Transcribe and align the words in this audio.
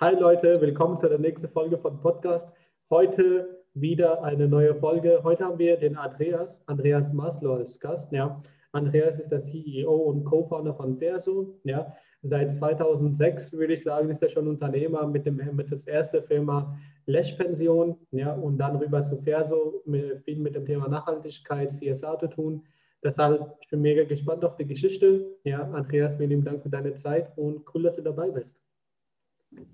Hi 0.00 0.14
Leute, 0.14 0.60
willkommen 0.60 0.96
zu 0.96 1.08
der 1.08 1.18
nächsten 1.18 1.48
Folge 1.48 1.76
von 1.76 1.98
Podcast. 1.98 2.48
Heute 2.88 3.64
wieder 3.74 4.22
eine 4.22 4.46
neue 4.46 4.72
Folge. 4.76 5.24
Heute 5.24 5.44
haben 5.44 5.58
wir 5.58 5.76
den 5.76 5.96
Andreas, 5.96 6.62
Andreas 6.66 7.12
Maslow 7.12 7.54
als 7.54 7.80
Gast. 7.80 8.12
Ja. 8.12 8.40
Andreas 8.70 9.18
ist 9.18 9.32
der 9.32 9.40
CEO 9.40 9.92
und 9.92 10.22
Co-Founder 10.22 10.72
von 10.72 10.98
Verso. 10.98 11.58
Ja. 11.64 11.96
Seit 12.22 12.52
2006 12.52 13.54
würde 13.54 13.72
ich 13.72 13.82
sagen, 13.82 14.08
ist 14.10 14.22
er 14.22 14.28
schon 14.28 14.46
Unternehmer 14.46 15.04
mit 15.04 15.26
dem 15.26 15.40
mit 15.56 15.72
das 15.72 15.82
erste 15.82 16.22
Firma 16.22 16.78
Lesch-Pension 17.06 17.96
ja, 18.12 18.34
und 18.34 18.56
dann 18.58 18.76
rüber 18.76 19.02
zu 19.02 19.20
Verso, 19.22 19.82
viel 20.24 20.38
mit 20.38 20.54
dem 20.54 20.64
Thema 20.64 20.86
Nachhaltigkeit, 20.86 21.72
CSA 21.72 22.16
zu 22.20 22.28
tun. 22.28 22.62
Deshalb, 23.02 23.56
ich 23.62 23.68
bin 23.68 23.80
mega 23.80 24.04
gespannt 24.04 24.44
auf 24.44 24.54
die 24.54 24.66
Geschichte. 24.68 25.26
Ja, 25.42 25.68
Andreas, 25.72 26.14
vielen 26.18 26.44
Dank 26.44 26.62
für 26.62 26.70
deine 26.70 26.94
Zeit 26.94 27.36
und 27.36 27.64
cool, 27.74 27.82
dass 27.82 27.96
du 27.96 28.02
dabei 28.02 28.30
bist. 28.30 28.60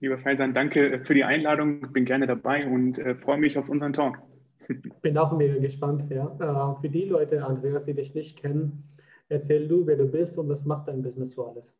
Lieber 0.00 0.18
Faisan, 0.18 0.54
danke 0.54 1.00
für 1.04 1.14
die 1.14 1.24
Einladung. 1.24 1.92
Bin 1.92 2.04
gerne 2.04 2.26
dabei 2.26 2.66
und 2.66 2.98
äh, 2.98 3.14
freue 3.14 3.38
mich 3.38 3.58
auf 3.58 3.68
unseren 3.68 3.92
Talk. 3.92 4.18
Bin 5.02 5.18
auch 5.18 5.36
mega 5.36 5.58
gespannt. 5.58 6.04
Ja. 6.10 6.26
Äh, 6.38 6.80
für 6.80 6.88
die 6.88 7.04
Leute, 7.04 7.44
Andreas, 7.44 7.84
die 7.84 7.94
dich 7.94 8.14
nicht 8.14 8.36
kennen, 8.36 8.84
erzähl 9.28 9.68
du, 9.68 9.86
wer 9.86 9.96
du 9.96 10.06
bist 10.06 10.38
und 10.38 10.48
was 10.48 10.64
macht 10.64 10.88
dein 10.88 11.02
Business 11.02 11.32
so 11.34 11.46
alles? 11.46 11.76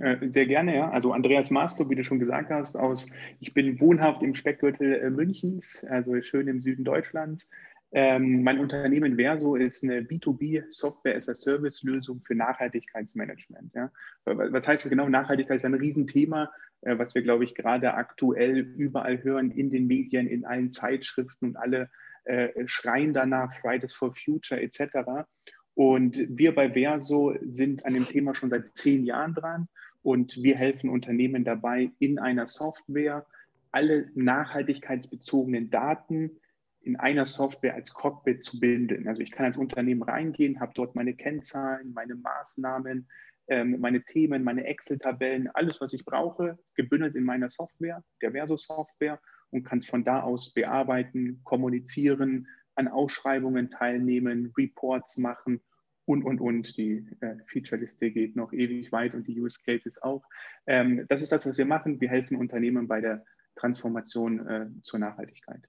Äh, 0.00 0.28
sehr 0.28 0.46
gerne, 0.46 0.74
ja. 0.74 0.90
Also 0.90 1.12
Andreas 1.12 1.50
Maslow, 1.50 1.88
wie 1.90 1.94
du 1.94 2.04
schon 2.04 2.18
gesagt 2.18 2.50
hast, 2.50 2.76
aus, 2.76 3.10
ich 3.40 3.54
bin 3.54 3.78
wohnhaft 3.80 4.22
im 4.22 4.34
Speckgürtel 4.34 4.94
äh, 4.94 5.10
Münchens, 5.10 5.84
also 5.88 6.20
schön 6.22 6.48
im 6.48 6.60
Süden 6.60 6.84
Deutschlands. 6.84 7.50
Ähm, 7.92 8.44
mein 8.44 8.60
Unternehmen 8.60 9.16
Verso 9.16 9.56
ist 9.56 9.82
eine 9.82 10.00
B2B 10.00 10.62
Software 10.70 11.16
as 11.16 11.28
a 11.28 11.34
Service 11.34 11.82
Lösung 11.82 12.20
für 12.20 12.36
Nachhaltigkeitsmanagement. 12.36 13.74
Ja. 13.74 13.90
Was 14.24 14.68
heißt 14.68 14.84
das 14.84 14.90
genau? 14.90 15.08
Nachhaltigkeit 15.08 15.56
ist 15.56 15.64
ein 15.64 15.74
Riesenthema, 15.74 16.44
äh, 16.44 16.46
was 16.82 17.14
wir, 17.14 17.22
glaube 17.22 17.44
ich, 17.44 17.54
gerade 17.54 17.94
aktuell 17.94 18.58
überall 18.58 19.22
hören 19.22 19.50
in 19.50 19.70
den 19.70 19.86
Medien, 19.86 20.26
in 20.26 20.44
allen 20.44 20.70
Zeitschriften 20.70 21.46
und 21.46 21.56
alle 21.56 21.90
äh, 22.24 22.66
schreien 22.66 23.12
danach, 23.12 23.52
Fridays 23.52 23.94
for 23.94 24.14
Future 24.14 24.60
etc. 24.60 25.26
Und 25.74 26.18
wir 26.28 26.54
bei 26.54 26.70
Verso 26.70 27.34
sind 27.42 27.84
an 27.84 27.94
dem 27.94 28.06
Thema 28.06 28.34
schon 28.34 28.50
seit 28.50 28.76
zehn 28.76 29.04
Jahren 29.04 29.34
dran 29.34 29.68
und 30.02 30.42
wir 30.42 30.56
helfen 30.56 30.90
Unternehmen 30.90 31.44
dabei, 31.44 31.90
in 31.98 32.18
einer 32.18 32.46
Software 32.46 33.26
alle 33.72 34.10
nachhaltigkeitsbezogenen 34.14 35.70
Daten 35.70 36.40
in 36.82 36.96
einer 36.96 37.26
Software 37.26 37.74
als 37.74 37.92
Cockpit 37.92 38.42
zu 38.42 38.58
binden. 38.58 39.06
Also 39.06 39.22
ich 39.22 39.30
kann 39.30 39.46
als 39.46 39.56
Unternehmen 39.56 40.02
reingehen, 40.02 40.60
habe 40.60 40.72
dort 40.74 40.94
meine 40.94 41.14
Kennzahlen, 41.14 41.92
meine 41.92 42.14
Maßnahmen, 42.14 43.06
meine 43.50 44.02
Themen, 44.04 44.44
meine 44.44 44.64
Excel-Tabellen, 44.64 45.48
alles, 45.54 45.80
was 45.80 45.92
ich 45.92 46.04
brauche, 46.04 46.58
gebündelt 46.74 47.16
in 47.16 47.24
meiner 47.24 47.50
Software, 47.50 48.02
der 48.22 48.32
Verso-Software 48.32 49.20
und 49.50 49.64
kann 49.64 49.80
es 49.80 49.86
von 49.86 50.04
da 50.04 50.20
aus 50.20 50.52
bearbeiten, 50.52 51.40
kommunizieren, 51.44 52.46
an 52.76 52.88
Ausschreibungen 52.88 53.70
teilnehmen, 53.70 54.52
Reports 54.56 55.18
machen 55.18 55.60
und, 56.06 56.24
und, 56.24 56.40
und. 56.40 56.76
Die 56.76 57.06
äh, 57.20 57.36
Feature-Liste 57.46 58.10
geht 58.10 58.36
noch 58.36 58.52
ewig 58.52 58.92
weit 58.92 59.14
und 59.14 59.26
die 59.26 59.38
Use 59.38 59.60
Cases 59.64 60.02
auch. 60.02 60.24
Ähm, 60.66 61.04
das 61.08 61.22
ist 61.22 61.32
das, 61.32 61.46
was 61.46 61.58
wir 61.58 61.66
machen. 61.66 62.00
Wir 62.00 62.08
helfen 62.08 62.36
Unternehmen 62.36 62.88
bei 62.88 63.00
der 63.00 63.24
Transformation 63.56 64.46
äh, 64.46 64.66
zur 64.82 65.00
Nachhaltigkeit. 65.00 65.68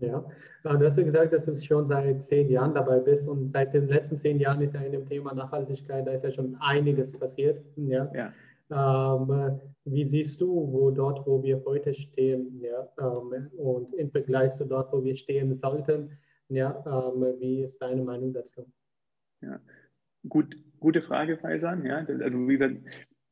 Ja, 0.00 0.24
äh, 0.64 0.78
du 0.78 0.86
hast 0.86 0.96
ja 0.96 1.04
gesagt, 1.04 1.32
dass 1.32 1.44
du 1.44 1.56
schon 1.56 1.86
seit 1.86 2.22
zehn 2.22 2.50
Jahren 2.50 2.74
dabei 2.74 2.98
bist 2.98 3.26
und 3.28 3.52
seit 3.52 3.74
den 3.74 3.88
letzten 3.88 4.18
zehn 4.18 4.38
Jahren 4.38 4.60
ist 4.60 4.74
ja 4.74 4.80
in 4.80 4.92
dem 4.92 5.08
Thema 5.08 5.34
Nachhaltigkeit, 5.34 6.06
da 6.06 6.12
ist 6.12 6.24
ja 6.24 6.32
schon 6.32 6.56
einiges 6.60 7.12
passiert. 7.12 7.64
Ja. 7.76 8.10
ja. 8.14 8.32
Ähm, 8.70 9.60
wie 9.84 10.04
siehst 10.04 10.40
du, 10.40 10.72
wo 10.72 10.90
dort, 10.90 11.26
wo 11.26 11.42
wir 11.42 11.62
heute 11.64 11.92
stehen, 11.92 12.60
ja, 12.60 12.88
ähm, 12.98 13.50
und 13.56 13.92
im 13.94 14.10
Vergleich 14.10 14.54
zu 14.54 14.64
dort, 14.64 14.92
wo 14.92 15.04
wir 15.04 15.16
stehen 15.16 15.54
sollten, 15.56 16.18
ja, 16.48 16.82
ähm, 16.86 17.38
wie 17.38 17.62
ist 17.62 17.78
deine 17.78 18.02
Meinung 18.02 18.32
dazu? 18.32 18.66
Ja, 19.40 19.60
gut, 20.28 20.56
gute 20.80 21.02
Frage, 21.02 21.36
Faisan. 21.36 21.84
Ja, 21.84 22.04
also 22.06 22.48
wie 22.48 22.52
gesagt, 22.52 22.76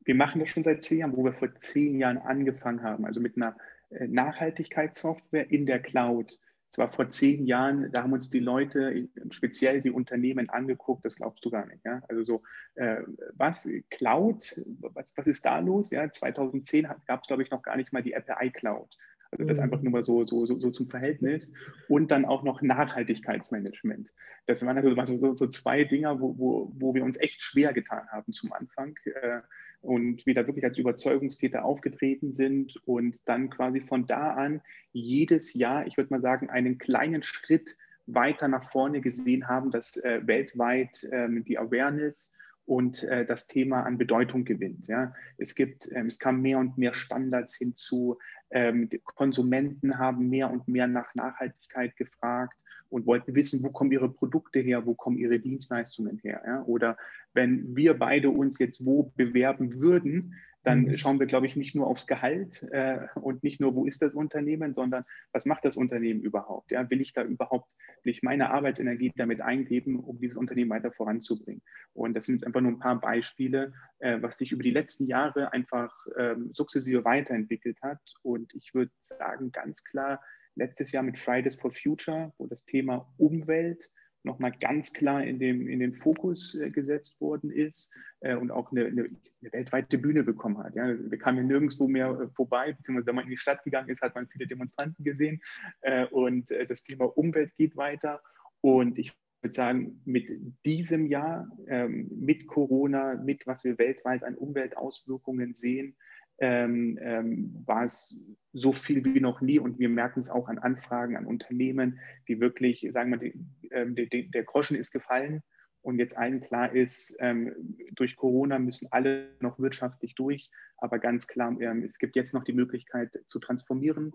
wir 0.03 0.15
machen 0.15 0.39
das 0.39 0.49
schon 0.49 0.63
seit 0.63 0.83
zehn 0.83 0.99
Jahren, 0.99 1.15
wo 1.15 1.23
wir 1.23 1.33
vor 1.33 1.49
zehn 1.61 1.97
Jahren 1.99 2.17
angefangen 2.17 2.83
haben, 2.83 3.05
also 3.05 3.19
mit 3.19 3.35
einer 3.35 3.55
äh, 3.89 4.07
Nachhaltigkeitssoftware 4.07 5.49
in 5.51 5.65
der 5.65 5.79
Cloud. 5.79 6.39
Es 6.71 6.77
war 6.77 6.89
vor 6.89 7.09
zehn 7.09 7.45
Jahren, 7.45 7.91
da 7.91 8.03
haben 8.03 8.13
uns 8.13 8.29
die 8.29 8.39
Leute, 8.39 9.09
speziell 9.29 9.81
die 9.81 9.91
Unternehmen 9.91 10.49
angeguckt, 10.49 11.03
das 11.03 11.17
glaubst 11.17 11.43
du 11.43 11.49
gar 11.49 11.65
nicht. 11.65 11.83
Ja? 11.83 12.01
Also 12.07 12.23
so, 12.23 12.43
äh, 12.75 13.01
was, 13.33 13.67
Cloud, 13.89 14.63
was, 14.79 15.11
was 15.17 15.27
ist 15.27 15.43
da 15.43 15.59
los? 15.59 15.91
Ja, 15.91 16.09
2010 16.09 16.87
gab 17.05 17.21
es, 17.21 17.27
glaube 17.27 17.43
ich, 17.43 17.51
noch 17.51 17.61
gar 17.61 17.75
nicht 17.75 17.91
mal 17.91 18.01
die 18.01 18.13
Apple 18.13 18.35
iCloud. 18.39 18.97
Also 19.31 19.45
das 19.45 19.57
mhm. 19.57 19.63
einfach 19.63 19.81
nur 19.81 19.91
mal 19.91 20.03
so, 20.03 20.25
so, 20.25 20.45
so, 20.45 20.59
so, 20.59 20.71
zum 20.71 20.87
Verhältnis. 20.87 21.51
Und 21.89 22.09
dann 22.09 22.23
auch 22.23 22.43
noch 22.43 22.61
Nachhaltigkeitsmanagement. 22.61 24.13
Das 24.45 24.65
waren 24.65 24.77
also 24.77 25.17
so, 25.17 25.35
so 25.35 25.47
zwei 25.47 25.83
Dinge, 25.83 26.21
wo, 26.21 26.37
wo, 26.37 26.71
wo 26.75 26.93
wir 26.93 27.03
uns 27.03 27.19
echt 27.19 27.41
schwer 27.41 27.73
getan 27.73 28.07
haben 28.11 28.31
zum 28.31 28.53
Anfang. 28.53 28.95
Äh, 29.05 29.41
und 29.81 30.25
wir 30.25 30.35
da 30.35 30.45
wirklich 30.45 30.65
als 30.65 30.77
Überzeugungstäter 30.77 31.65
aufgetreten 31.65 32.33
sind 32.33 32.75
und 32.85 33.17
dann 33.25 33.49
quasi 33.49 33.81
von 33.81 34.05
da 34.05 34.33
an 34.33 34.61
jedes 34.93 35.53
Jahr, 35.53 35.87
ich 35.87 35.97
würde 35.97 36.13
mal 36.13 36.21
sagen, 36.21 36.49
einen 36.49 36.77
kleinen 36.77 37.23
Schritt 37.23 37.77
weiter 38.05 38.47
nach 38.47 38.63
vorne 38.63 39.01
gesehen 39.01 39.47
haben, 39.47 39.71
dass 39.71 39.97
äh, 39.97 40.21
weltweit 40.25 41.07
ähm, 41.11 41.43
die 41.45 41.57
Awareness 41.57 42.31
und 42.65 43.03
äh, 43.03 43.25
das 43.25 43.47
Thema 43.47 43.83
an 43.83 43.97
Bedeutung 43.97 44.45
gewinnt. 44.45 44.87
Ja. 44.87 45.13
Es 45.37 45.55
gibt, 45.55 45.91
ähm, 45.91 46.07
es 46.07 46.19
kam 46.19 46.41
mehr 46.41 46.59
und 46.59 46.77
mehr 46.77 46.93
Standards 46.93 47.55
hinzu. 47.55 48.17
Ähm, 48.49 48.89
Konsumenten 49.03 49.97
haben 49.97 50.29
mehr 50.29 50.51
und 50.51 50.67
mehr 50.67 50.87
nach 50.87 51.15
Nachhaltigkeit 51.15 51.95
gefragt 51.95 52.55
und 52.91 53.05
wollten 53.05 53.33
wissen, 53.35 53.63
wo 53.63 53.69
kommen 53.69 53.91
ihre 53.91 54.09
Produkte 54.09 54.59
her, 54.59 54.85
wo 54.85 54.93
kommen 54.93 55.17
ihre 55.17 55.39
Dienstleistungen 55.39 56.19
her. 56.19 56.41
Ja? 56.45 56.63
Oder 56.63 56.97
wenn 57.33 57.75
wir 57.75 57.97
beide 57.97 58.29
uns 58.29 58.59
jetzt 58.59 58.85
wo 58.85 59.11
bewerben 59.15 59.79
würden, 59.79 60.35
dann 60.63 60.83
mhm. 60.83 60.97
schauen 60.97 61.19
wir, 61.19 61.25
glaube 61.25 61.47
ich, 61.47 61.55
nicht 61.55 61.73
nur 61.73 61.87
aufs 61.87 62.05
Gehalt 62.05 62.67
äh, 62.71 63.07
und 63.15 63.43
nicht 63.43 63.59
nur, 63.59 63.73
wo 63.73 63.85
ist 63.85 64.01
das 64.01 64.13
Unternehmen, 64.13 64.73
sondern 64.73 65.05
was 65.31 65.45
macht 65.45 65.65
das 65.65 65.75
Unternehmen 65.75 66.21
überhaupt? 66.21 66.69
Ja? 66.71 66.87
Will 66.89 67.01
ich 67.01 67.13
da 67.13 67.23
überhaupt 67.23 67.71
nicht 68.03 68.23
meine 68.23 68.51
Arbeitsenergie 68.51 69.11
damit 69.15 69.41
eingeben, 69.41 69.99
um 69.99 70.19
dieses 70.19 70.37
Unternehmen 70.37 70.69
weiter 70.69 70.91
voranzubringen? 70.91 71.63
Und 71.93 72.13
das 72.13 72.25
sind 72.25 72.35
jetzt 72.35 72.45
einfach 72.45 72.61
nur 72.61 72.73
ein 72.73 72.79
paar 72.79 72.99
Beispiele, 72.99 73.73
äh, 73.99 74.21
was 74.21 74.37
sich 74.37 74.51
über 74.51 74.63
die 74.63 74.71
letzten 74.71 75.07
Jahre 75.07 75.51
einfach 75.53 75.95
ähm, 76.17 76.51
sukzessive 76.53 77.05
weiterentwickelt 77.05 77.81
hat. 77.81 78.01
Und 78.21 78.53
ich 78.53 78.73
würde 78.73 78.91
sagen, 79.01 79.51
ganz 79.51 79.83
klar, 79.83 80.21
letztes 80.55 80.91
Jahr 80.91 81.03
mit 81.03 81.17
Fridays 81.17 81.55
for 81.55 81.71
Future, 81.71 82.33
wo 82.37 82.47
das 82.47 82.65
Thema 82.65 83.13
Umwelt 83.17 83.89
nochmal 84.23 84.51
ganz 84.59 84.93
klar 84.93 85.23
in, 85.23 85.39
dem, 85.39 85.67
in 85.67 85.79
den 85.79 85.95
Fokus 85.95 86.59
äh, 86.59 86.69
gesetzt 86.69 87.19
worden 87.21 87.51
ist 87.51 87.93
äh, 88.19 88.35
und 88.35 88.51
auch 88.51 88.71
eine, 88.71 88.85
eine, 88.85 89.05
eine, 89.41 89.53
weltweite 89.53 89.97
Bühne 89.97 90.23
bekommen 90.23 90.59
hat. 90.59 90.75
Ja. 90.75 90.87
Wir 90.87 91.17
kamen 91.17 91.47
nirgendwo 91.47 91.87
mehr 91.87 92.09
äh, 92.09 92.27
vorbei, 92.35 92.73
beziehungsweise 92.73 93.07
wenn 93.07 93.15
man 93.15 93.23
in 93.25 93.31
die 93.31 93.37
Stadt 93.37 93.63
gegangen 93.63 93.89
ist, 93.89 94.01
hat 94.01 94.15
man 94.15 94.27
viele 94.27 94.47
Demonstranten 94.47 95.03
gesehen 95.03 95.41
äh, 95.81 96.05
und 96.05 96.51
äh, 96.51 96.65
das 96.65 96.83
Thema 96.83 97.05
Umwelt 97.17 97.55
geht 97.55 97.75
weiter. 97.75 98.21
Und 98.61 98.99
ich 98.99 99.13
würde 99.41 99.55
sagen, 99.55 100.01
mit 100.05 100.29
diesem 100.65 101.07
Jahr, 101.07 101.49
ähm, 101.67 102.11
mit 102.13 102.45
Corona, 102.45 103.15
mit 103.15 103.47
was 103.47 103.63
wir 103.63 103.79
weltweit 103.79 104.23
an 104.23 104.35
Umweltauswirkungen 104.35 105.55
sehen, 105.55 105.95
ähm, 106.41 106.97
ähm, 107.01 107.63
war 107.65 107.85
es 107.85 108.25
so 108.51 108.73
viel 108.73 109.05
wie 109.05 109.21
noch 109.21 109.41
nie 109.41 109.59
und 109.59 109.79
wir 109.79 109.89
merken 109.89 110.19
es 110.19 110.29
auch 110.29 110.49
an 110.49 110.57
Anfragen 110.57 111.15
an 111.15 111.25
Unternehmen, 111.25 111.99
die 112.27 112.41
wirklich 112.41 112.85
sagen 112.91 113.11
wir, 113.11 113.17
die, 113.17 113.33
ähm, 113.71 113.95
die, 113.95 114.29
der 114.29 114.43
Groschen 114.43 114.75
ist 114.75 114.91
gefallen 114.91 115.41
und 115.81 115.99
jetzt 115.99 116.17
allen 116.17 116.41
klar 116.41 116.73
ist, 116.73 117.15
ähm, 117.19 117.53
durch 117.93 118.15
Corona 118.15 118.59
müssen 118.59 118.87
alle 118.91 119.29
noch 119.39 119.59
wirtschaftlich 119.59 120.15
durch, 120.15 120.49
aber 120.77 120.97
ganz 120.99 121.27
klar, 121.27 121.55
ähm, 121.61 121.83
es 121.83 121.99
gibt 121.99 122.15
jetzt 122.15 122.33
noch 122.33 122.43
die 122.43 122.53
Möglichkeit 122.53 123.19
zu 123.27 123.39
transformieren 123.39 124.11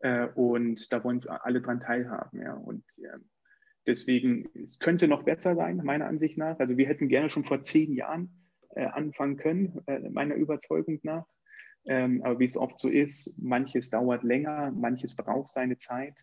äh, 0.00 0.26
und 0.34 0.92
da 0.92 1.02
wollen 1.04 1.26
alle 1.28 1.60
dran 1.60 1.80
teilhaben. 1.80 2.42
Ja. 2.42 2.54
Und 2.54 2.84
äh, 2.98 3.18
deswegen, 3.86 4.48
es 4.64 4.80
könnte 4.80 5.06
noch 5.06 5.22
besser 5.22 5.54
sein, 5.54 5.78
meiner 5.84 6.06
Ansicht 6.06 6.38
nach. 6.38 6.58
Also 6.58 6.76
wir 6.76 6.86
hätten 6.86 7.08
gerne 7.08 7.30
schon 7.30 7.44
vor 7.44 7.62
zehn 7.62 7.94
Jahren 7.94 8.30
äh, 8.70 8.86
anfangen 8.86 9.36
können, 9.36 9.80
äh, 9.86 10.08
meiner 10.10 10.34
Überzeugung 10.34 10.98
nach. 11.04 11.26
Ähm, 11.88 12.22
aber 12.22 12.38
wie 12.38 12.44
es 12.44 12.56
oft 12.56 12.78
so 12.78 12.88
ist, 12.88 13.38
manches 13.38 13.90
dauert 13.90 14.22
länger, 14.22 14.70
manches 14.72 15.16
braucht 15.16 15.50
seine 15.50 15.78
Zeit. 15.78 16.14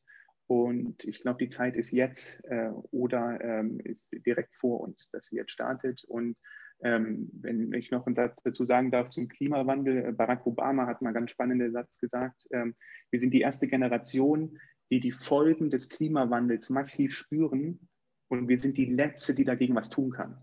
Und 0.48 1.04
ich 1.04 1.22
glaube, 1.22 1.40
die 1.40 1.50
Zeit 1.50 1.76
ist 1.76 1.92
jetzt 1.92 2.44
äh, 2.46 2.70
oder 2.92 3.42
ähm, 3.42 3.80
ist 3.80 4.12
direkt 4.26 4.56
vor 4.56 4.80
uns, 4.82 5.10
dass 5.10 5.28
sie 5.28 5.38
jetzt 5.38 5.52
startet. 5.52 6.04
Und 6.08 6.38
ähm, 6.84 7.30
wenn 7.34 7.74
ich 7.74 7.90
noch 7.90 8.06
einen 8.06 8.16
Satz 8.16 8.44
dazu 8.44 8.64
sagen 8.64 8.92
darf 8.92 9.10
zum 9.10 9.28
Klimawandel, 9.28 10.06
äh, 10.06 10.12
Barack 10.12 10.46
Obama 10.46 10.86
hat 10.86 11.02
mal 11.02 11.10
einen 11.10 11.16
ganz 11.16 11.32
spannenden 11.32 11.72
Satz 11.72 12.00
gesagt, 12.00 12.48
ähm, 12.52 12.76
wir 13.10 13.20
sind 13.20 13.34
die 13.34 13.42
erste 13.42 13.68
Generation, 13.68 14.60
die 14.92 15.00
die 15.00 15.12
Folgen 15.12 15.72
des 15.72 15.90
Klimawandels 15.90 16.70
massiv 16.70 17.16
spüren 17.16 17.90
und 18.28 18.48
wir 18.48 18.60
sind 18.60 18.78
die 18.78 18.86
letzte, 18.86 19.34
die 19.34 19.46
dagegen 19.46 19.74
was 19.74 19.90
tun 19.90 20.12
kann. 20.12 20.38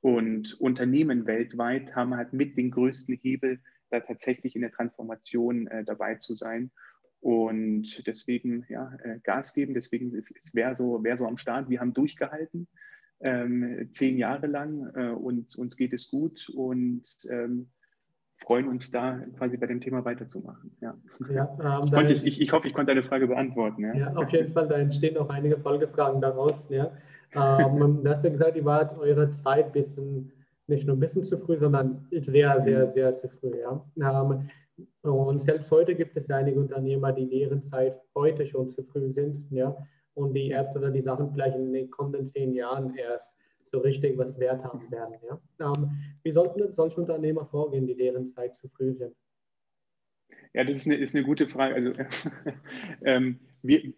Und 0.00 0.60
Unternehmen 0.60 1.26
weltweit 1.26 1.96
haben 1.96 2.14
halt 2.14 2.32
mit 2.32 2.56
den 2.56 2.70
größten 2.70 3.16
Hebel, 3.16 3.60
da 3.94 4.00
tatsächlich 4.00 4.54
in 4.54 4.62
der 4.62 4.72
Transformation 4.72 5.66
äh, 5.68 5.84
dabei 5.84 6.16
zu 6.16 6.34
sein. 6.34 6.70
Und 7.20 8.06
deswegen 8.06 8.66
ja, 8.68 8.92
äh, 9.02 9.18
Gas 9.22 9.54
geben, 9.54 9.72
deswegen 9.72 10.14
ist, 10.14 10.30
ist 10.30 10.54
wer, 10.54 10.74
so, 10.74 11.00
wer 11.02 11.16
so 11.16 11.26
am 11.26 11.38
Start. 11.38 11.70
Wir 11.70 11.80
haben 11.80 11.94
durchgehalten, 11.94 12.68
ähm, 13.20 13.88
zehn 13.92 14.18
Jahre 14.18 14.46
lang 14.46 14.92
äh, 14.94 15.10
und 15.10 15.56
uns 15.56 15.76
geht 15.76 15.94
es 15.94 16.10
gut 16.10 16.50
und 16.54 17.04
ähm, 17.30 17.70
freuen 18.36 18.68
uns 18.68 18.90
da 18.90 19.20
quasi 19.38 19.56
bei 19.56 19.66
dem 19.66 19.80
Thema 19.80 20.04
weiterzumachen. 20.04 20.76
Ja. 20.80 20.94
ja 21.30 21.78
ähm, 21.80 21.86
ich, 21.86 21.92
konnte, 21.92 22.14
ich, 22.14 22.40
ich, 22.40 22.52
hoffe, 22.52 22.68
ich 22.68 22.74
konnte 22.74 22.90
deine 22.90 23.04
Frage 23.04 23.26
beantworten. 23.26 23.84
Ja. 23.84 23.94
ja, 23.94 24.16
auf 24.16 24.30
jeden 24.30 24.52
Fall, 24.52 24.68
da 24.68 24.76
entstehen 24.76 25.16
auch 25.16 25.30
einige 25.30 25.56
Folgefragen 25.58 26.20
daraus. 26.20 26.68
Ja. 26.68 26.92
Ähm, 27.34 28.02
du 28.04 28.10
hast 28.10 28.24
ja 28.24 28.30
gesagt, 28.30 28.56
ihr 28.56 28.64
wart 28.64 28.96
eure 28.98 29.30
Zeit 29.30 29.72
bisschen, 29.72 30.30
nicht 30.66 30.86
nur 30.86 30.96
ein 30.96 31.00
bisschen 31.00 31.22
zu 31.22 31.38
früh, 31.38 31.58
sondern 31.58 32.06
sehr, 32.10 32.62
sehr, 32.62 32.90
sehr 32.90 33.14
zu 33.14 33.28
früh. 33.28 33.60
Ja. 33.60 33.84
Ähm, 33.96 34.48
und 35.02 35.42
selbst 35.42 35.70
heute 35.70 35.94
gibt 35.94 36.16
es 36.16 36.26
ja 36.28 36.36
einige 36.36 36.58
Unternehmer, 36.58 37.12
die 37.12 37.22
in 37.22 37.30
deren 37.30 37.62
Zeit 37.62 38.00
heute 38.14 38.46
schon 38.46 38.70
zu 38.70 38.82
früh 38.82 39.12
sind. 39.12 39.50
Ja. 39.50 39.76
Und 40.14 40.34
die 40.34 40.52
Apps 40.52 40.76
oder 40.76 40.90
die 40.90 41.02
Sachen 41.02 41.32
vielleicht 41.32 41.56
in 41.56 41.72
den 41.72 41.90
kommenden 41.90 42.26
zehn 42.26 42.54
Jahren 42.54 42.94
erst 42.96 43.32
so 43.70 43.80
richtig 43.80 44.16
was 44.16 44.38
wert 44.38 44.62
haben 44.64 44.90
werden. 44.90 45.16
Ja? 45.28 45.40
Ähm, 45.60 45.90
wie 46.22 46.32
sollten 46.32 46.60
denn 46.60 46.72
solche 46.72 47.00
Unternehmer 47.00 47.44
vorgehen, 47.46 47.86
die 47.86 47.96
deren 47.96 48.28
Zeit 48.28 48.56
zu 48.56 48.68
früh 48.68 48.94
sind? 48.94 49.14
Ja, 50.54 50.62
das 50.62 50.76
ist 50.76 50.86
eine, 50.86 50.96
ist 50.96 51.14
eine 51.14 51.24
gute 51.24 51.48
Frage. 51.48 51.74
Also 51.74 51.92
ähm, 53.04 53.40
wir, 53.62 53.92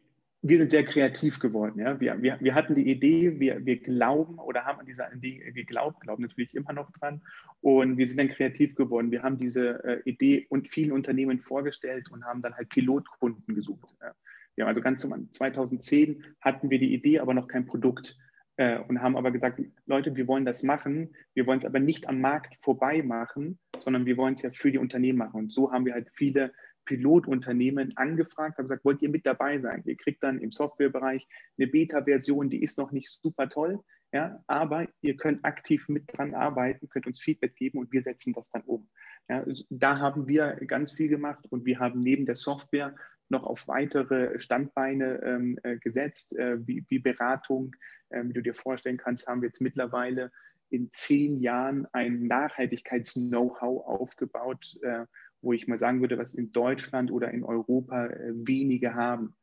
wir 0.49 0.59
sind 0.59 0.71
sehr 0.71 0.85
kreativ 0.85 1.39
geworden. 1.41 1.81
Ja? 1.81 1.99
Wir, 2.01 2.21
wir, 2.23 2.39
wir 2.41 2.55
hatten 2.55 2.75
die 2.75 2.91
Idee, 2.91 3.39
wir, 3.41 3.65
wir 3.65 3.81
glauben 3.81 4.39
oder 4.39 4.65
haben 4.65 4.81
an 4.81 4.87
dieser 4.87 5.13
Idee 5.13 5.51
geglaubt, 5.53 6.01
glauben 6.01 6.23
natürlich 6.23 6.55
immer 6.55 6.73
noch 6.73 6.91
dran. 6.93 7.23
Und 7.61 7.97
wir 7.97 8.07
sind 8.07 8.19
dann 8.19 8.29
kreativ 8.29 8.75
geworden. 8.75 9.11
Wir 9.11 9.23
haben 9.23 9.39
diese 9.39 9.83
äh, 9.85 10.03
Idee 10.05 10.47
und 10.49 10.69
vielen 10.69 10.93
Unternehmen 10.93 11.41
vorgestellt 11.41 12.11
und 12.11 12.25
haben 12.25 12.43
dann 12.43 12.55
halt 12.55 12.69
Pilotkunden 12.69 13.55
gesucht. 13.55 13.95
Ja? 14.01 14.13
Wir 14.55 14.65
haben 14.65 14.69
also 14.69 14.81
ganz 14.81 15.01
zum 15.01 15.33
2010 15.33 16.25
hatten 16.41 16.71
wir 16.71 16.79
die 16.79 16.95
Idee, 16.95 17.19
aber 17.19 17.35
noch 17.35 17.49
kein 17.49 17.67
Produkt 17.67 18.17
äh, 18.57 18.79
und 18.79 19.03
haben 19.03 19.17
aber 19.17 19.31
gesagt, 19.31 19.61
Leute, 19.87 20.17
wir 20.17 20.27
wollen 20.27 20.45
das 20.45 20.63
machen, 20.63 21.15
wir 21.35 21.47
wollen 21.47 21.59
es 21.59 21.65
aber 21.65 21.79
nicht 21.79 22.09
am 22.09 22.21
Markt 22.21 22.57
vorbei 22.63 23.03
machen, 23.03 23.59
sondern 23.79 24.07
wir 24.07 24.17
wollen 24.17 24.35
es 24.35 24.43
ja 24.43 24.51
für 24.51 24.73
die 24.73 24.79
Unternehmen 24.79 25.19
machen. 25.19 25.37
Und 25.37 25.53
so 25.53 25.73
haben 25.73 25.85
wir 25.85 25.93
halt 25.93 26.09
viele 26.13 26.53
Pilotunternehmen 26.87 27.97
angefragt, 27.97 28.57
haben 28.57 28.65
gesagt, 28.65 28.85
wollt 28.85 29.03
ihr 29.03 29.11
mit 29.11 29.27
dabei 29.27 29.61
sein? 29.61 29.83
Ihr 29.85 29.97
kriegt 29.97 30.23
dann 30.23 30.41
im 30.41 30.53
Softwarebereich 30.53 31.29
eine 31.59 31.67
Beta-Version, 31.67 32.49
die 32.49 32.63
ist 32.63 32.79
noch 32.79 32.93
nicht 32.93 33.11
super 33.11 33.49
toll, 33.51 33.81
ja, 34.13 34.43
aber 34.47 34.87
ihr 35.03 35.17
könnt 35.17 35.45
aktiv 35.45 35.89
mit 35.89 36.05
dran 36.07 36.35
arbeiten, 36.35 36.89
könnt 36.89 37.07
uns 37.07 37.21
Feedback 37.21 37.55
geben 37.57 37.79
und 37.79 37.93
wir 37.93 38.03
setzen 38.03 38.33
das 38.33 38.51
dann 38.51 38.63
um. 38.63 38.89
Ja, 39.29 39.45
da 39.69 39.99
haben 39.99 40.29
wir 40.29 40.55
ganz 40.67 40.93
viel 40.93 41.09
gemacht 41.09 41.45
und 41.51 41.67
wir 41.67 41.81
haben 41.81 42.01
neben 42.01 42.25
der 42.25 42.37
Software 42.37 42.95
noch 43.29 43.43
auf 43.43 43.67
weitere 43.67 44.39
Standbeine 44.39 45.21
ähm, 45.23 45.59
äh, 45.65 45.77
gesetzt, 45.79 46.37
äh, 46.37 46.65
wie, 46.67 46.85
wie, 46.89 47.01
Beratung. 47.01 47.75
Äh, 48.11 48.23
wie 48.25 48.33
du 48.33 48.43
dir 48.43 48.55
vorstellen 48.55 48.99
kannst, 48.99 49.27
haben 49.27 49.43
wir 49.43 49.49
jetzt 49.49 49.61
mittlerweile 49.61 50.31
in 50.71 50.91
zehn 50.93 51.41
Jahren 51.41 51.87
ein 51.93 52.27
Nachhaltigkeits-Know-how 52.27 53.87
aufgebaut, 53.87 54.77
äh, 54.83 55.07
wo 55.47 55.53
ich 55.53 55.69
mal 55.69 55.79
sagen 55.79 56.01
würde, 56.01 56.19
was 56.19 56.35
in 56.35 56.51
Deutschland 56.51 57.13
oder 57.13 57.31
in 57.31 57.45
Europa 57.45 58.07
äh, 58.07 58.33
wenige 58.35 58.95
haben 58.95 59.35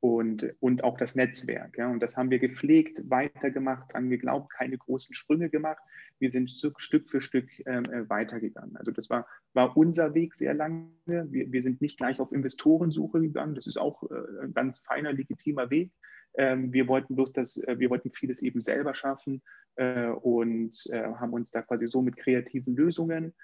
und, 0.00 0.54
und 0.60 0.82
auch 0.82 0.96
das 0.96 1.14
Netzwerk. 1.14 1.76
Ja. 1.76 1.90
Und 1.90 2.00
das 2.00 2.16
haben 2.16 2.30
wir 2.30 2.38
gepflegt, 2.38 3.02
weitergemacht, 3.10 3.92
dran 3.92 4.08
geglaubt, 4.08 4.50
keine 4.50 4.78
großen 4.78 5.14
Sprünge 5.14 5.50
gemacht. 5.50 5.82
Wir 6.18 6.30
sind 6.30 6.50
Stück 6.50 7.10
für 7.10 7.20
Stück 7.20 7.46
ähm, 7.66 7.84
äh, 7.84 8.08
weitergegangen. 8.08 8.76
Also 8.78 8.90
das 8.90 9.10
war, 9.10 9.26
war 9.52 9.76
unser 9.76 10.14
Weg 10.14 10.34
sehr 10.34 10.54
lange. 10.54 10.88
Wir, 11.04 11.52
wir 11.52 11.62
sind 11.62 11.82
nicht 11.82 11.98
gleich 11.98 12.20
auf 12.20 12.32
Investorensuche 12.32 13.20
gegangen. 13.20 13.54
Das 13.54 13.66
ist 13.66 13.78
auch 13.78 14.02
äh, 14.10 14.44
ein 14.44 14.54
ganz 14.54 14.78
feiner, 14.78 15.12
legitimer 15.12 15.68
Weg. 15.68 15.92
Ähm, 16.38 16.72
wir 16.72 16.88
wollten 16.88 17.16
bloß 17.16 17.34
das, 17.34 17.58
äh, 17.64 17.78
wir 17.78 17.90
wollten 17.90 18.12
vieles 18.12 18.40
eben 18.40 18.62
selber 18.62 18.94
schaffen 18.94 19.42
äh, 19.74 20.08
und 20.08 20.74
haben 20.92 21.34
uns 21.34 21.50
da 21.50 21.60
quasi 21.60 21.86
so 21.86 22.00
mit 22.00 22.16
kreativen 22.16 22.74
Lösungen 22.74 23.34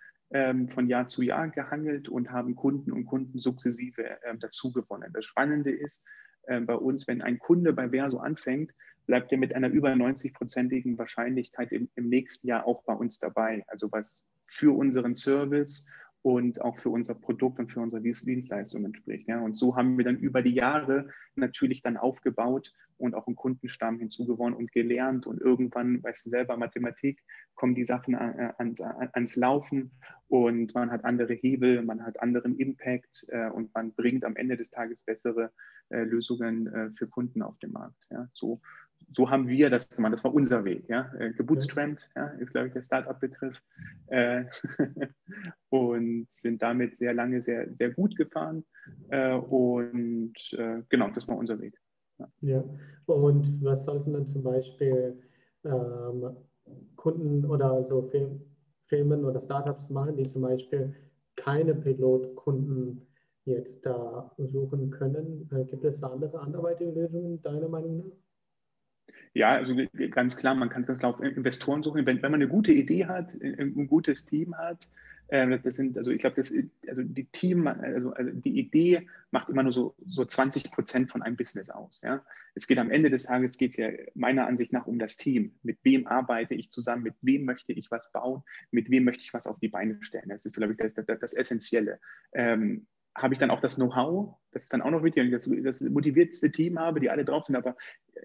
von 0.68 0.88
Jahr 0.88 1.08
zu 1.08 1.22
Jahr 1.22 1.48
gehangelt 1.48 2.08
und 2.08 2.30
haben 2.30 2.56
Kunden 2.56 2.92
und 2.92 3.06
Kunden 3.06 3.38
sukzessive 3.38 4.18
ähm, 4.24 4.40
dazu 4.40 4.72
gewonnen. 4.72 5.10
Das 5.12 5.24
Spannende 5.24 5.70
ist, 5.70 6.02
äh, 6.46 6.60
bei 6.60 6.74
uns, 6.74 7.06
wenn 7.06 7.22
ein 7.22 7.38
Kunde 7.38 7.72
bei 7.72 7.90
Verso 7.90 8.18
anfängt, 8.18 8.72
bleibt 9.06 9.30
er 9.32 9.38
mit 9.38 9.54
einer 9.54 9.68
über 9.68 9.90
90-prozentigen 9.90 10.98
Wahrscheinlichkeit 10.98 11.72
im, 11.72 11.88
im, 11.94 12.08
nächsten 12.08 12.48
Jahr 12.48 12.66
auch 12.66 12.82
bei 12.84 12.92
uns 12.92 13.18
dabei. 13.18 13.64
Also 13.68 13.90
was 13.92 14.26
für 14.46 14.76
unseren 14.76 15.14
Service 15.14 15.86
und 16.26 16.60
auch 16.60 16.76
für 16.76 16.90
unser 16.90 17.14
Produkt 17.14 17.60
und 17.60 17.70
für 17.70 17.78
unsere 17.78 18.02
Dienstleistungen 18.02 18.92
spricht. 18.96 19.28
Ja. 19.28 19.40
Und 19.40 19.56
so 19.56 19.76
haben 19.76 19.96
wir 19.96 20.04
dann 20.04 20.18
über 20.18 20.42
die 20.42 20.54
Jahre 20.54 21.08
natürlich 21.36 21.82
dann 21.82 21.96
aufgebaut 21.96 22.72
und 22.96 23.14
auch 23.14 23.28
einen 23.28 23.36
Kundenstamm 23.36 24.00
hinzugewonnen 24.00 24.58
und 24.58 24.72
gelernt. 24.72 25.28
Und 25.28 25.40
irgendwann, 25.40 26.02
weißt 26.02 26.26
du 26.26 26.30
selber, 26.30 26.56
Mathematik, 26.56 27.22
kommen 27.54 27.76
die 27.76 27.84
Sachen 27.84 28.16
ans, 28.16 28.80
ans 28.80 29.36
Laufen 29.36 29.92
und 30.26 30.74
man 30.74 30.90
hat 30.90 31.04
andere 31.04 31.32
Hebel, 31.32 31.82
man 31.82 32.04
hat 32.04 32.20
anderen 32.20 32.56
Impact 32.56 33.26
äh, 33.28 33.48
und 33.50 33.72
man 33.72 33.92
bringt 33.92 34.24
am 34.24 34.34
Ende 34.34 34.56
des 34.56 34.70
Tages 34.70 35.04
bessere 35.04 35.52
äh, 35.90 36.02
Lösungen 36.02 36.66
äh, 36.66 36.90
für 36.90 37.06
Kunden 37.06 37.40
auf 37.40 37.56
den 37.60 37.70
Markt. 37.70 38.04
Ja. 38.10 38.28
So 38.32 38.60
so 39.12 39.30
haben 39.30 39.48
wir 39.48 39.70
das 39.70 39.88
gemacht. 39.88 40.12
Das 40.12 40.24
war 40.24 40.34
unser 40.34 40.64
Weg. 40.64 40.88
Ja? 40.88 41.10
Äh, 41.18 41.32
Gebootstrapped 41.32 42.08
ja, 42.14 42.26
ist, 42.38 42.52
glaube 42.52 42.68
ich, 42.68 42.74
der 42.74 42.82
Startup-Begriff. 42.82 43.56
Äh, 44.08 44.44
und 45.70 46.26
sind 46.30 46.62
damit 46.62 46.96
sehr 46.96 47.14
lange 47.14 47.40
sehr, 47.40 47.72
sehr 47.74 47.90
gut 47.90 48.16
gefahren. 48.16 48.64
Äh, 49.08 49.34
und 49.34 50.34
äh, 50.52 50.82
genau, 50.88 51.10
das 51.10 51.28
war 51.28 51.36
unser 51.36 51.58
Weg. 51.60 51.78
Ja. 52.18 52.28
ja. 52.40 52.64
und 53.06 53.62
was 53.62 53.84
sollten 53.84 54.12
dann 54.12 54.26
zum 54.26 54.42
Beispiel 54.42 55.18
ähm, 55.64 56.36
Kunden 56.96 57.44
oder 57.44 57.84
so 57.84 58.10
Firmen 58.86 59.24
oder 59.24 59.40
Startups 59.40 59.90
machen, 59.90 60.16
die 60.16 60.26
zum 60.26 60.42
Beispiel 60.42 60.94
keine 61.36 61.74
Pilotkunden 61.74 63.06
jetzt 63.44 63.84
da 63.84 64.30
suchen 64.38 64.90
können? 64.90 65.48
Äh, 65.52 65.64
gibt 65.64 65.84
es 65.84 65.98
da 66.00 66.08
andere 66.08 66.38
anderweitige 66.40 66.90
Lösungen, 66.90 67.40
deiner 67.42 67.68
Meinung 67.68 67.98
nach? 67.98 68.25
Ja, 69.34 69.52
also 69.52 69.74
ganz 70.10 70.36
klar, 70.36 70.54
man 70.54 70.68
kann 70.68 70.86
das 70.86 71.02
auf 71.04 71.20
Investoren 71.20 71.82
suchen. 71.82 72.06
Wenn, 72.06 72.22
wenn 72.22 72.30
man 72.30 72.40
eine 72.40 72.48
gute 72.48 72.72
Idee 72.72 73.06
hat, 73.06 73.34
ein 73.40 73.86
gutes 73.86 74.26
Team 74.26 74.56
hat, 74.56 74.88
äh, 75.28 75.58
das 75.58 75.76
sind, 75.76 75.96
also 75.96 76.10
ich 76.10 76.18
glaube, 76.18 76.36
also 76.36 77.02
die 77.02 77.24
Team, 77.26 77.66
also, 77.66 78.12
also, 78.12 78.30
die 78.32 78.58
Idee 78.58 79.08
macht 79.30 79.48
immer 79.48 79.62
nur 79.62 79.72
so, 79.72 79.94
so 80.06 80.24
20 80.24 80.70
Prozent 80.70 81.10
von 81.10 81.22
einem 81.22 81.36
Business 81.36 81.68
aus. 81.70 82.02
Ja? 82.02 82.24
Es 82.54 82.66
geht 82.66 82.78
am 82.78 82.90
Ende 82.90 83.10
des 83.10 83.24
Tages 83.24 83.58
geht 83.58 83.72
es 83.72 83.76
ja 83.76 83.88
meiner 84.14 84.46
Ansicht 84.46 84.72
nach 84.72 84.86
um 84.86 84.98
das 84.98 85.16
Team. 85.16 85.52
Mit 85.62 85.78
wem 85.82 86.06
arbeite 86.06 86.54
ich 86.54 86.70
zusammen? 86.70 87.02
Mit 87.02 87.14
wem 87.22 87.44
möchte 87.44 87.72
ich 87.72 87.90
was 87.90 88.12
bauen? 88.12 88.42
Mit 88.70 88.90
wem 88.90 89.04
möchte 89.04 89.22
ich 89.22 89.34
was 89.34 89.46
auf 89.46 89.58
die 89.58 89.68
Beine 89.68 90.00
stellen? 90.02 90.28
Das 90.28 90.46
ist, 90.46 90.56
glaube 90.56 90.72
ich, 90.72 90.78
das, 90.78 90.94
das, 90.94 91.06
das 91.06 91.32
Essentielle. 91.34 91.98
Ähm, 92.32 92.86
habe 93.16 93.34
ich 93.34 93.40
dann 93.40 93.50
auch 93.50 93.60
das 93.60 93.76
Know-how, 93.76 94.34
das 94.52 94.64
ist 94.64 94.72
dann 94.72 94.82
auch 94.82 94.90
noch 94.90 95.02
wichtig, 95.02 95.22
wenn 95.22 95.26
ich 95.26 95.64
das, 95.64 95.80
das 95.80 95.90
motivierteste 95.90 96.52
Team 96.52 96.78
habe, 96.78 97.00
die 97.00 97.10
alle 97.10 97.24
drauf 97.24 97.46
sind, 97.46 97.56
aber 97.56 97.76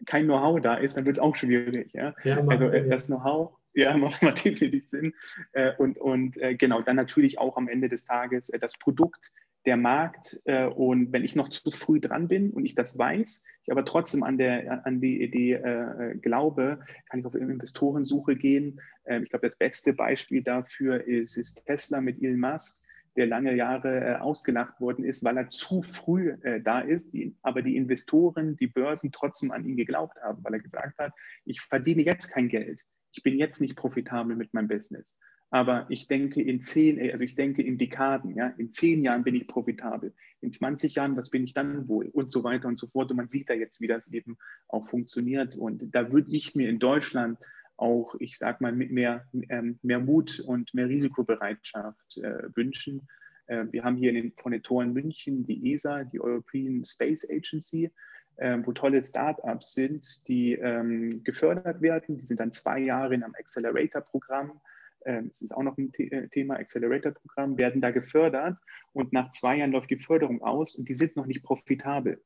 kein 0.05 0.25
Know-how 0.25 0.59
da 0.61 0.75
ist, 0.75 0.97
dann 0.97 1.05
wird 1.05 1.17
es 1.17 1.21
auch 1.21 1.35
schwierig. 1.35 1.93
Ja? 1.93 2.13
ja 2.23 2.45
also 2.45 2.65
äh, 2.65 2.87
das 2.87 3.07
Know-how, 3.07 3.53
ja, 3.73 3.95
macht 3.97 4.21
mal 4.21 4.33
definitiv 4.33 4.89
Sinn. 4.89 5.13
Äh, 5.53 5.71
und 5.77 5.97
und 5.97 6.37
äh, 6.37 6.55
genau, 6.55 6.81
dann 6.81 6.95
natürlich 6.95 7.39
auch 7.39 7.57
am 7.57 7.67
Ende 7.67 7.89
des 7.89 8.05
Tages 8.05 8.49
äh, 8.49 8.59
das 8.59 8.77
Produkt, 8.77 9.31
der 9.65 9.77
Markt. 9.77 10.41
Äh, 10.45 10.65
und 10.65 11.13
wenn 11.13 11.23
ich 11.23 11.35
noch 11.35 11.49
zu 11.49 11.71
früh 11.71 11.99
dran 11.99 12.27
bin 12.27 12.51
und 12.51 12.65
ich 12.65 12.75
das 12.75 12.97
weiß, 12.97 13.45
ich 13.63 13.71
aber 13.71 13.85
trotzdem 13.85 14.23
an, 14.23 14.37
der, 14.37 14.85
an 14.87 15.01
die 15.01 15.21
Idee 15.21 15.53
äh, 15.53 16.15
glaube, 16.15 16.79
kann 17.09 17.19
ich 17.19 17.25
auf 17.25 17.35
Investorensuche 17.35 18.35
gehen. 18.35 18.81
ich 19.05 19.29
glaube, 19.29 19.47
das 19.47 19.55
beste 19.55 19.93
Beispiel 19.93 20.41
dafür 20.41 21.05
ist, 21.05 21.37
ist 21.37 21.63
Tesla 21.67 22.01
mit 22.01 22.23
Elon 22.23 22.39
Musk 22.39 22.81
der 23.15 23.27
lange 23.27 23.55
Jahre 23.55 23.99
äh, 23.99 24.15
ausgelacht 24.15 24.79
worden 24.79 25.03
ist, 25.03 25.23
weil 25.23 25.37
er 25.37 25.47
zu 25.47 25.81
früh 25.81 26.29
äh, 26.41 26.61
da 26.61 26.79
ist, 26.79 27.15
aber 27.41 27.61
die 27.61 27.75
Investoren, 27.75 28.55
die 28.57 28.67
Börsen 28.67 29.11
trotzdem 29.11 29.51
an 29.51 29.65
ihn 29.65 29.77
geglaubt 29.77 30.17
haben, 30.21 30.43
weil 30.43 30.53
er 30.53 30.59
gesagt 30.59 30.97
hat, 30.97 31.13
ich 31.45 31.61
verdiene 31.61 32.03
jetzt 32.03 32.31
kein 32.31 32.49
Geld, 32.49 32.85
ich 33.13 33.23
bin 33.23 33.37
jetzt 33.37 33.59
nicht 33.59 33.75
profitabel 33.75 34.35
mit 34.35 34.53
meinem 34.53 34.67
Business. 34.67 35.17
Aber 35.53 35.85
ich 35.89 36.07
denke 36.07 36.41
in 36.41 36.61
zehn, 36.61 36.97
äh, 36.97 37.11
also 37.11 37.25
ich 37.25 37.35
denke 37.35 37.61
in 37.61 37.77
Dekaden, 37.77 38.35
ja, 38.35 38.47
in 38.57 38.71
zehn 38.71 39.03
Jahren 39.03 39.23
bin 39.23 39.35
ich 39.35 39.47
profitabel. 39.47 40.13
In 40.39 40.53
20 40.53 40.95
Jahren, 40.95 41.17
was 41.17 41.29
bin 41.29 41.43
ich 41.43 41.53
dann 41.53 41.89
wohl? 41.89 42.07
Und 42.07 42.31
so 42.31 42.43
weiter 42.45 42.69
und 42.69 42.79
so 42.79 42.87
fort. 42.87 43.11
Und 43.11 43.17
man 43.17 43.27
sieht 43.27 43.49
da 43.49 43.53
jetzt, 43.53 43.81
wie 43.81 43.87
das 43.87 44.11
eben 44.13 44.37
auch 44.69 44.87
funktioniert. 44.87 45.55
Und 45.55 45.93
da 45.93 46.11
würde 46.11 46.31
ich 46.31 46.55
mir 46.55 46.69
in 46.69 46.79
Deutschland 46.79 47.37
auch, 47.81 48.15
ich 48.19 48.37
sag 48.37 48.61
mal, 48.61 48.71
mit 48.71 48.91
mehr, 48.91 49.25
ähm, 49.49 49.79
mehr 49.81 49.99
Mut 49.99 50.39
und 50.39 50.73
mehr 50.73 50.87
Risikobereitschaft 50.87 52.17
äh, 52.17 52.55
wünschen. 52.55 53.07
Äh, 53.47 53.65
wir 53.71 53.83
haben 53.83 53.97
hier 53.97 54.09
in 54.09 54.15
den, 54.15 54.33
von 54.37 54.51
den 54.51 54.63
Toren 54.63 54.93
München 54.93 55.45
die 55.45 55.73
ESA, 55.73 56.03
die 56.03 56.19
European 56.19 56.85
Space 56.85 57.27
Agency, 57.29 57.91
äh, 58.37 58.57
wo 58.63 58.71
tolle 58.71 59.01
Startups 59.01 59.73
sind, 59.73 60.27
die 60.27 60.53
ähm, 60.53 61.23
gefördert 61.23 61.81
werden. 61.81 62.17
Die 62.17 62.25
sind 62.25 62.39
dann 62.39 62.51
zwei 62.51 62.79
Jahre 62.79 63.15
in 63.15 63.23
einem 63.23 63.35
Accelerator-Programm 63.35 64.61
ähm, 65.05 65.29
das 65.29 65.41
ist 65.41 65.51
auch 65.51 65.63
noch 65.63 65.77
ein 65.77 65.91
äh, 65.95 66.27
Thema, 66.29 66.57
Accelerator-Programm, 66.57 67.57
werden 67.57 67.81
da 67.81 67.91
gefördert 67.91 68.57
und 68.93 69.13
nach 69.13 69.31
zwei 69.31 69.57
Jahren 69.57 69.71
läuft 69.71 69.89
die 69.89 69.97
Förderung 69.97 70.41
aus 70.43 70.75
und 70.75 70.87
die 70.89 70.93
sind 70.93 71.15
noch 71.15 71.25
nicht 71.25 71.43
profitabel. 71.43 72.23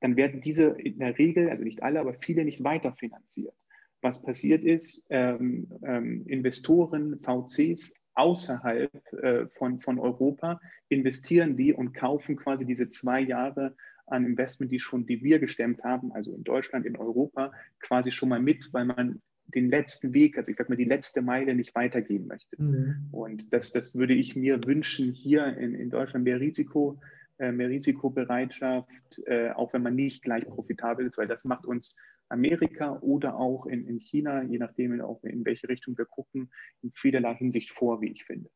Dann 0.00 0.16
werden 0.16 0.40
diese 0.40 0.78
in 0.78 0.98
der 0.98 1.18
Regel, 1.18 1.48
also 1.48 1.64
nicht 1.64 1.82
alle, 1.82 2.00
aber 2.00 2.14
viele 2.14 2.44
nicht 2.44 2.62
weiterfinanziert. 2.62 3.54
Was 4.00 4.22
passiert 4.22 4.64
ist, 4.64 5.06
ähm, 5.10 5.68
ähm, 5.82 6.24
Investoren, 6.26 7.18
VCs 7.20 8.04
außerhalb 8.14 9.12
äh, 9.12 9.46
von, 9.58 9.80
von 9.80 9.98
Europa 9.98 10.60
investieren 10.88 11.56
die 11.56 11.72
und 11.72 11.92
kaufen 11.94 12.36
quasi 12.36 12.66
diese 12.66 12.90
zwei 12.90 13.20
Jahre 13.20 13.74
an 14.06 14.24
Investment, 14.24 14.72
die 14.72 14.80
schon, 14.80 15.06
die 15.06 15.22
wir 15.22 15.38
gestemmt 15.38 15.84
haben, 15.84 16.12
also 16.12 16.34
in 16.34 16.44
Deutschland, 16.44 16.86
in 16.86 16.96
Europa, 16.96 17.52
quasi 17.80 18.10
schon 18.10 18.28
mal 18.28 18.40
mit, 18.40 18.72
weil 18.72 18.86
man 18.86 19.20
den 19.54 19.70
letzten 19.70 20.12
Weg, 20.12 20.36
also 20.36 20.50
ich 20.50 20.58
sag 20.58 20.68
mal, 20.68 20.76
die 20.76 20.84
letzte 20.84 21.22
Meile 21.22 21.54
nicht 21.54 21.74
weitergehen 21.74 22.26
möchte. 22.26 22.62
Mhm. 22.62 23.08
Und 23.12 23.52
das, 23.52 23.72
das 23.72 23.94
würde 23.94 24.14
ich 24.14 24.36
mir 24.36 24.60
wünschen, 24.64 25.12
hier 25.12 25.46
in, 25.56 25.74
in 25.74 25.90
Deutschland 25.90 26.24
mehr 26.24 26.40
Risiko, 26.40 27.00
äh, 27.38 27.52
mehr 27.52 27.68
Risikobereitschaft, 27.68 29.22
äh, 29.26 29.50
auch 29.50 29.72
wenn 29.72 29.82
man 29.82 29.94
nicht 29.94 30.22
gleich 30.22 30.44
profitabel 30.44 31.06
ist, 31.06 31.18
weil 31.18 31.28
das 31.28 31.44
macht 31.44 31.64
uns 31.64 31.96
Amerika 32.28 32.98
oder 33.00 33.36
auch 33.36 33.66
in, 33.66 33.86
in 33.86 34.00
China, 34.00 34.42
je 34.42 34.58
nachdem, 34.58 34.92
in, 34.92 35.02
in 35.22 35.44
welche 35.44 35.68
Richtung 35.68 35.96
wir 35.96 36.06
gucken, 36.06 36.50
in 36.82 36.92
vielerlei 36.92 37.34
Hinsicht 37.34 37.70
vor, 37.70 38.00
wie 38.00 38.12
ich 38.12 38.24
finde. 38.24 38.50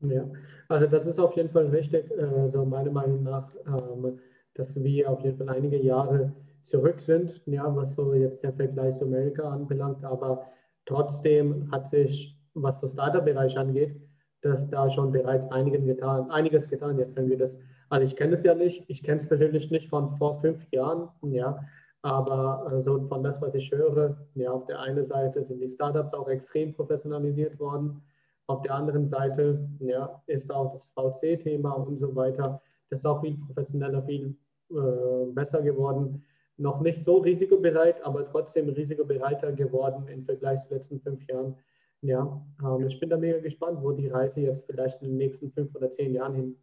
Ja, 0.00 0.30
also 0.68 0.86
das 0.86 1.06
ist 1.06 1.18
auf 1.18 1.34
jeden 1.34 1.50
Fall 1.50 1.66
richtig, 1.66 2.10
äh, 2.12 2.64
meiner 2.64 2.92
Meinung 2.92 3.24
nach, 3.24 3.52
ähm, 3.66 4.20
dass 4.54 4.74
wir 4.76 5.10
auf 5.10 5.20
jeden 5.20 5.38
Fall 5.38 5.48
einige 5.48 5.76
Jahre 5.76 6.32
zurück 6.62 7.00
sind, 7.00 7.42
ja, 7.46 7.74
was 7.74 7.94
so 7.94 8.14
jetzt 8.14 8.42
der 8.44 8.52
Vergleich 8.52 8.96
zu 8.98 9.06
Amerika 9.06 9.48
anbelangt, 9.48 10.04
aber 10.04 10.46
trotzdem 10.86 11.70
hat 11.72 11.88
sich, 11.88 12.38
was 12.54 12.80
so 12.80 12.88
Startup-Bereich 12.88 13.58
angeht, 13.58 14.00
dass 14.42 14.68
da 14.70 14.90
schon 14.90 15.10
bereits 15.10 15.50
einiges 15.50 15.84
getan, 15.84 16.30
einiges 16.30 16.68
getan. 16.68 16.98
Jetzt 16.98 17.16
wenn 17.16 17.28
wir 17.28 17.38
das, 17.38 17.56
also 17.88 18.06
ich 18.06 18.14
kenne 18.14 18.34
es 18.34 18.44
ja 18.44 18.54
nicht, 18.54 18.84
ich 18.88 19.02
kenne 19.02 19.20
es 19.20 19.26
persönlich 19.26 19.70
nicht 19.70 19.88
von 19.88 20.16
vor 20.16 20.40
fünf 20.40 20.64
Jahren, 20.70 21.08
ja, 21.22 21.58
aber 22.02 22.72
äh, 22.72 22.82
so 22.82 23.00
von 23.08 23.22
das, 23.22 23.40
was 23.40 23.54
ich 23.54 23.70
höre, 23.70 24.16
ja, 24.34 24.50
auf 24.52 24.66
der 24.66 24.80
einen 24.80 25.06
Seite 25.06 25.44
sind 25.44 25.60
die 25.60 25.68
Startups 25.68 26.14
auch 26.14 26.28
extrem 26.28 26.74
professionalisiert 26.74 27.58
worden. 27.58 28.02
Auf 28.46 28.62
der 28.62 28.74
anderen 28.74 29.08
Seite 29.08 29.68
ja, 29.80 30.22
ist 30.26 30.50
auch 30.50 30.72
das 30.72 30.86
VC-Thema 30.94 31.72
und 31.72 31.98
so 31.98 32.14
weiter, 32.14 32.60
das 32.88 33.00
ist 33.00 33.06
auch 33.06 33.20
viel 33.20 33.36
professioneller, 33.46 34.02
viel 34.02 34.34
äh, 34.70 35.32
besser 35.32 35.60
geworden. 35.60 36.24
Noch 36.56 36.80
nicht 36.80 37.04
so 37.04 37.18
risikobereit, 37.18 38.04
aber 38.04 38.26
trotzdem 38.26 38.68
risikobereiter 38.68 39.52
geworden 39.52 40.08
im 40.08 40.24
Vergleich 40.24 40.60
zu 40.62 40.68
den 40.68 40.78
letzten 40.78 41.00
fünf 41.00 41.26
Jahren. 41.28 41.56
Ja, 42.00 42.40
ähm, 42.62 42.86
ich 42.86 42.98
bin 43.00 43.10
da 43.10 43.16
mega 43.16 43.38
gespannt, 43.40 43.82
wo 43.82 43.92
die 43.92 44.08
Reise 44.08 44.40
jetzt 44.40 44.64
vielleicht 44.66 45.02
in 45.02 45.08
den 45.08 45.18
nächsten 45.18 45.50
fünf 45.50 45.74
oder 45.74 45.90
zehn 45.92 46.14
Jahren 46.14 46.34
hin 46.34 46.56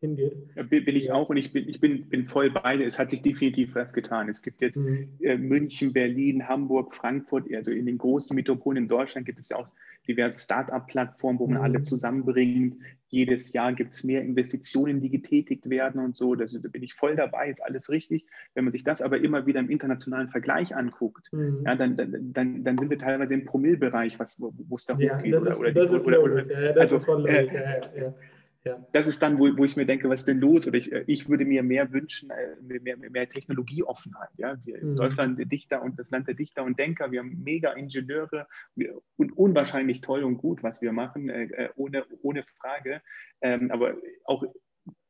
hingeht. 0.00 0.54
Bin 0.68 0.96
ich 0.96 1.12
auch 1.12 1.28
und 1.28 1.36
ich 1.36 1.52
bin, 1.52 1.68
ich 1.68 1.80
bin, 1.80 2.08
bin 2.08 2.26
voll 2.26 2.50
bei 2.50 2.76
Es 2.82 2.98
hat 2.98 3.10
sich 3.10 3.22
definitiv 3.22 3.74
was 3.74 3.92
getan. 3.92 4.28
Es 4.28 4.42
gibt 4.42 4.60
jetzt 4.60 4.78
mhm. 4.78 5.08
äh, 5.20 5.36
München, 5.36 5.92
Berlin, 5.92 6.48
Hamburg, 6.48 6.94
Frankfurt, 6.94 7.52
also 7.54 7.70
in 7.70 7.86
den 7.86 7.98
großen 7.98 8.34
Metropolen 8.34 8.84
in 8.84 8.88
Deutschland 8.88 9.26
gibt 9.26 9.38
es 9.38 9.50
ja 9.50 9.58
auch 9.58 9.68
diverse 10.08 10.40
Start-up-Plattformen, 10.40 11.38
wo 11.38 11.46
man 11.46 11.58
mhm. 11.58 11.64
alle 11.64 11.82
zusammenbringt. 11.82 12.76
Jedes 13.08 13.52
Jahr 13.52 13.72
gibt 13.72 13.92
es 13.92 14.04
mehr 14.04 14.22
Investitionen, 14.22 15.00
die 15.00 15.10
getätigt 15.10 15.68
werden 15.68 16.00
und 16.00 16.16
so. 16.16 16.34
Das, 16.34 16.52
da 16.52 16.68
bin 16.68 16.82
ich 16.82 16.94
voll 16.94 17.16
dabei, 17.16 17.50
ist 17.50 17.62
alles 17.62 17.90
richtig. 17.90 18.24
Wenn 18.54 18.64
man 18.64 18.72
sich 18.72 18.84
das 18.84 19.02
aber 19.02 19.18
immer 19.18 19.46
wieder 19.46 19.60
im 19.60 19.68
internationalen 19.68 20.28
Vergleich 20.28 20.74
anguckt, 20.74 21.32
mhm. 21.32 21.62
ja, 21.66 21.74
dann, 21.74 21.96
dann, 21.96 22.32
dann, 22.32 22.64
dann, 22.64 22.78
sind 22.78 22.88
wir 22.88 22.98
teilweise 22.98 23.34
im 23.34 23.44
Promillbereich, 23.44 24.18
wo 24.18 24.74
es 24.74 24.86
da 24.86 24.96
ja, 24.98 25.18
hochgeht. 25.18 25.34
Das 25.34 25.42
ist, 25.42 25.58
oder, 25.58 25.72
das 25.72 25.88
oder, 25.88 25.96
ist 25.96 26.06
oder, 26.06 26.22
oder, 26.22 26.46
ja, 26.46 26.72
das 26.72 26.76
also, 26.78 26.96
ist 26.96 27.04
voll 27.04 27.28
äh, 27.28 27.46
ja, 27.46 27.80
ja. 28.00 28.14
Ja. 28.64 28.86
Das 28.92 29.06
ist 29.06 29.22
dann, 29.22 29.38
wo, 29.38 29.56
wo 29.56 29.64
ich 29.64 29.76
mir 29.76 29.86
denke, 29.86 30.10
was 30.10 30.20
ist 30.20 30.28
denn 30.28 30.40
los? 30.40 30.66
Oder 30.66 30.76
ich, 30.76 30.92
äh, 30.92 31.04
ich 31.06 31.28
würde 31.28 31.46
mir 31.46 31.62
mehr 31.62 31.92
wünschen, 31.92 32.30
äh, 32.30 32.78
mehr, 32.80 32.96
mehr 32.98 33.28
Technologieoffenheit. 33.28 34.28
Ja? 34.36 34.58
Wir 34.64 34.84
mhm. 34.84 34.96
Deutschland 34.96 35.50
Dichter 35.50 35.82
und 35.82 35.98
das 35.98 36.10
Land 36.10 36.28
der 36.28 36.34
Dichter 36.34 36.62
und 36.62 36.78
Denker, 36.78 37.10
wir 37.10 37.20
haben 37.20 37.42
mega 37.42 37.72
Ingenieure 37.72 38.46
und 39.16 39.36
unwahrscheinlich 39.36 40.02
toll 40.02 40.24
und 40.24 40.36
gut, 40.36 40.62
was 40.62 40.82
wir 40.82 40.92
machen, 40.92 41.30
äh, 41.30 41.70
ohne, 41.76 42.04
ohne 42.22 42.44
Frage. 42.60 43.00
Ähm, 43.40 43.70
aber 43.70 43.96
auch 44.24 44.44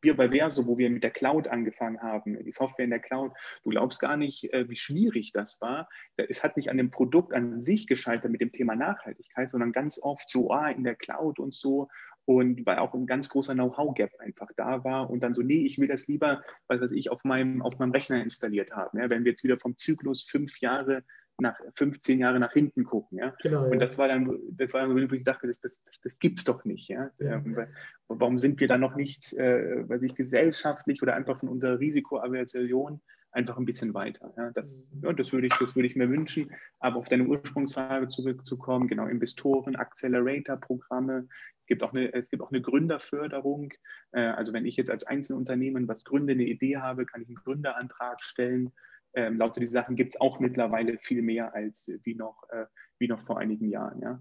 wir 0.02 0.16
bei 0.16 0.30
Verso, 0.30 0.66
wo 0.66 0.78
wir 0.78 0.88
mit 0.88 1.02
der 1.02 1.11
Cloud 1.11 1.49
angefangen 1.49 2.00
haben, 2.00 2.42
die 2.45 2.52
Software 2.52 2.85
in 2.85 2.90
der 2.90 3.00
Cloud, 3.00 3.33
du 3.64 3.71
glaubst 3.71 4.00
gar 4.00 4.16
nicht, 4.16 4.45
wie 4.45 4.76
schwierig 4.76 5.33
das 5.33 5.61
war. 5.61 5.88
Es 6.16 6.42
hat 6.42 6.57
nicht 6.57 6.71
an 6.71 6.78
dem 6.78 6.90
Produkt 6.90 7.35
an 7.35 7.61
sich 7.61 7.87
gescheitert 7.87 8.30
mit 8.30 8.40
dem 8.40 8.50
Thema 8.50 8.75
Nachhaltigkeit, 8.76 9.50
sondern 9.50 9.73
ganz 9.73 10.00
oft 10.02 10.28
so, 10.28 10.50
ah, 10.50 10.71
in 10.71 10.85
der 10.85 10.95
Cloud 10.95 11.38
und 11.38 11.54
so 11.54 11.88
und 12.31 12.65
weil 12.65 12.79
auch 12.79 12.95
ein 12.95 13.07
ganz 13.07 13.29
großer 13.29 13.55
Know-how-Gap 13.55 14.21
einfach 14.21 14.51
da 14.57 14.85
war 14.85 15.11
und 15.11 15.21
dann 15.25 15.35
so, 15.35 15.43
nee, 15.43 15.67
ich 15.67 15.81
will 15.81 15.89
das 15.89 16.07
lieber, 16.07 16.45
was 16.69 16.81
weiß 16.81 16.93
ich, 16.93 17.11
auf 17.11 17.25
meinem, 17.25 17.61
auf 17.61 17.81
meinem 17.81 17.91
Rechner 17.91 18.23
installiert 18.23 18.71
haben. 18.71 19.01
Ja? 19.01 19.11
Wenn 19.11 19.25
wir 19.25 19.33
jetzt 19.33 19.43
wieder 19.43 19.59
vom 19.59 19.77
Zyklus 19.77 20.23
fünf 20.23 20.61
Jahre 20.61 21.03
nach 21.39 21.59
15 21.75 22.21
Jahre 22.21 22.39
nach 22.39 22.53
hinten 22.53 22.85
gucken. 22.85 23.19
Ja? 23.19 23.35
Genau, 23.43 23.65
ja. 23.65 23.73
Und 23.73 23.81
das 23.81 23.99
war 23.99 24.07
dann, 24.07 24.39
das 24.53 24.73
war 24.73 24.83
dann, 24.83 24.95
wo 24.95 25.15
ich 25.15 25.25
dachte, 25.25 25.49
das, 25.49 25.59
das, 25.59 25.83
das, 25.83 26.03
das 26.03 26.21
gibt 26.21 26.39
es 26.39 26.45
doch 26.45 26.65
nicht. 26.65 26.87
Ja? 26.89 27.11
ja. 27.19 27.39
Ähm, 27.39 27.67
warum 28.07 28.39
sind 28.39 28.61
wir 28.61 28.69
da 28.69 28.79
noch 28.79 28.95
nicht, 28.95 29.33
äh, 29.33 29.89
weiß 29.89 30.03
ich, 30.03 30.15
gesellschaftlich 30.15 31.03
oder 31.03 31.17
einfach 31.17 31.41
von 31.41 31.49
unserer 31.49 31.81
Risikoaversion 31.81 33.01
einfach 33.33 33.57
ein 33.57 33.65
bisschen 33.65 33.95
weiter. 33.95 34.33
Ja, 34.37 34.51
das, 34.53 34.85
mhm. 34.93 35.05
ja, 35.05 35.13
das, 35.13 35.33
würde 35.33 35.47
ich, 35.47 35.55
das 35.59 35.75
würde 35.75 35.87
ich 35.87 35.97
mir 35.97 36.11
wünschen. 36.11 36.51
Aber 36.79 36.97
auf 36.97 37.09
deine 37.09 37.27
Ursprungsfrage 37.27 38.09
zurückzukommen, 38.09 38.89
genau, 38.89 39.07
Investoren, 39.07 39.77
Accelerator-Programme. 39.77 41.29
Es 41.59 41.67
gibt 41.67 41.83
auch 41.83 41.93
eine, 41.93 42.13
es 42.13 42.31
gibt 42.31 42.43
auch 42.43 42.51
eine 42.51 42.63
Gründerförderung. 42.63 43.73
Äh, 44.13 44.21
also 44.21 44.53
wenn 44.53 44.67
ich 44.67 44.77
jetzt 44.77 44.91
als 44.91 45.05
Einzelunternehmen 45.05 45.89
was 45.89 46.05
gründe, 46.05 46.33
eine 46.33 46.45
Idee 46.45 46.79
habe, 46.79 47.07
kann 47.07 47.23
ich 47.23 47.29
einen 47.29 47.37
Gründerantrag 47.37 48.21
stellen. 48.23 48.73
Ähm, 49.15 49.39
lauter 49.39 49.61
die 49.61 49.67
Sachen 49.67 49.97
gibt 49.97 50.15
es 50.15 50.21
auch 50.21 50.39
mittlerweile 50.39 50.99
viel 50.99 51.23
mehr 51.23 51.55
als 51.55 51.91
wie 52.05 52.15
noch, 52.15 52.45
äh, 52.51 52.67
wie 52.99 53.09
noch 53.09 53.21
vor 53.21 53.39
einigen 53.39 53.69
Jahren. 53.69 54.01
Ja? 54.01 54.21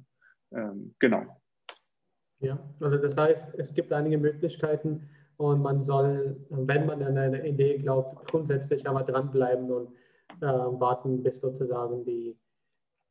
Ähm, 0.52 0.96
genau. 1.00 1.42
Ja, 2.40 2.58
also 2.80 2.98
das 2.98 3.18
heißt, 3.18 3.56
es 3.58 3.74
gibt 3.74 3.92
einige 3.92 4.18
Möglichkeiten, 4.18 5.10
und 5.40 5.62
man 5.62 5.86
soll, 5.86 6.36
wenn 6.50 6.86
man 6.86 7.02
an 7.02 7.18
eine 7.18 7.48
Idee 7.48 7.78
glaubt, 7.78 8.28
grundsätzlich 8.28 8.86
aber 8.90 9.04
dranbleiben 9.04 9.72
und 9.72 9.94
äh, 10.42 10.46
warten, 10.46 11.24
bis 11.24 11.40
sozusagen 11.40 12.04
die 12.04 12.38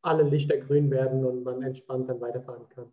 alle 0.02 0.24
Lichter 0.24 0.58
grün 0.58 0.90
werden 0.90 1.24
und 1.24 1.42
man 1.42 1.62
entspannt 1.62 2.10
dann 2.10 2.20
weiterfahren 2.20 2.68
kann. 2.68 2.92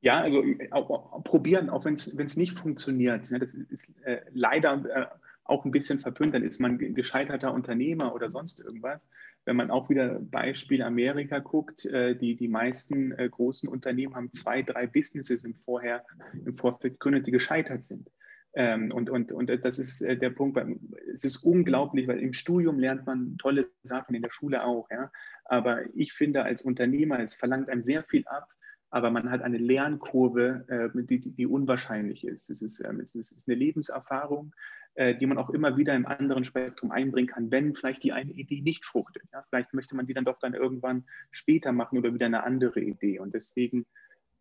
Ja, 0.00 0.20
also 0.20 0.42
auch, 0.72 1.22
probieren, 1.22 1.70
auch 1.70 1.84
wenn 1.84 1.94
es 1.94 2.36
nicht 2.36 2.58
funktioniert. 2.58 3.30
Ne, 3.30 3.38
das 3.38 3.54
ist 3.54 3.94
äh, 4.02 4.20
leider 4.32 4.84
äh, 4.84 5.06
auch 5.44 5.64
ein 5.64 5.70
bisschen 5.70 6.00
verpönt, 6.00 6.34
dann 6.34 6.42
ist 6.42 6.58
man 6.58 6.76
gescheiterter 6.78 7.54
Unternehmer 7.54 8.16
oder 8.16 8.30
sonst 8.30 8.58
irgendwas. 8.58 9.08
Wenn 9.44 9.56
man 9.56 9.70
auch 9.70 9.88
wieder 9.88 10.18
Beispiel 10.18 10.82
Amerika 10.82 11.38
guckt, 11.38 11.86
äh, 11.86 12.16
die, 12.16 12.34
die 12.34 12.48
meisten 12.48 13.12
äh, 13.12 13.28
großen 13.28 13.68
Unternehmen 13.68 14.16
haben 14.16 14.32
zwei, 14.32 14.62
drei 14.62 14.88
Businesses 14.88 15.44
im, 15.44 15.54
Vorher, 15.54 16.04
im 16.44 16.56
Vorfeld 16.56 16.94
gegründet, 16.94 17.28
die 17.28 17.30
gescheitert 17.30 17.84
sind. 17.84 18.10
Ähm, 18.56 18.92
und, 18.92 19.10
und, 19.10 19.32
und 19.32 19.50
das 19.64 19.78
ist 19.78 20.00
äh, 20.00 20.16
der 20.16 20.30
Punkt, 20.30 20.58
es 21.12 21.24
ist 21.24 21.38
unglaublich, 21.38 22.06
weil 22.06 22.20
im 22.20 22.32
Studium 22.32 22.78
lernt 22.78 23.04
man 23.04 23.36
tolle 23.38 23.68
Sachen, 23.82 24.14
in 24.14 24.22
der 24.22 24.30
Schule 24.30 24.64
auch. 24.64 24.88
Ja? 24.90 25.10
Aber 25.44 25.82
ich 25.94 26.12
finde, 26.12 26.44
als 26.44 26.62
Unternehmer, 26.62 27.18
es 27.18 27.34
verlangt 27.34 27.68
einem 27.68 27.82
sehr 27.82 28.04
viel 28.04 28.24
ab, 28.26 28.48
aber 28.90 29.10
man 29.10 29.28
hat 29.28 29.42
eine 29.42 29.58
Lernkurve, 29.58 30.64
äh, 30.68 31.02
die, 31.02 31.18
die, 31.18 31.46
unwahrscheinlich 31.46 32.24
ist. 32.24 32.48
Es 32.48 32.62
ist, 32.62 32.80
ähm, 32.84 33.00
es 33.00 33.16
ist 33.16 33.48
eine 33.48 33.56
Lebenserfahrung, 33.56 34.54
äh, 34.94 35.16
die 35.16 35.26
man 35.26 35.38
auch 35.38 35.50
immer 35.50 35.76
wieder 35.76 35.96
im 35.96 36.06
anderen 36.06 36.44
Spektrum 36.44 36.92
einbringen 36.92 37.26
kann, 37.26 37.50
wenn 37.50 37.74
vielleicht 37.74 38.04
die 38.04 38.12
eine 38.12 38.30
Idee 38.30 38.60
nicht 38.60 38.84
fruchtet. 38.84 39.24
Ja? 39.32 39.44
Vielleicht 39.48 39.74
möchte 39.74 39.96
man 39.96 40.06
die 40.06 40.14
dann 40.14 40.24
doch 40.24 40.38
dann 40.38 40.54
irgendwann 40.54 41.04
später 41.32 41.72
machen 41.72 41.98
oder 41.98 42.14
wieder 42.14 42.26
eine 42.26 42.44
andere 42.44 42.80
Idee. 42.80 43.18
Und 43.18 43.34
deswegen 43.34 43.84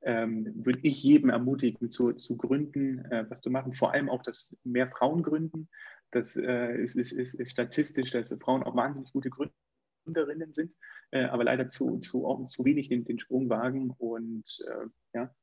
ähm, 0.03 0.51
würde 0.65 0.79
ich 0.83 1.01
jedem 1.01 1.29
ermutigen, 1.29 1.89
zu, 1.89 2.13
zu 2.13 2.37
gründen, 2.37 2.99
äh, 3.05 3.25
was 3.29 3.41
zu 3.41 3.49
machen. 3.49 3.73
Vor 3.73 3.93
allem 3.93 4.09
auch, 4.09 4.23
dass 4.23 4.55
mehr 4.63 4.87
Frauen 4.87 5.23
gründen. 5.23 5.69
Das 6.11 6.35
äh, 6.35 6.75
ist, 6.75 6.95
ist, 6.95 7.11
ist, 7.11 7.49
statistisch, 7.49 8.11
dass 8.11 8.35
Frauen 8.39 8.63
auch 8.63 8.75
wahnsinnig 8.75 9.11
gute 9.11 9.29
Gründerinnen 9.29 10.53
sind, 10.53 10.73
äh, 11.11 11.23
aber 11.25 11.45
leider 11.45 11.69
zu, 11.69 11.97
zu, 11.99 12.27
auch 12.27 12.45
zu 12.45 12.65
wenig 12.65 12.89
den, 12.89 13.05
den 13.05 13.19
Sprung 13.19 13.49
wagen. 13.49 13.91
Und 13.97 14.45
äh, 14.67 14.87
ja, 15.15 15.33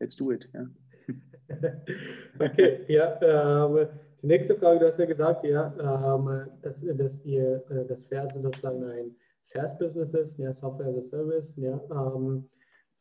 let's 0.00 0.16
do 0.16 0.32
it. 0.32 0.48
Ja. 0.52 0.66
okay, 2.38 2.84
ja. 2.88 3.66
Ähm, 3.68 3.88
die 4.22 4.26
nächste 4.26 4.56
Frage, 4.56 4.80
du 4.80 4.86
hast 4.86 4.98
ja 4.98 5.06
gesagt, 5.06 5.44
ja, 5.44 5.72
ähm, 5.78 6.48
dass, 6.62 6.80
dass 6.80 7.24
ihr 7.24 7.64
äh, 7.70 7.96
Verse 8.08 8.40
sozusagen 8.40 8.84
ein 8.84 9.16
SaaS-Business 9.42 10.12
ist, 10.14 10.38
ja, 10.38 10.52
Software 10.52 10.88
as 10.88 10.96
a 10.96 11.02
Service, 11.02 11.52
ja. 11.56 11.80
Ähm, 11.90 12.48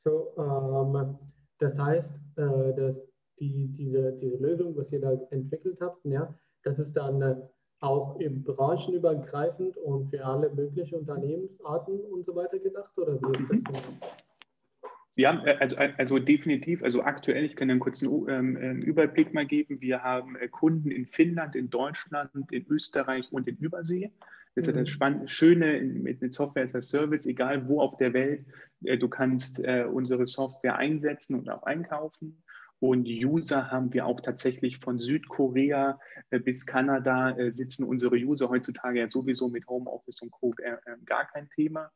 so, 0.03 0.33
ähm, 0.37 1.17
das 1.59 1.77
heißt, 1.77 2.11
äh, 2.37 2.73
dass 2.75 3.01
die, 3.39 3.67
diese, 3.73 4.13
diese 4.13 4.37
Lösung, 4.37 4.75
was 4.77 4.91
ihr 4.91 5.01
da 5.01 5.11
entwickelt 5.31 5.79
habt, 5.81 6.03
ja, 6.05 6.33
das 6.63 6.79
ist 6.79 6.93
dann 6.93 7.21
äh, 7.21 7.35
auch 7.81 8.19
im 8.19 8.43
branchenübergreifend 8.43 9.77
und 9.77 10.09
für 10.09 10.23
alle 10.25 10.53
möglichen 10.53 10.95
Unternehmensarten 10.95 11.99
und 12.01 12.25
so 12.25 12.35
weiter 12.35 12.59
gedacht? 12.59 12.97
Oder 12.97 13.19
wie 13.21 13.55
ist 13.55 13.67
das? 13.69 13.99
Ja, 15.15 15.43
äh, 15.45 15.57
also, 15.59 15.75
also 15.97 16.19
definitiv. 16.19 16.81
Also 16.83 17.01
aktuell, 17.01 17.43
ich 17.43 17.55
kann 17.55 17.69
einen 17.69 17.79
kurzen 17.79 18.07
ähm, 18.29 18.81
Überblick 18.81 19.33
mal 19.33 19.45
geben. 19.45 19.81
Wir 19.81 20.01
haben 20.03 20.35
äh, 20.37 20.47
Kunden 20.47 20.91
in 20.91 21.05
Finnland, 21.05 21.55
in 21.55 21.69
Deutschland, 21.69 22.31
in 22.51 22.65
Österreich 22.69 23.31
und 23.31 23.47
in 23.47 23.57
Übersee. 23.57 24.11
Das 24.55 24.67
ist 24.67 24.75
mhm. 24.75 24.79
das 24.79 24.89
Spann 24.89 25.27
Schöne 25.27 25.81
mit, 25.81 26.33
Software 26.33 26.63
as 26.63 26.75
a 26.75 26.81
Service, 26.81 27.25
egal 27.25 27.67
wo 27.67 27.81
auf 27.81 27.97
der 27.97 28.13
Welt, 28.13 28.45
du 28.81 29.09
kannst 29.09 29.63
äh, 29.63 29.85
unsere 29.91 30.27
Software 30.27 30.77
einsetzen 30.77 31.39
und 31.39 31.49
auch 31.49 31.63
einkaufen. 31.63 32.41
Und 32.79 33.07
User 33.07 33.71
haben 33.71 33.93
wir 33.93 34.05
auch 34.05 34.21
tatsächlich 34.21 34.77
von 34.77 34.99
Südkorea 34.99 35.99
äh, 36.29 36.39
bis 36.39 36.65
Kanada 36.65 37.35
sitzen 37.51 37.83
unsere 37.83 38.15
User 38.15 38.49
heutzutage 38.49 38.99
ja 38.99 39.09
sowieso 39.09 39.49
mit 39.49 39.67
Homeoffice 39.67 40.21
und 40.21 40.31
Co. 40.31 40.51
gar 41.05 41.27
kein 41.27 41.49
Thema. 41.49 41.91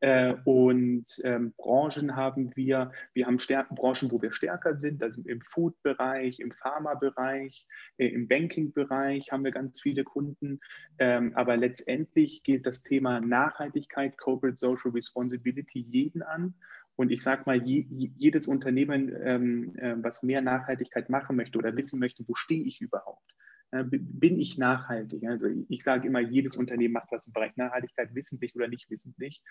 Äh, 0.00 0.34
und 0.44 1.04
ähm, 1.24 1.52
Branchen 1.56 2.16
haben 2.16 2.56
wir, 2.56 2.92
wir 3.12 3.26
haben 3.26 3.38
Stärken, 3.38 3.74
Branchen, 3.74 4.10
wo 4.10 4.20
wir 4.22 4.32
stärker 4.32 4.78
sind, 4.78 5.02
also 5.02 5.20
im 5.22 5.42
Food-Bereich, 5.42 6.40
im 6.40 6.52
Pharma-Bereich, 6.52 7.66
äh, 7.98 8.06
im 8.06 8.26
Banking-Bereich 8.26 9.30
haben 9.30 9.44
wir 9.44 9.52
ganz 9.52 9.80
viele 9.80 10.04
Kunden. 10.04 10.60
Ähm, 10.98 11.32
aber 11.34 11.56
letztendlich 11.56 12.42
gilt 12.42 12.66
das 12.66 12.82
Thema 12.82 13.20
Nachhaltigkeit, 13.20 14.16
Corporate 14.16 14.56
Social 14.56 14.92
Responsibility 14.92 15.80
jeden 15.80 16.22
an. 16.22 16.54
Und 16.96 17.10
ich 17.10 17.22
sage 17.22 17.42
mal, 17.46 17.62
je, 17.62 17.86
jedes 17.88 18.46
Unternehmen, 18.46 19.14
ähm, 19.22 19.76
äh, 19.76 19.94
was 20.02 20.22
mehr 20.22 20.42
Nachhaltigkeit 20.42 21.08
machen 21.08 21.36
möchte 21.36 21.58
oder 21.58 21.76
wissen 21.76 21.98
möchte, 21.98 22.24
wo 22.26 22.34
stehe 22.34 22.64
ich 22.64 22.80
überhaupt, 22.80 23.34
bin 23.70 24.40
ich 24.40 24.58
nachhaltig? 24.58 25.24
Also 25.24 25.46
ich 25.68 25.84
sage 25.84 26.08
immer, 26.08 26.20
jedes 26.20 26.56
Unternehmen 26.56 26.94
macht 26.94 27.12
was 27.12 27.26
im 27.28 27.32
Bereich 27.32 27.56
Nachhaltigkeit, 27.56 28.14
wissentlich 28.14 28.54
oder 28.56 28.66
nicht 28.66 28.90
wissentlich, 28.90 29.42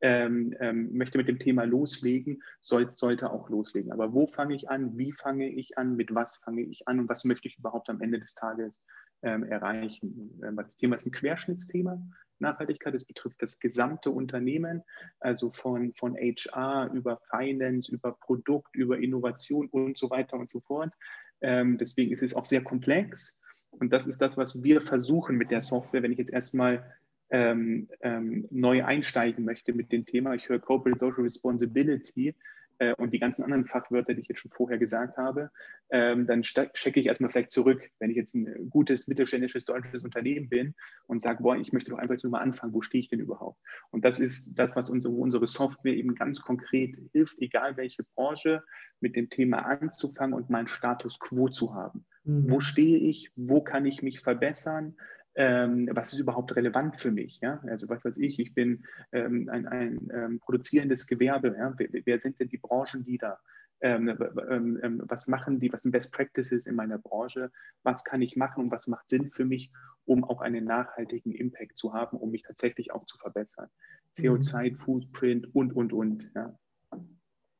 ähm, 0.00 0.54
ähm, 0.60 0.96
möchte 0.96 1.18
mit 1.18 1.28
dem 1.28 1.38
Thema 1.38 1.64
loslegen, 1.64 2.42
soll, 2.60 2.90
sollte 2.94 3.30
auch 3.30 3.50
loslegen. 3.50 3.92
Aber 3.92 4.14
wo 4.14 4.26
fange 4.26 4.54
ich 4.54 4.70
an? 4.70 4.96
Wie 4.96 5.12
fange 5.12 5.50
ich 5.50 5.76
an? 5.76 5.96
Mit 5.96 6.14
was 6.14 6.36
fange 6.36 6.62
ich 6.62 6.88
an? 6.88 7.00
Und 7.00 7.08
was 7.08 7.24
möchte 7.24 7.48
ich 7.48 7.58
überhaupt 7.58 7.90
am 7.90 8.00
Ende 8.00 8.18
des 8.18 8.34
Tages 8.34 8.84
ähm, 9.22 9.44
erreichen? 9.44 10.40
Ähm, 10.42 10.56
das 10.56 10.78
Thema 10.78 10.96
ist 10.96 11.06
ein 11.06 11.12
Querschnittsthema. 11.12 12.00
Nachhaltigkeit, 12.38 12.94
es 12.94 13.04
betrifft 13.04 13.40
das 13.40 13.60
gesamte 13.60 14.10
Unternehmen, 14.10 14.82
also 15.20 15.50
von, 15.50 15.94
von 15.94 16.16
HR 16.16 16.90
über 16.92 17.18
Finance, 17.30 17.90
über 17.90 18.12
Produkt, 18.12 18.74
über 18.74 18.98
Innovation 18.98 19.68
und 19.68 19.96
so 19.96 20.10
weiter 20.10 20.38
und 20.38 20.50
so 20.50 20.60
fort. 20.60 20.92
Ähm, 21.40 21.78
deswegen 21.78 22.12
ist 22.12 22.22
es 22.22 22.34
auch 22.34 22.44
sehr 22.44 22.62
komplex. 22.62 23.38
Und 23.70 23.92
das 23.92 24.06
ist 24.06 24.20
das, 24.20 24.36
was 24.36 24.62
wir 24.62 24.80
versuchen 24.80 25.36
mit 25.36 25.50
der 25.50 25.62
Software, 25.62 26.02
wenn 26.02 26.12
ich 26.12 26.18
jetzt 26.18 26.32
erstmal 26.32 26.84
ähm, 27.30 27.88
ähm, 28.00 28.46
neu 28.50 28.84
einsteigen 28.84 29.44
möchte 29.44 29.72
mit 29.72 29.92
dem 29.92 30.06
Thema. 30.06 30.34
Ich 30.34 30.48
höre 30.48 30.60
Corporate 30.60 30.98
Social 30.98 31.22
Responsibility 31.22 32.34
äh, 32.78 32.94
und 32.94 33.12
die 33.12 33.18
ganzen 33.18 33.42
anderen 33.42 33.66
Fachwörter, 33.66 34.14
die 34.14 34.20
ich 34.20 34.28
jetzt 34.28 34.40
schon 34.40 34.50
vorher 34.50 34.78
gesagt 34.78 35.16
habe. 35.16 35.50
Ähm, 35.90 36.26
dann 36.26 36.42
checke 36.42 37.00
ich 37.00 37.06
erstmal 37.06 37.30
vielleicht 37.30 37.52
zurück, 37.52 37.90
wenn 37.98 38.10
ich 38.10 38.16
jetzt 38.16 38.34
ein 38.34 38.70
gutes 38.70 39.08
mittelständisches 39.08 39.64
deutsches 39.64 40.04
Unternehmen 40.04 40.48
bin 40.48 40.74
und 41.06 41.20
sage, 41.20 41.42
boah, 41.42 41.56
ich 41.56 41.72
möchte 41.72 41.90
doch 41.90 41.98
einfach 41.98 42.20
nur 42.22 42.32
mal 42.32 42.40
anfangen, 42.40 42.72
wo 42.72 42.82
stehe 42.82 43.00
ich 43.00 43.08
denn 43.08 43.20
überhaupt? 43.20 43.60
Und 43.90 44.04
das 44.04 44.20
ist 44.20 44.54
das, 44.54 44.76
was 44.76 44.90
unsere, 44.90 45.14
unsere 45.14 45.46
Software 45.46 45.94
eben 45.94 46.14
ganz 46.14 46.40
konkret 46.40 46.96
hilft, 47.12 47.38
egal 47.38 47.76
welche 47.76 48.04
Branche, 48.14 48.62
mit 49.00 49.16
dem 49.16 49.30
Thema 49.30 49.66
anzufangen 49.66 50.34
und 50.34 50.50
meinen 50.50 50.68
Status 50.68 51.18
quo 51.18 51.48
zu 51.48 51.74
haben. 51.74 52.04
Mhm. 52.26 52.50
Wo 52.50 52.60
stehe 52.60 52.98
ich? 52.98 53.30
Wo 53.36 53.60
kann 53.62 53.86
ich 53.86 54.02
mich 54.02 54.20
verbessern? 54.20 54.96
Ähm, 55.34 55.88
was 55.92 56.12
ist 56.12 56.18
überhaupt 56.18 56.56
relevant 56.56 56.96
für 56.96 57.12
mich? 57.12 57.40
Ja? 57.42 57.60
Also 57.66 57.88
was 57.88 58.04
weiß 58.04 58.18
ich, 58.18 58.38
ich 58.38 58.54
bin 58.54 58.84
ähm, 59.12 59.48
ein, 59.50 59.66
ein 59.66 60.08
ähm, 60.12 60.40
produzierendes 60.40 61.06
Gewerbe. 61.06 61.54
Ja? 61.58 61.74
Wer, 61.76 61.88
wer, 62.04 62.20
sind 62.20 62.40
denn 62.40 62.48
die 62.48 62.58
Branchenleader? 62.58 63.38
Ähm, 63.82 64.08
ähm, 64.48 64.80
ähm, 64.82 65.02
was 65.04 65.28
machen 65.28 65.60
die? 65.60 65.70
Was 65.70 65.82
sind 65.82 65.92
Best 65.92 66.12
Practices 66.12 66.66
in 66.66 66.74
meiner 66.74 66.98
Branche? 66.98 67.50
Was 67.82 68.04
kann 68.04 68.22
ich 68.22 68.34
machen 68.34 68.64
und 68.64 68.70
was 68.70 68.86
macht 68.86 69.06
Sinn 69.08 69.30
für 69.30 69.44
mich, 69.44 69.70
um 70.06 70.24
auch 70.24 70.40
einen 70.40 70.64
nachhaltigen 70.64 71.32
Impact 71.32 71.76
zu 71.76 71.92
haben, 71.92 72.16
um 72.16 72.30
mich 72.30 72.42
tatsächlich 72.42 72.92
auch 72.92 73.04
zu 73.04 73.18
verbessern? 73.18 73.68
CO2-Footprint 74.16 75.48
mhm. 75.48 75.52
und, 75.52 75.76
und, 75.76 75.92
und. 75.92 76.30
Ja. 76.34 76.58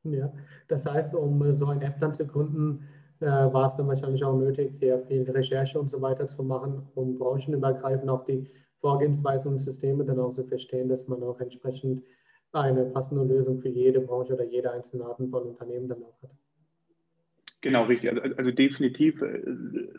ja, 0.05 0.33
das 0.67 0.87
heißt, 0.87 1.13
um 1.13 1.53
so 1.53 1.67
eine 1.67 1.85
App 1.85 1.99
dann 1.99 2.15
zu 2.15 2.25
gründen, 2.25 2.79
äh, 2.79 2.96
war 3.19 3.67
es 3.67 3.75
dann 3.75 3.87
wahrscheinlich 3.87 4.23
auch 4.23 4.37
nötig, 4.37 4.73
sehr 4.79 4.99
viel 4.99 5.29
Recherche 5.29 5.79
und 5.79 5.89
so 5.89 6.01
weiter 6.01 6.27
zu 6.27 6.43
machen, 6.43 6.83
um 6.95 7.17
branchenübergreifend 7.17 8.09
auch 8.09 8.25
die 8.25 8.47
Vorgehensweisen 8.79 9.53
und 9.53 9.59
Systeme 9.59 10.05
dann 10.05 10.19
auch 10.19 10.33
zu 10.33 10.43
verstehen, 10.43 10.89
dass 10.89 11.07
man 11.07 11.23
auch 11.23 11.39
entsprechend 11.39 12.03
eine 12.51 12.85
passende 12.85 13.23
Lösung 13.23 13.59
für 13.59 13.69
jede 13.69 14.01
Branche 14.01 14.33
oder 14.33 14.45
jede 14.45 14.71
einzelne 14.71 15.05
Art 15.05 15.17
von 15.17 15.31
Unternehmen 15.31 15.87
dann 15.87 16.03
auch 16.03 16.21
hat. 16.21 16.31
Genau, 17.61 17.83
richtig. 17.85 18.11
Also, 18.11 18.35
also 18.35 18.51
definitiv 18.51 19.21
äh, 19.21 19.41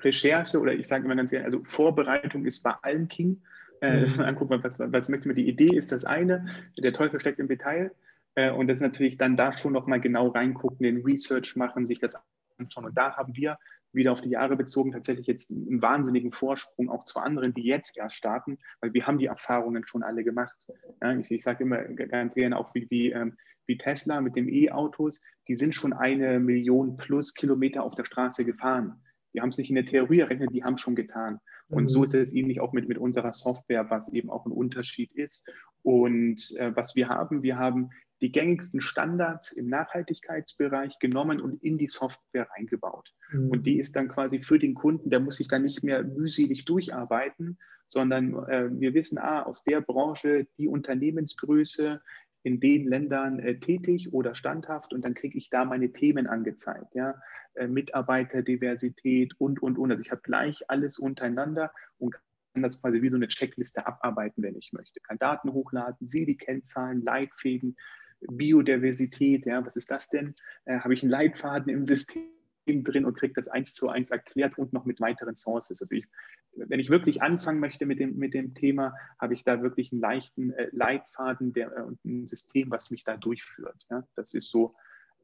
Recherche 0.00 0.58
oder 0.58 0.72
ich 0.72 0.86
sage 0.86 1.04
immer 1.04 1.16
ganz 1.16 1.30
gerne, 1.30 1.44
also 1.44 1.60
Vorbereitung 1.64 2.46
ist 2.46 2.62
bei 2.62 2.72
allem 2.82 3.08
King. 3.08 3.42
Äh, 3.80 4.06
mhm. 4.06 4.20
angucken, 4.20 4.58
was, 4.62 4.78
was 4.78 5.08
möchte 5.08 5.28
man, 5.28 5.36
die 5.36 5.48
Idee 5.48 5.76
ist 5.76 5.92
das 5.92 6.04
eine, 6.04 6.46
der 6.76 6.92
Teufel 6.92 7.20
steckt 7.20 7.38
im 7.38 7.46
Detail. 7.46 7.92
Äh, 8.34 8.50
und 8.50 8.68
das 8.68 8.76
ist 8.76 8.82
natürlich 8.82 9.18
dann 9.18 9.36
da 9.36 9.56
schon 9.56 9.72
nochmal 9.72 10.00
genau 10.00 10.28
reingucken, 10.28 10.82
den 10.82 11.02
Research 11.04 11.54
machen, 11.56 11.86
sich 11.86 12.00
das 12.00 12.24
anschauen. 12.58 12.86
Und 12.86 12.96
da 12.96 13.16
haben 13.16 13.34
wir 13.34 13.58
wieder 13.92 14.12
auf 14.12 14.20
die 14.20 14.30
Jahre 14.30 14.56
bezogen 14.56 14.92
tatsächlich 14.92 15.26
jetzt 15.26 15.50
einen 15.50 15.80
wahnsinnigen 15.80 16.30
Vorsprung 16.30 16.90
auch 16.90 17.04
zu 17.04 17.20
anderen, 17.20 17.54
die 17.54 17.64
jetzt 17.64 17.96
erst 17.96 18.16
starten, 18.16 18.58
weil 18.80 18.92
wir 18.92 19.06
haben 19.06 19.18
die 19.18 19.26
Erfahrungen 19.26 19.86
schon 19.86 20.02
alle 20.02 20.24
gemacht. 20.24 20.56
Ja, 21.00 21.16
ich, 21.16 21.30
ich 21.30 21.42
sage 21.42 21.64
immer 21.64 21.82
ganz 21.82 22.34
gerne 22.34 22.58
auch 22.58 22.74
wie, 22.74 22.86
wie, 22.90 23.12
ähm, 23.12 23.36
wie 23.66 23.78
Tesla 23.78 24.20
mit 24.20 24.36
den 24.36 24.48
E-Autos, 24.48 25.20
die 25.46 25.56
sind 25.56 25.74
schon 25.74 25.92
eine 25.92 26.38
Million 26.38 26.96
plus 26.96 27.34
Kilometer 27.34 27.82
auf 27.82 27.94
der 27.94 28.04
Straße 28.04 28.44
gefahren. 28.44 29.02
Die 29.34 29.40
haben 29.40 29.50
es 29.50 29.58
nicht 29.58 29.68
in 29.68 29.76
der 29.76 29.86
Theorie 29.86 30.20
errechnet, 30.20 30.52
die 30.52 30.64
haben 30.64 30.74
es 30.74 30.80
schon 30.80 30.96
getan. 30.96 31.38
Und 31.68 31.84
mhm. 31.84 31.88
so 31.88 32.04
ist 32.04 32.14
es 32.14 32.34
ähnlich 32.34 32.60
auch 32.60 32.72
mit, 32.72 32.88
mit 32.88 32.98
unserer 32.98 33.32
Software, 33.32 33.90
was 33.90 34.12
eben 34.12 34.30
auch 34.30 34.46
ein 34.46 34.52
Unterschied 34.52 35.12
ist. 35.12 35.46
Und 35.82 36.54
äh, 36.56 36.74
was 36.74 36.96
wir 36.96 37.08
haben, 37.08 37.42
wir 37.42 37.58
haben 37.58 37.90
die 38.20 38.32
gängigsten 38.32 38.80
Standards 38.80 39.52
im 39.52 39.68
Nachhaltigkeitsbereich 39.68 40.98
genommen 40.98 41.40
und 41.40 41.62
in 41.62 41.78
die 41.78 41.88
Software 41.88 42.48
eingebaut. 42.54 43.14
Mhm. 43.30 43.50
Und 43.50 43.66
die 43.66 43.78
ist 43.78 43.96
dann 43.96 44.08
quasi 44.08 44.40
für 44.40 44.58
den 44.58 44.74
Kunden, 44.74 45.10
der 45.10 45.20
muss 45.20 45.36
sich 45.36 45.48
dann 45.48 45.62
nicht 45.62 45.82
mehr 45.82 46.02
mühselig 46.02 46.64
durcharbeiten, 46.64 47.58
sondern 47.86 48.34
äh, 48.48 48.68
wir 48.70 48.94
wissen, 48.94 49.18
ah, 49.18 49.42
aus 49.42 49.64
der 49.64 49.80
Branche 49.80 50.46
die 50.58 50.68
Unternehmensgröße 50.68 52.00
in 52.42 52.60
den 52.60 52.86
Ländern 52.86 53.38
äh, 53.40 53.58
tätig 53.58 54.12
oder 54.12 54.34
standhaft 54.34 54.92
und 54.92 55.04
dann 55.04 55.14
kriege 55.14 55.38
ich 55.38 55.50
da 55.50 55.64
meine 55.64 55.92
Themen 55.92 56.26
angezeigt, 56.26 56.94
ja, 56.94 57.20
äh, 57.54 57.66
Mitarbeiterdiversität 57.66 59.34
und, 59.38 59.62
und, 59.62 59.78
und. 59.78 59.90
Also 59.90 60.02
ich 60.02 60.10
habe 60.10 60.22
gleich 60.22 60.68
alles 60.68 60.98
untereinander 60.98 61.72
und 61.98 62.14
kann 62.52 62.62
das 62.62 62.80
quasi 62.80 63.02
wie 63.02 63.10
so 63.10 63.16
eine 63.16 63.28
Checkliste 63.28 63.86
abarbeiten, 63.86 64.42
wenn 64.42 64.56
ich 64.56 64.72
möchte. 64.72 65.00
Kann 65.00 65.18
Daten 65.18 65.52
hochladen, 65.52 66.06
sehe 66.06 66.26
die 66.26 66.36
Kennzahlen, 66.36 67.02
Leitfäden, 67.02 67.76
Biodiversität, 68.20 69.46
ja, 69.46 69.64
was 69.64 69.76
ist 69.76 69.90
das 69.90 70.08
denn? 70.08 70.34
Äh, 70.64 70.80
Habe 70.80 70.94
ich 70.94 71.02
einen 71.02 71.10
Leitfaden 71.10 71.72
im 71.72 71.84
System 71.84 72.24
drin 72.84 73.04
und 73.04 73.16
kriege 73.16 73.34
das 73.34 73.48
eins 73.48 73.74
zu 73.74 73.88
eins 73.88 74.10
erklärt 74.10 74.58
und 74.58 74.72
noch 74.72 74.84
mit 74.84 75.00
weiteren 75.00 75.36
Sources. 75.36 75.80
Also 75.80 75.94
ich, 75.94 76.06
wenn 76.52 76.80
ich 76.80 76.90
wirklich 76.90 77.22
anfangen 77.22 77.60
möchte 77.60 77.86
mit 77.86 78.00
dem, 78.00 78.16
mit 78.16 78.34
dem 78.34 78.54
Thema, 78.54 78.94
habe 79.18 79.34
ich 79.34 79.44
da 79.44 79.62
wirklich 79.62 79.92
einen 79.92 80.00
leichten 80.00 80.52
äh, 80.52 80.68
Leitfaden 80.72 81.52
der, 81.52 81.76
äh, 81.76 81.82
und 81.82 82.04
ein 82.04 82.26
System, 82.26 82.70
was 82.70 82.90
mich 82.90 83.04
da 83.04 83.16
durchführt. 83.16 83.86
Ja? 83.90 84.06
Das 84.16 84.34
ist 84.34 84.50
so, 84.50 84.74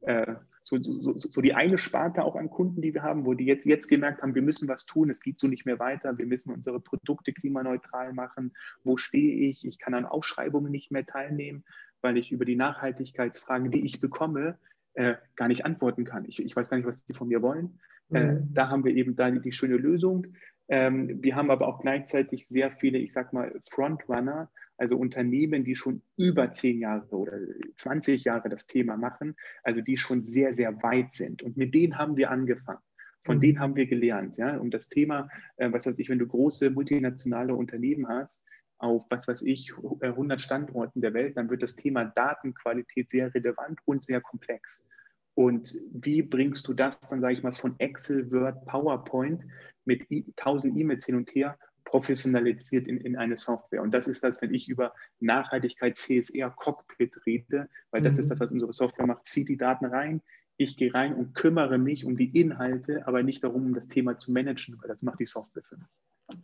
äh, 0.01 0.35
so, 0.63 0.81
so, 0.81 1.15
so, 1.15 1.41
die 1.41 1.53
eine 1.53 1.77
Sparte 1.77 2.23
auch 2.23 2.35
an 2.35 2.49
Kunden, 2.49 2.81
die 2.81 2.93
wir 2.93 3.03
haben, 3.03 3.25
wo 3.25 3.33
die 3.33 3.45
jetzt, 3.45 3.65
jetzt 3.65 3.87
gemerkt 3.87 4.21
haben, 4.21 4.35
wir 4.35 4.41
müssen 4.41 4.67
was 4.67 4.85
tun, 4.85 5.09
es 5.09 5.21
geht 5.21 5.39
so 5.39 5.47
nicht 5.47 5.65
mehr 5.65 5.79
weiter, 5.79 6.17
wir 6.17 6.25
müssen 6.25 6.53
unsere 6.53 6.79
Produkte 6.79 7.33
klimaneutral 7.33 8.13
machen, 8.13 8.53
wo 8.83 8.97
stehe 8.97 9.49
ich, 9.49 9.65
ich 9.65 9.77
kann 9.77 9.93
an 9.93 10.05
Ausschreibungen 10.05 10.71
nicht 10.71 10.91
mehr 10.91 11.05
teilnehmen, 11.05 11.63
weil 12.01 12.17
ich 12.17 12.31
über 12.31 12.45
die 12.45 12.55
Nachhaltigkeitsfragen, 12.55 13.71
die 13.71 13.85
ich 13.85 13.99
bekomme, 13.99 14.57
äh, 14.93 15.15
gar 15.35 15.47
nicht 15.47 15.65
antworten 15.65 16.05
kann. 16.05 16.25
Ich, 16.25 16.39
ich 16.39 16.55
weiß 16.55 16.69
gar 16.69 16.77
nicht, 16.77 16.87
was 16.87 17.03
die 17.05 17.13
von 17.13 17.27
mir 17.27 17.41
wollen. 17.41 17.79
Äh, 18.13 18.23
mhm. 18.23 18.29
Äh, 18.29 18.41
da 18.53 18.69
haben 18.69 18.83
wir 18.83 18.95
eben 18.95 19.15
da 19.15 19.29
die, 19.29 19.41
die 19.41 19.51
schöne 19.51 19.77
Lösung. 19.77 20.27
Ähm, 20.67 21.21
wir 21.21 21.35
haben 21.35 21.51
aber 21.51 21.67
auch 21.67 21.81
gleichzeitig 21.81 22.47
sehr 22.47 22.71
viele, 22.71 22.97
ich 22.97 23.13
sag 23.13 23.33
mal, 23.33 23.53
Frontrunner, 23.69 24.49
also 24.77 24.97
Unternehmen, 24.97 25.63
die 25.63 25.75
schon 25.75 26.01
über 26.17 26.51
zehn 26.51 26.79
Jahre 26.79 27.15
oder 27.15 27.37
20 27.75 28.23
Jahre 28.23 28.49
das 28.49 28.67
Thema 28.67 28.97
machen, 28.97 29.35
also 29.63 29.81
die 29.81 29.97
schon 29.97 30.23
sehr, 30.23 30.53
sehr 30.53 30.81
weit 30.83 31.13
sind. 31.13 31.43
Und 31.43 31.55
mit 31.55 31.73
denen 31.73 31.97
haben 31.97 32.17
wir 32.17 32.31
angefangen. 32.31 32.79
Von 33.23 33.37
mhm. 33.37 33.41
denen 33.41 33.59
haben 33.59 33.75
wir 33.75 33.87
gelernt, 33.87 34.37
ja, 34.37 34.57
um 34.57 34.69
das 34.69 34.87
Thema, 34.87 35.29
äh, 35.57 35.71
was 35.71 35.85
weiß 35.85 35.97
ich, 35.99 36.09
wenn 36.09 36.19
du 36.19 36.27
große 36.27 36.69
multinationale 36.71 37.55
Unternehmen 37.55 38.07
hast, 38.07 38.43
auf, 38.77 39.05
was 39.09 39.27
weiß 39.27 39.43
ich, 39.43 39.73
100 40.01 40.41
Standorten 40.41 41.01
der 41.01 41.13
Welt, 41.13 41.37
dann 41.37 41.49
wird 41.49 41.63
das 41.63 41.75
Thema 41.75 42.05
Datenqualität 42.05 43.09
sehr 43.09 43.33
relevant 43.33 43.79
und 43.85 44.03
sehr 44.03 44.21
komplex. 44.21 44.85
Und 45.33 45.77
wie 45.91 46.21
bringst 46.21 46.67
du 46.67 46.73
das 46.73 46.99
dann, 47.01 47.21
sage 47.21 47.33
ich 47.33 47.43
mal, 47.43 47.51
von 47.51 47.75
Excel, 47.79 48.31
Word, 48.31 48.65
PowerPoint 48.65 49.43
mit 49.83 50.07
1000 50.09 50.77
E-Mails 50.77 51.05
hin 51.05 51.15
und 51.15 51.29
her 51.35 51.57
professionalisiert 51.83 52.87
in, 52.87 52.97
in 52.97 53.15
eine 53.15 53.37
Software. 53.37 53.81
Und 53.81 53.91
das 53.91 54.07
ist 54.07 54.23
das, 54.23 54.41
wenn 54.41 54.53
ich 54.53 54.67
über 54.67 54.93
Nachhaltigkeit 55.19 55.97
CSR 55.97 56.49
Cockpit 56.49 57.25
rede, 57.25 57.69
weil 57.91 58.01
das 58.01 58.15
mhm. 58.15 58.21
ist 58.21 58.31
das, 58.31 58.39
was 58.39 58.51
unsere 58.51 58.73
Software 58.73 59.05
macht. 59.05 59.25
Zieht 59.25 59.49
die 59.49 59.57
Daten 59.57 59.85
rein, 59.85 60.21
ich 60.57 60.77
gehe 60.77 60.93
rein 60.93 61.13
und 61.13 61.35
kümmere 61.35 61.77
mich 61.77 62.05
um 62.05 62.17
die 62.17 62.37
Inhalte, 62.39 63.07
aber 63.07 63.23
nicht 63.23 63.43
darum, 63.43 63.65
um 63.67 63.73
das 63.73 63.87
Thema 63.87 64.17
zu 64.17 64.31
managen, 64.31 64.77
weil 64.81 64.87
das 64.87 65.03
macht 65.03 65.19
die 65.19 65.25
Software 65.25 65.63
für 65.63 65.77
mich. 65.77 65.87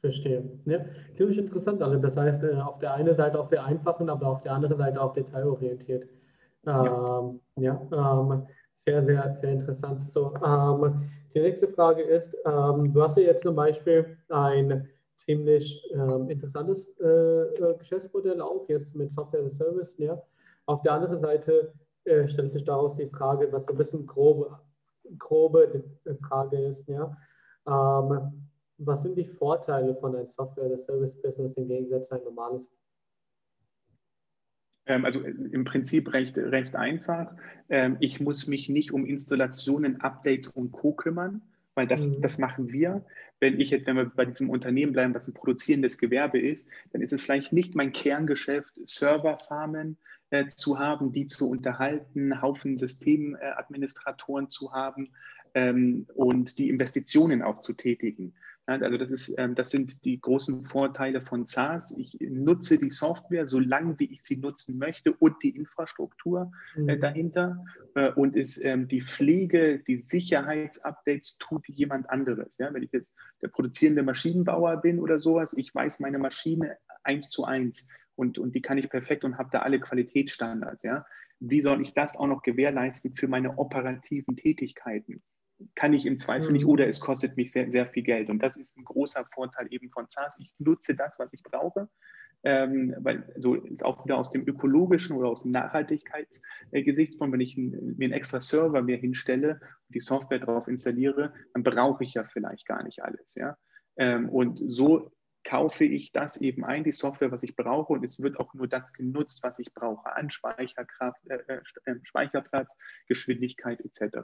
Verstehe. 0.02 0.44
Ja, 0.66 0.80
ziemlich 1.16 1.38
interessant. 1.38 1.82
Also 1.82 2.00
das 2.00 2.18
heißt, 2.18 2.44
äh, 2.44 2.56
auf 2.56 2.80
der 2.80 2.96
einen 2.96 3.16
Seite 3.16 3.40
auch 3.40 3.50
vereinfachen, 3.50 4.10
aber 4.10 4.28
auf 4.28 4.42
der 4.42 4.54
anderen 4.54 4.78
Seite 4.78 5.00
auch 5.00 5.14
detailorientiert. 5.14 6.10
Ähm, 6.66 7.40
ja, 7.58 7.80
ähm, 7.92 8.48
sehr, 8.74 9.04
sehr, 9.04 9.36
sehr 9.36 9.52
interessant. 9.52 10.02
So, 10.02 10.34
ähm, 10.44 11.10
die 11.36 11.40
nächste 11.40 11.68
Frage 11.68 12.02
ist, 12.02 12.36
ähm, 12.46 12.92
du 12.92 13.02
hast 13.04 13.18
ja 13.18 13.24
jetzt 13.24 13.44
zum 13.44 13.56
Beispiel 13.56 14.18
ein 14.30 14.90
ziemlich 15.18 15.88
ähm, 15.94 16.30
interessantes 16.30 16.90
äh, 17.00 17.06
äh, 17.06 17.78
Geschäftsmodell 17.78 18.42
auch 18.42 18.68
jetzt 18.70 18.96
mit 18.96 19.14
Software 19.14 19.42
as 19.42 19.54
a 19.54 19.56
Service. 19.56 19.94
Ja. 19.98 20.20
Auf 20.66 20.82
der 20.82 20.94
anderen 20.94 21.20
Seite 21.20 21.74
äh, 22.06 22.28
stellt 22.28 22.54
sich 22.54 22.64
daraus 22.64 22.96
die 22.96 23.08
Frage, 23.08 23.52
was 23.52 23.66
so 23.66 23.74
ein 23.74 23.78
bisschen 23.78 24.08
grobe, 24.08 24.58
grobe 25.20 25.84
Frage 26.28 26.58
ist. 26.58 26.88
Ja. 26.88 27.16
Ähm, 27.68 28.50
was 28.86 29.04
sind 29.04 29.16
die 29.16 29.26
Vorteile 29.26 29.96
von 29.96 30.16
einem 30.16 30.28
Software 30.28 30.66
as 30.66 30.74
a 30.74 30.86
Service 30.86 31.22
Business 31.22 31.54
im 31.56 31.68
Gegensatz 31.68 32.08
zu 32.08 32.16
einem 32.16 32.26
normales 32.26 32.62
ähm, 34.88 35.06
also 35.06 35.22
im 35.22 35.64
Prinzip 35.64 36.12
recht, 36.14 36.38
recht 36.38 36.76
einfach. 36.76 37.34
Ähm, 37.70 37.98
ich 38.00 38.20
muss 38.20 38.48
mich 38.48 38.68
nicht 38.70 38.92
um 38.92 39.06
Installationen, 39.06 40.02
Updates 40.02 40.48
und 40.48 40.72
Co. 40.72 40.94
kümmern, 40.94 41.42
weil 41.76 41.88
das, 41.88 42.08
mhm. 42.08 42.22
das 42.22 42.38
machen 42.38 42.72
wir. 42.72 43.06
Wenn 43.40 43.60
ich 43.60 43.70
jetzt, 43.70 43.88
wenn 43.88 43.96
wir 43.96 44.06
bei 44.06 44.26
diesem 44.26 44.50
Unternehmen 44.50 44.94
bleiben, 44.94 45.14
was 45.14 45.28
ein 45.28 45.34
produzierendes 45.34 45.98
Gewerbe 45.98 46.40
ist, 46.40 46.70
dann 46.92 47.02
ist 47.02 47.14
es 47.14 47.22
vielleicht 47.22 47.54
nicht 47.54 47.76
mein 47.76 47.94
Kerngeschäft, 47.94 48.80
Serverfarmen 48.86 49.98
äh, 50.32 50.48
zu 50.48 50.80
haben, 50.80 51.12
die 51.12 51.26
zu 51.26 51.50
unterhalten, 51.50 52.42
Haufen 52.42 52.78
Systemadministratoren 52.78 54.50
zu 54.50 54.74
haben 54.74 55.12
ähm, 55.54 56.08
und 56.16 56.58
die 56.58 56.70
Investitionen 56.70 57.42
auch 57.42 57.62
zu 57.62 57.74
tätigen. 57.74 58.34
Also 58.68 58.98
das, 58.98 59.12
ist, 59.12 59.34
ähm, 59.38 59.56
das 59.56 59.72
sind 59.72 60.06
die 60.06 60.22
großen 60.22 60.66
Vorteile 60.66 61.22
von 61.22 61.46
SaaS. 61.46 61.92
Ich 61.98 62.18
nutze 62.22 62.78
die 62.78 62.92
Software 62.92 63.48
so 63.48 63.60
lange, 63.60 63.98
wie 64.00 64.12
ich 64.12 64.24
sie 64.24 64.38
nutzen 64.38 64.78
möchte 64.78 65.14
und 65.14 65.42
die 65.44 65.56
Infrastruktur 65.56 66.52
äh, 66.76 66.82
mhm. 66.82 67.00
dahinter. 67.00 67.66
Äh, 67.96 68.12
und 68.12 68.36
ist 68.36 68.64
ähm, 68.64 68.88
die 68.88 69.02
Pflege, 69.02 69.80
die 69.80 69.98
Sicherheitsupdates 69.98 71.38
tut 71.40 71.68
jemand 71.68 72.10
anderes. 72.10 72.60
Wenn 72.60 72.84
ich 72.84 72.92
jetzt 72.92 73.14
der 73.42 73.48
produzierende 73.48 74.04
Maschinenbauer 74.04 74.78
bin 74.78 75.00
oder 75.00 75.20
sowas, 75.20 75.54
ich 75.54 75.74
weiß 75.74 76.00
meine 76.00 76.20
Maschine 76.20 76.78
eins 77.04 77.30
zu 77.30 77.46
eins 77.46 77.88
und, 78.16 78.38
und 78.38 78.54
die 78.54 78.62
kann 78.62 78.78
ich 78.78 78.90
perfekt 78.90 79.24
und 79.24 79.38
habe 79.38 79.50
da 79.52 79.60
alle 79.60 79.80
Qualitätsstandards. 79.80 80.84
Ja? 80.84 81.06
Wie 81.40 81.62
soll 81.62 81.82
ich 81.82 81.94
das 81.94 82.16
auch 82.16 82.28
noch 82.28 82.44
gewährleisten 82.44 83.16
für 83.16 83.28
meine 83.28 83.58
operativen 83.58 84.36
Tätigkeiten? 84.38 85.24
Kann 85.76 85.94
ich 85.94 86.06
im 86.06 86.18
Zweifel 86.18 86.50
mhm. 86.50 86.54
nicht 86.54 86.66
oder 86.66 86.88
es 86.88 87.00
kostet 87.00 87.38
mich 87.38 87.52
sehr, 87.52 87.70
sehr 87.70 87.86
viel 87.86 88.04
Geld. 88.04 88.30
Und 88.30 88.40
das 88.40 88.58
ist 88.58 88.78
ein 88.78 88.86
großer 88.86 89.26
Vorteil 89.34 89.68
eben 89.72 89.90
von 89.90 90.06
SaaS. 90.08 90.40
Ich 90.40 90.52
nutze 90.60 90.96
das, 90.96 91.20
was 91.20 91.34
ich 91.34 91.44
brauche. 91.44 91.90
Ähm, 92.44 92.96
weil 92.98 93.32
so 93.38 93.54
ist 93.54 93.86
auch 93.86 94.04
wieder 94.04 94.18
aus 94.18 94.32
dem 94.32 94.48
ökologischen 94.48 95.16
oder 95.16 95.30
aus 95.30 95.44
dem 95.44 95.52
Nachhaltigkeitsgesichtspunkt, 95.52 97.34
wenn 97.34 97.40
ich 97.40 97.56
ein, 97.56 97.96
mir 97.98 98.06
einen 98.06 98.14
extra 98.14 98.40
Server 98.40 98.82
mir 98.82 98.98
hinstelle 98.98 99.60
und 99.62 99.96
die 99.96 100.00
Software 100.00 100.40
darauf 100.40 100.68
installiere, 100.68 101.34
dann 101.54 101.62
brauche 101.62 102.04
ich 102.04 102.16
ja 102.16 102.24
vielleicht 102.24 102.66
gar 102.66 102.84
nicht 102.84 103.04
alles. 103.04 103.36
Ja? 103.36 103.58
Ähm, 103.96 104.28
und 104.30 104.58
so 104.58 105.12
kaufe 105.44 105.86
ich 105.86 106.12
das 106.12 106.38
eben 106.42 106.64
ein, 106.64 106.84
die 106.84 106.92
Software, 106.92 107.32
was 107.32 107.44
ich 107.44 107.56
brauche, 107.56 107.94
und 107.94 108.04
es 108.04 108.22
wird 108.22 108.40
auch 108.40 108.54
nur 108.54 108.68
das 108.68 108.94
genutzt, 108.94 109.44
was 109.44 109.60
ich 109.60 109.74
brauche, 109.74 110.16
an 110.16 110.30
Speicherkraft, 110.30 111.20
äh, 111.30 111.40
äh, 111.48 111.62
äh 111.86 111.96
Speicherplatz, 112.04 112.76
Geschwindigkeit 113.08 113.82
etc. 113.82 114.18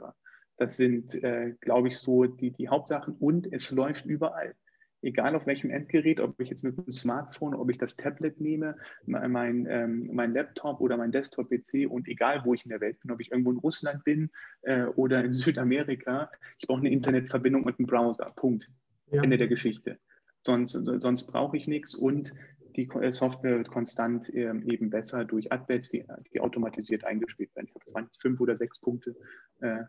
Das 0.58 0.76
sind, 0.76 1.14
äh, 1.22 1.54
glaube 1.60 1.88
ich, 1.88 1.98
so 1.98 2.24
die, 2.24 2.50
die 2.50 2.68
Hauptsachen. 2.68 3.14
Und 3.18 3.50
es 3.50 3.70
läuft 3.70 4.06
überall. 4.06 4.54
Egal 5.00 5.36
auf 5.36 5.46
welchem 5.46 5.70
Endgerät, 5.70 6.18
ob 6.18 6.40
ich 6.40 6.50
jetzt 6.50 6.64
mit 6.64 6.76
dem 6.76 6.90
Smartphone, 6.90 7.54
ob 7.54 7.70
ich 7.70 7.78
das 7.78 7.96
Tablet 7.96 8.40
nehme, 8.40 8.76
mein, 9.06 9.66
ähm, 9.70 10.10
mein 10.12 10.34
Laptop 10.34 10.80
oder 10.80 10.96
mein 10.96 11.12
Desktop-PC 11.12 11.88
und 11.88 12.08
egal, 12.08 12.42
wo 12.44 12.52
ich 12.52 12.64
in 12.64 12.70
der 12.70 12.80
Welt 12.80 12.98
bin, 13.00 13.12
ob 13.12 13.20
ich 13.20 13.30
irgendwo 13.30 13.52
in 13.52 13.58
Russland 13.58 14.02
bin 14.02 14.30
äh, 14.62 14.86
oder 14.86 15.24
in 15.24 15.34
Südamerika, 15.34 16.32
ich 16.58 16.66
brauche 16.66 16.80
eine 16.80 16.90
Internetverbindung 16.90 17.62
und 17.62 17.78
einen 17.78 17.86
Browser. 17.86 18.26
Punkt. 18.34 18.68
Ja. 19.10 19.22
Ende 19.22 19.38
der 19.38 19.48
Geschichte. 19.48 19.98
Sonst, 20.44 20.72
sonst 20.72 21.26
brauche 21.26 21.56
ich 21.56 21.68
nichts 21.68 21.94
und 21.94 22.32
die 22.78 22.88
Software 23.10 23.58
wird 23.58 23.68
konstant 23.70 24.32
ähm, 24.32 24.62
eben 24.62 24.88
besser 24.88 25.24
durch 25.24 25.50
Adbets, 25.50 25.90
die, 25.90 26.04
die 26.32 26.40
automatisiert 26.40 27.04
eingespielt 27.04 27.54
werden. 27.56 27.66
Ich 27.66 27.72
glaube, 27.72 27.84
das 27.86 27.94
waren 27.94 28.04
jetzt 28.04 28.22
fünf 28.22 28.40
oder 28.40 28.56
sechs 28.56 28.78
Punkte. 28.80 29.16
Äh, 29.60 29.80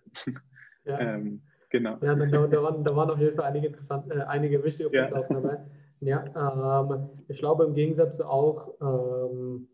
ja. 0.86 1.00
ähm, 1.00 1.44
genau. 1.70 1.98
Ja, 2.02 2.16
da, 2.16 2.26
da, 2.26 2.64
waren, 2.64 2.84
da 2.84 2.96
waren 2.96 3.12
auf 3.12 3.20
jeden 3.20 3.36
Fall 3.36 3.46
einige, 3.46 3.68
interessant, 3.68 4.12
äh, 4.12 4.22
einige 4.22 4.64
wichtige 4.64 4.90
Punkte 4.90 5.14
ja. 5.14 5.22
auch 5.22 5.28
dabei. 5.28 5.60
Ja, 6.02 6.82
ähm, 6.82 7.10
ich 7.28 7.38
glaube 7.38 7.66
im 7.66 7.76
Gegensatz 7.76 8.20
auch 8.22 8.74
ähm, 8.82 9.68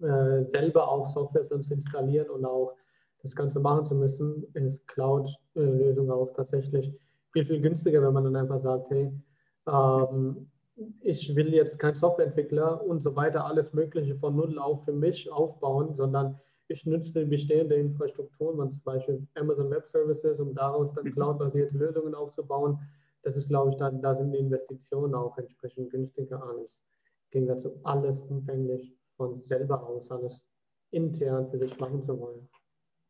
äh, 0.00 0.44
selber 0.46 0.90
auch 0.90 1.06
Software 1.06 1.46
zu 1.46 1.54
installieren 1.72 2.30
und 2.30 2.44
auch 2.44 2.74
das 3.22 3.36
Ganze 3.36 3.60
machen 3.60 3.84
zu 3.84 3.94
müssen, 3.94 4.44
ist 4.54 4.86
Cloud-Lösung 4.88 6.10
auch 6.10 6.32
tatsächlich 6.34 6.92
viel, 7.32 7.44
viel 7.44 7.60
günstiger, 7.60 8.02
wenn 8.02 8.14
man 8.14 8.24
dann 8.24 8.36
einfach 8.36 8.60
sagt, 8.60 8.90
hey, 8.90 9.12
ähm, 9.68 10.50
ich 11.00 11.34
will 11.34 11.54
jetzt 11.54 11.78
kein 11.78 11.94
Softwareentwickler 11.94 12.84
und 12.84 13.00
so 13.00 13.16
weiter 13.16 13.46
alles 13.46 13.72
Mögliche 13.72 14.16
von 14.16 14.36
Null 14.36 14.58
auf 14.58 14.84
für 14.84 14.92
mich 14.92 15.30
aufbauen, 15.30 15.94
sondern 15.94 16.38
ich 16.68 16.84
nutze 16.84 17.12
die 17.12 17.24
bestehende 17.24 17.76
Infrastruktur, 17.76 18.54
man 18.54 18.72
zum 18.72 18.82
Beispiel 18.82 19.26
Amazon 19.34 19.70
Web 19.70 19.86
Services, 19.86 20.40
um 20.40 20.54
daraus 20.54 20.92
dann 20.94 21.04
mhm. 21.04 21.12
cloud-basierte 21.12 21.76
Lösungen 21.78 22.14
aufzubauen. 22.14 22.78
Das 23.22 23.36
ist, 23.36 23.48
glaube 23.48 23.70
ich, 23.70 23.76
da, 23.76 23.90
da 23.90 24.16
sind 24.16 24.32
die 24.32 24.38
Investitionen 24.38 25.14
auch 25.14 25.38
entsprechend 25.38 25.90
günstiger 25.90 26.42
als 26.42 26.78
im 27.30 27.40
Gegensatz 27.40 27.62
zu 27.62 27.80
alles 27.84 28.20
umfänglich 28.28 28.92
von 29.16 29.42
selber 29.42 29.86
aus, 29.86 30.10
alles 30.10 30.44
intern 30.90 31.48
für 31.50 31.58
sich 31.58 31.76
machen 31.78 32.04
zu 32.04 32.18
wollen. 32.18 32.48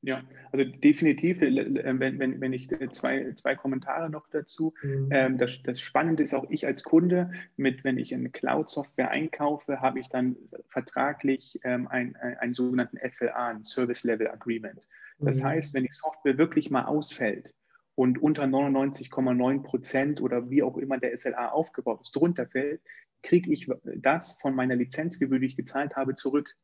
Ja, 0.07 0.23
also 0.53 0.65
definitiv, 0.65 1.43
äh, 1.43 1.99
wenn, 1.99 2.21
wenn, 2.21 2.41
wenn 2.41 2.53
ich 2.53 2.71
äh, 2.71 2.89
zwei, 2.93 3.33
zwei 3.33 3.57
Kommentare 3.57 4.09
noch 4.09 4.29
dazu. 4.29 4.73
Mhm. 4.81 5.09
Ähm, 5.11 5.37
das, 5.37 5.65
das 5.65 5.81
Spannende 5.81 6.23
ist 6.23 6.33
auch 6.33 6.49
ich 6.49 6.65
als 6.65 6.85
Kunde, 6.85 7.33
mit, 7.57 7.83
wenn 7.83 7.99
ich 7.99 8.15
eine 8.15 8.31
Cloud-Software 8.31 9.11
einkaufe, 9.11 9.81
habe 9.81 9.99
ich 9.99 10.09
dann 10.09 10.37
vertraglich 10.69 11.59
ähm, 11.65 11.89
ein, 11.89 12.15
ein, 12.15 12.37
einen 12.37 12.55
sogenannten 12.55 12.99
SLA, 13.05 13.49
ein 13.49 13.65
Service 13.65 14.05
Level 14.05 14.29
Agreement. 14.29 14.87
Das 15.19 15.41
mhm. 15.41 15.47
heißt, 15.47 15.75
wenn 15.75 15.83
die 15.83 15.93
Software 15.93 16.39
wirklich 16.39 16.71
mal 16.71 16.85
ausfällt 16.85 17.53
und 17.97 18.23
unter 18.23 18.45
99,9 18.45 19.65
Prozent 19.65 20.21
oder 20.21 20.51
wie 20.51 20.63
auch 20.63 20.77
immer 20.77 20.99
der 20.99 21.17
SLA 21.17 21.49
aufgebaut 21.49 22.03
ist, 22.03 22.15
drunter 22.15 22.47
fällt, 22.47 22.81
kriege 23.25 23.53
ich 23.53 23.69
das 23.97 24.39
von 24.41 24.55
meiner 24.55 24.77
Lizenzgebühr, 24.77 25.41
die 25.41 25.47
ich 25.47 25.57
gezahlt 25.57 25.97
habe, 25.97 26.15
zurück. 26.15 26.55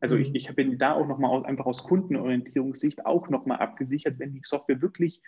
Also 0.00 0.16
ich, 0.16 0.30
mhm. 0.30 0.36
ich 0.36 0.54
bin 0.54 0.78
da 0.78 0.94
auch 0.94 1.06
nochmal 1.06 1.30
aus, 1.30 1.44
einfach 1.44 1.66
aus 1.66 1.84
Kundenorientierungssicht 1.84 3.06
auch 3.06 3.28
nochmal 3.28 3.58
abgesichert, 3.58 4.18
wenn 4.18 4.32
die 4.32 4.42
Software 4.44 4.82
wirklich 4.82 5.22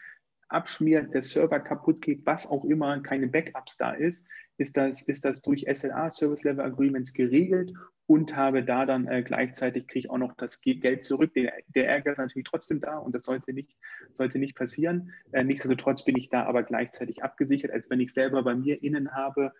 abschmiert, 0.48 1.14
der 1.14 1.22
Server 1.22 1.60
kaputt 1.60 2.02
geht, 2.02 2.26
was 2.26 2.46
auch 2.46 2.64
immer, 2.64 3.00
keine 3.00 3.26
Backups 3.26 3.76
da 3.76 3.92
ist, 3.92 4.26
ist 4.58 4.76
das, 4.76 5.02
ist 5.02 5.24
das 5.24 5.42
durch 5.42 5.66
SLA, 5.72 6.10
Service 6.10 6.44
Level 6.44 6.64
Agreements, 6.64 7.12
geregelt 7.14 7.72
und 8.06 8.36
habe 8.36 8.62
da 8.62 8.84
dann 8.84 9.06
äh, 9.06 9.22
gleichzeitig, 9.22 9.86
kriege 9.86 10.00
ich 10.00 10.10
auch 10.10 10.18
noch 10.18 10.34
das 10.36 10.60
Geld 10.60 11.04
zurück. 11.04 11.32
Der, 11.34 11.52
der, 11.74 11.88
Ärger 11.88 12.12
ist 12.12 12.18
natürlich 12.18 12.48
trotzdem 12.48 12.80
da 12.80 12.98
und 12.98 13.14
das 13.14 13.24
sollte 13.24 13.52
nicht, 13.52 13.74
sollte 14.12 14.38
nicht 14.38 14.54
passieren. 14.54 15.12
Äh, 15.32 15.44
nichtsdestotrotz 15.44 16.04
bin 16.04 16.16
ich 16.16 16.28
da 16.28 16.44
aber 16.44 16.62
gleichzeitig 16.62 17.22
abgesichert, 17.22 17.70
als 17.70 17.88
wenn 17.88 18.00
ich 18.00 18.12
selber 18.12 18.42
bei 18.42 18.54
mir 18.54 18.82
innen 18.82 19.12
habe, 19.12 19.52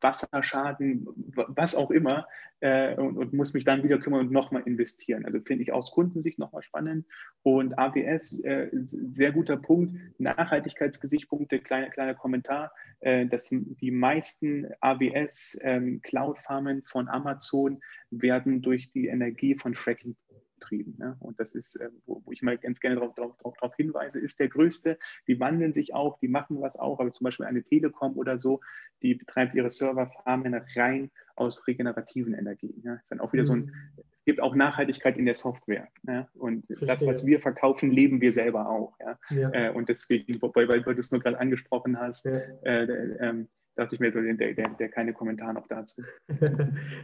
Wasserschaden, 0.00 1.06
was 1.34 1.74
auch 1.74 1.90
immer, 1.90 2.26
äh, 2.60 2.94
und, 2.94 3.18
und, 3.18 3.32
muss 3.32 3.54
mich 3.54 3.64
dann 3.64 3.82
wieder 3.82 3.98
kümmern 3.98 4.20
und 4.20 4.32
nochmal 4.32 4.62
investieren. 4.66 5.24
Also 5.24 5.40
finde 5.40 5.64
ich 5.64 5.72
aus 5.72 5.90
Kundensicht 5.90 6.38
nochmal 6.38 6.62
spannend. 6.62 7.06
Und 7.42 7.76
AWS, 7.76 8.44
äh, 8.44 8.68
sehr 8.72 9.32
guter 9.32 9.56
Punkt. 9.56 9.96
Nachhaltigkeitsgesichtspunkte, 10.18 11.58
kleiner, 11.58 11.90
kleiner 11.90 12.14
Kommentar. 12.14 12.72
Äh, 13.00 13.26
dass 13.26 13.48
die 13.48 13.90
meisten 13.90 14.68
AWS 14.80 15.58
ähm, 15.62 16.00
Cloud-Farmen 16.02 16.82
von 16.84 17.08
Amazon 17.08 17.80
werden 18.10 18.62
durch 18.62 18.92
die 18.92 19.08
Energie 19.08 19.56
von 19.56 19.74
Fracking 19.74 20.14
betrieben. 20.62 20.94
Ne? 20.98 21.16
Und 21.20 21.40
das 21.40 21.54
ist, 21.54 21.76
äh, 21.76 21.90
wo, 22.06 22.22
wo, 22.24 22.32
ich 22.32 22.42
mal 22.42 22.58
ganz 22.58 22.80
gerne 22.80 22.96
darauf 22.96 23.74
hinweise, 23.76 24.20
ist 24.20 24.38
der 24.38 24.48
größte. 24.48 24.98
Die 25.26 25.40
wandeln 25.40 25.72
sich 25.72 25.94
auch, 25.94 26.18
die 26.20 26.28
machen 26.28 26.60
was 26.60 26.78
auch, 26.78 27.00
aber 27.00 27.10
zum 27.10 27.24
Beispiel 27.24 27.46
eine 27.46 27.62
Telekom 27.62 28.16
oder 28.16 28.38
so, 28.38 28.60
die 29.02 29.14
betreibt 29.14 29.54
ihre 29.54 29.70
Serverfarmen 29.70 30.54
rein 30.76 31.10
aus 31.36 31.66
regenerativen 31.66 32.34
Energien. 32.34 32.82
Ja? 32.84 32.94
Ist 32.94 33.10
dann 33.10 33.20
auch 33.20 33.32
wieder 33.32 33.42
mhm. 33.42 33.46
so 33.46 33.52
ein, 33.54 33.60
mhm. 33.60 33.72
es 34.14 34.24
gibt 34.24 34.40
auch 34.40 34.54
Nachhaltigkeit 34.54 35.16
in 35.16 35.24
der 35.24 35.34
Software. 35.34 35.88
Ja? 36.06 36.28
Und 36.34 36.66
Verstehe. 36.66 36.88
das, 36.88 37.06
was 37.06 37.26
wir 37.26 37.40
verkaufen, 37.40 37.90
leben 37.90 38.20
wir 38.20 38.32
selber 38.32 38.68
auch. 38.68 38.94
Ja? 39.00 39.50
Äh, 39.52 39.70
und 39.70 39.88
deswegen, 39.88 40.40
weil, 40.40 40.68
weil 40.68 40.82
du 40.82 41.00
es 41.00 41.10
nur 41.10 41.20
gerade 41.20 41.38
angesprochen 41.38 41.98
hast, 41.98 42.26
äh, 42.26 42.84
ähm, 43.20 43.48
dachte 43.76 43.94
ich 43.94 44.00
mir 44.00 44.12
so, 44.12 44.20
der, 44.20 44.34
der, 44.34 44.68
der 44.68 44.88
keine 44.88 45.12
Kommentare 45.12 45.54
noch 45.54 45.66
dazu. 45.66 46.02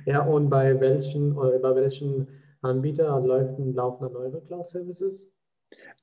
ja, 0.06 0.22
und 0.22 0.50
bei 0.50 0.78
welchen 0.80 1.36
oder 1.36 1.58
bei 1.58 1.74
welchen 1.74 2.28
Anbieter 2.60 3.20
laufen, 3.20 3.74
laufen 3.74 4.02
dann 4.02 4.16
eure 4.16 4.42
Cloud-Services? 4.44 5.28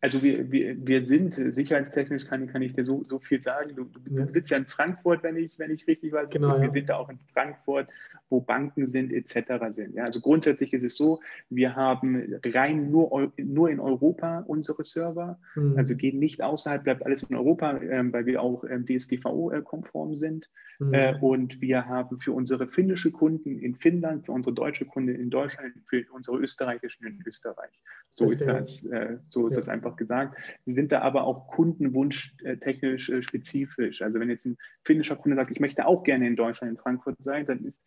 Also 0.01 0.21
wir, 0.21 0.51
wir, 0.51 0.75
wir 0.85 1.05
sind 1.05 1.33
sicherheitstechnisch, 1.33 2.25
kann, 2.25 2.47
kann 2.47 2.61
ich 2.61 2.73
dir 2.73 2.85
so, 2.85 3.03
so 3.03 3.17
viel 3.17 3.41
sagen. 3.41 3.75
Du, 3.75 3.85
du, 3.85 4.21
ja. 4.21 4.27
sitzt 4.27 4.51
ja 4.51 4.57
in 4.57 4.65
Frankfurt, 4.65 5.23
wenn 5.23 5.35
ich, 5.35 5.57
wenn 5.57 5.71
ich 5.71 5.87
richtig 5.87 6.11
weiß. 6.11 6.29
Genau, 6.29 6.57
wir 6.57 6.65
ja. 6.65 6.71
sind 6.71 6.89
da 6.89 6.97
auch 6.97 7.09
in 7.09 7.17
Frankfurt, 7.33 7.87
wo 8.29 8.41
Banken 8.41 8.87
sind 8.87 9.11
etc. 9.11 9.71
sind. 9.71 9.95
Ja, 9.95 10.03
also 10.03 10.19
grundsätzlich 10.19 10.73
ist 10.73 10.83
es 10.83 10.95
so, 10.95 11.21
wir 11.49 11.75
haben 11.75 12.39
rein 12.45 12.91
nur, 12.91 13.31
nur 13.37 13.69
in 13.69 13.79
Europa 13.79 14.43
unsere 14.47 14.83
Server, 14.83 15.39
mhm. 15.55 15.77
also 15.77 15.95
gehen 15.95 16.19
nicht 16.19 16.41
außerhalb, 16.41 16.83
bleibt 16.83 17.05
alles 17.05 17.23
in 17.23 17.35
Europa, 17.35 17.77
äh, 17.77 18.13
weil 18.13 18.25
wir 18.25 18.41
auch 18.41 18.63
äh, 18.63 18.79
DSGVO-konform 18.79 20.15
sind. 20.15 20.49
Mhm. 20.79 20.93
Äh, 20.93 21.17
und 21.21 21.61
wir 21.61 21.85
haben 21.85 22.17
für 22.17 22.33
unsere 22.33 22.67
finnische 22.67 23.11
Kunden 23.11 23.59
in 23.59 23.75
Finnland, 23.75 24.25
für 24.25 24.33
unsere 24.33 24.53
deutsche 24.53 24.85
Kunden 24.85 25.15
in 25.15 25.29
Deutschland, 25.29 25.73
für 25.85 26.03
unsere 26.11 26.37
österreichischen 26.37 27.05
in 27.07 27.23
Österreich. 27.25 27.71
So 28.09 28.27
Verstehe. 28.27 28.57
ist 28.59 28.85
das, 28.85 28.91
äh, 28.91 29.17
so 29.21 29.47
ist 29.47 29.54
ja. 29.55 29.61
das 29.61 29.69
einfach 29.69 29.95
gesagt. 29.95 30.37
Sie 30.65 30.73
sind 30.73 30.91
da 30.91 31.01
aber 31.01 31.23
auch 31.23 31.47
kundenwunschtechnisch 31.47 33.09
äh, 33.09 33.21
spezifisch. 33.21 34.01
Also 34.01 34.19
wenn 34.19 34.29
jetzt 34.29 34.45
ein 34.45 34.57
finnischer 34.83 35.15
Kunde 35.15 35.35
sagt, 35.35 35.51
ich 35.51 35.59
möchte 35.59 35.85
auch 35.85 36.03
gerne 36.03 36.27
in 36.27 36.35
Deutschland, 36.35 36.73
in 36.73 36.77
Frankfurt 36.77 37.15
sein, 37.19 37.45
dann 37.45 37.63
ist, 37.65 37.85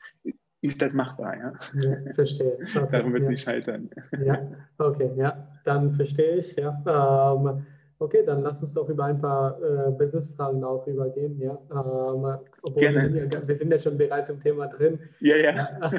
ist 0.60 0.82
das 0.82 0.92
machbar. 0.92 1.36
Ja, 1.36 1.52
ja 1.80 2.12
verstehe. 2.14 2.58
Okay, 2.74 2.88
Darum 2.90 3.12
wird 3.12 3.22
es 3.22 3.26
ja. 3.26 3.30
nicht 3.30 3.42
scheitern. 3.44 3.90
Ja, 4.24 4.50
okay, 4.78 5.10
ja, 5.16 5.48
dann 5.64 5.94
verstehe 5.94 6.36
ich. 6.36 6.56
Ja. 6.56 6.82
Ähm, 6.86 7.66
Okay, 8.00 8.22
dann 8.24 8.42
lass 8.42 8.62
uns 8.62 8.72
doch 8.74 8.88
über 8.88 9.06
ein 9.06 9.20
paar 9.20 9.60
äh, 9.60 9.90
Business-Fragen 9.90 10.62
auch 10.62 10.86
übergehen. 10.86 11.36
Ja? 11.40 11.58
Ähm, 11.70 12.38
obwohl 12.62 12.82
Gerne. 12.82 13.02
Wir 13.02 13.10
sind, 13.10 13.34
ja, 13.34 13.48
wir 13.48 13.56
sind 13.56 13.72
ja 13.72 13.78
schon 13.80 13.98
bereits 13.98 14.30
im 14.30 14.40
Thema 14.40 14.68
drin. 14.68 15.00
Ja, 15.20 15.36
ja. 15.36 15.68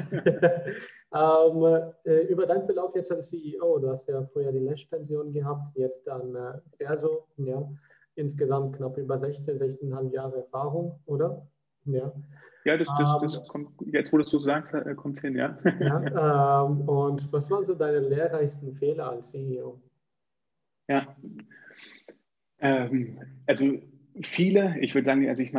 ähm, 1.12 1.92
äh, 2.04 2.26
über 2.26 2.46
deinen 2.46 2.66
Verlauf 2.66 2.94
jetzt 2.94 3.10
als 3.10 3.28
CEO, 3.28 3.78
du 3.78 3.90
hast 3.90 4.08
ja 4.08 4.22
früher 4.32 4.52
die 4.52 4.60
Lash-Pension 4.60 5.32
gehabt, 5.32 5.76
jetzt 5.76 6.06
dann 6.06 6.34
äh, 6.34 6.60
Verso, 6.78 7.26
ja. 7.36 7.68
insgesamt 8.14 8.76
knapp 8.76 8.96
über 8.96 9.18
16, 9.18 9.58
16,5 9.58 10.12
Jahre 10.12 10.36
Erfahrung, 10.38 11.00
oder? 11.06 11.46
Ja. 11.84 12.12
Ja, 12.64 12.76
das, 12.76 12.88
das, 12.98 13.20
das 13.22 13.36
ähm, 13.36 13.48
kommt, 13.48 13.70
jetzt 13.92 14.12
wo 14.12 14.18
du 14.18 14.24
es 14.24 14.30
so 14.30 14.38
sagst, 14.38 14.74
äh, 14.74 14.94
kommt 14.94 15.16
es 15.16 15.22
hin, 15.22 15.34
ja. 15.34 15.58
ja 15.80 16.66
ähm, 16.66 16.88
und 16.88 17.32
was 17.32 17.50
waren 17.50 17.64
so 17.66 17.74
deine 17.74 18.00
lehrreichsten 18.00 18.74
Fehler 18.74 19.10
als 19.10 19.30
CEO? 19.30 19.80
Ja, 20.88 21.16
ähm, 22.60 23.18
also 23.46 23.64
viele, 24.22 24.76
ich 24.80 24.94
würde 24.94 25.06
sagen, 25.06 25.28
also 25.28 25.42
ich 25.42 25.52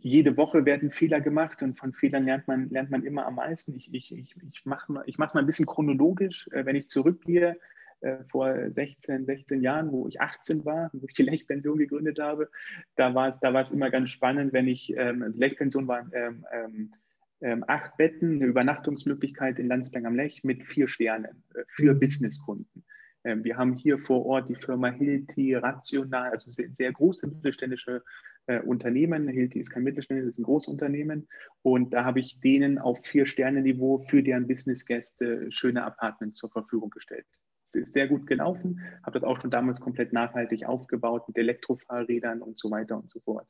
jede 0.00 0.36
Woche 0.36 0.64
werden 0.64 0.90
Fehler 0.90 1.20
gemacht 1.20 1.62
und 1.62 1.78
von 1.78 1.92
Fehlern 1.92 2.24
lernt 2.24 2.46
man, 2.48 2.70
lernt 2.70 2.90
man 2.90 3.04
immer 3.04 3.26
am 3.26 3.36
meisten. 3.36 3.74
Ich, 3.74 3.92
ich, 3.92 4.12
ich, 4.12 4.34
ich 4.52 4.66
mache 4.66 5.04
es 5.06 5.18
mal 5.18 5.34
ein 5.34 5.46
bisschen 5.46 5.66
chronologisch, 5.66 6.48
äh, 6.52 6.64
wenn 6.66 6.76
ich 6.76 6.88
zurückgehe 6.88 7.58
äh, 8.00 8.18
vor 8.28 8.70
16, 8.70 9.26
16 9.26 9.62
Jahren, 9.62 9.90
wo 9.92 10.06
ich 10.08 10.20
18 10.20 10.64
war, 10.64 10.90
wo 10.92 11.06
ich 11.06 11.14
die 11.14 11.22
Lechpension 11.24 11.78
gegründet 11.78 12.18
habe, 12.18 12.50
da 12.96 13.14
war 13.14 13.28
es, 13.28 13.38
da 13.40 13.52
war 13.54 13.62
es 13.62 13.70
immer 13.70 13.90
ganz 13.90 14.10
spannend, 14.10 14.52
wenn 14.52 14.68
ich, 14.68 14.94
ähm, 14.96 15.22
also 15.22 15.40
Lechpension 15.40 15.88
war 15.88 16.06
ähm, 16.12 16.44
ähm, 16.52 16.94
ähm, 17.40 17.64
acht 17.66 17.96
Betten, 17.96 18.36
eine 18.36 18.46
Übernachtungsmöglichkeit 18.46 19.58
in 19.58 19.68
Landsberg 19.68 20.04
am 20.04 20.16
Lech 20.16 20.44
mit 20.44 20.64
vier 20.64 20.88
Sternen 20.88 21.42
äh, 21.54 21.62
für. 21.68 21.94
Businesskunden. 21.94 22.84
Ähm, 23.24 23.42
wir 23.42 23.56
haben 23.56 23.74
hier 23.74 23.98
vor 23.98 24.24
Ort 24.26 24.48
die 24.48 24.54
Firma 24.54 24.88
Hilti, 24.88 25.54
Rational, 25.54 26.30
also 26.30 26.50
sehr, 26.50 26.68
sehr 26.72 26.92
große 26.92 27.26
mittelständische 27.26 28.02
äh, 28.46 28.60
Unternehmen. 28.60 29.28
Hilti 29.28 29.58
ist 29.58 29.70
kein 29.70 29.82
Mittelständisches, 29.82 30.34
ist 30.34 30.38
ein 30.38 30.44
Großunternehmen. 30.44 31.28
Und 31.62 31.92
da 31.92 32.04
habe 32.04 32.20
ich 32.20 32.38
denen 32.40 32.78
auf 32.78 33.04
Vier-Sterne-Niveau 33.04 34.04
für 34.08 34.22
deren 34.22 34.46
Businessgäste 34.46 35.50
schöne 35.50 35.84
Apartments 35.84 36.38
zur 36.38 36.50
Verfügung 36.50 36.90
gestellt. 36.90 37.26
Es 37.64 37.74
ist 37.74 37.94
sehr 37.94 38.06
gut 38.06 38.26
gelaufen, 38.26 38.80
habe 39.02 39.18
das 39.18 39.24
auch 39.24 39.40
schon 39.40 39.50
damals 39.50 39.80
komplett 39.80 40.12
nachhaltig 40.12 40.66
aufgebaut 40.66 41.26
mit 41.26 41.38
Elektrofahrrädern 41.38 42.42
und 42.42 42.58
so 42.58 42.70
weiter 42.70 42.96
und 42.96 43.10
so 43.10 43.20
fort. 43.20 43.48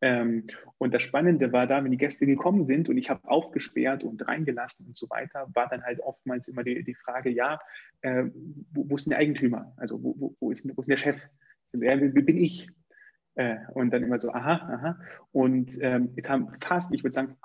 Ähm, 0.00 0.46
und 0.78 0.94
das 0.94 1.02
Spannende 1.02 1.52
war 1.52 1.66
da, 1.66 1.82
wenn 1.82 1.90
die 1.90 1.96
Gäste 1.96 2.26
gekommen 2.26 2.62
sind 2.62 2.88
und 2.88 2.96
ich 2.98 3.10
habe 3.10 3.28
aufgesperrt 3.28 4.04
und 4.04 4.26
reingelassen 4.26 4.86
und 4.86 4.96
so 4.96 5.08
weiter, 5.10 5.48
war 5.54 5.68
dann 5.68 5.82
halt 5.82 6.00
oftmals 6.00 6.48
immer 6.48 6.62
die, 6.62 6.84
die 6.84 6.94
Frage, 6.94 7.30
ja, 7.30 7.58
äh, 8.02 8.24
wo, 8.72 8.88
wo, 8.88 8.96
ist 8.96 9.06
denn 9.06 9.10
der 9.10 9.18
Eigentümer? 9.18 9.72
Also 9.76 10.02
wo, 10.02 10.14
wo, 10.18 10.36
wo, 10.40 10.50
ist, 10.50 10.68
wo 10.76 10.80
ist 10.80 10.88
der 10.88 10.96
Chef? 10.96 11.18
Wer, 11.72 12.00
wie 12.00 12.22
bin 12.22 12.38
ich? 12.38 12.68
Äh, 13.34 13.56
und 13.74 13.92
dann 13.92 14.02
immer 14.02 14.20
so, 14.20 14.32
aha, 14.32 14.52
aha. 14.52 14.98
Und 15.32 15.78
ähm, 15.80 16.12
jetzt 16.16 16.28
haben 16.28 16.52
fast, 16.60 16.94
ich 16.94 17.02
würde 17.02 17.14
sagen, 17.14 17.36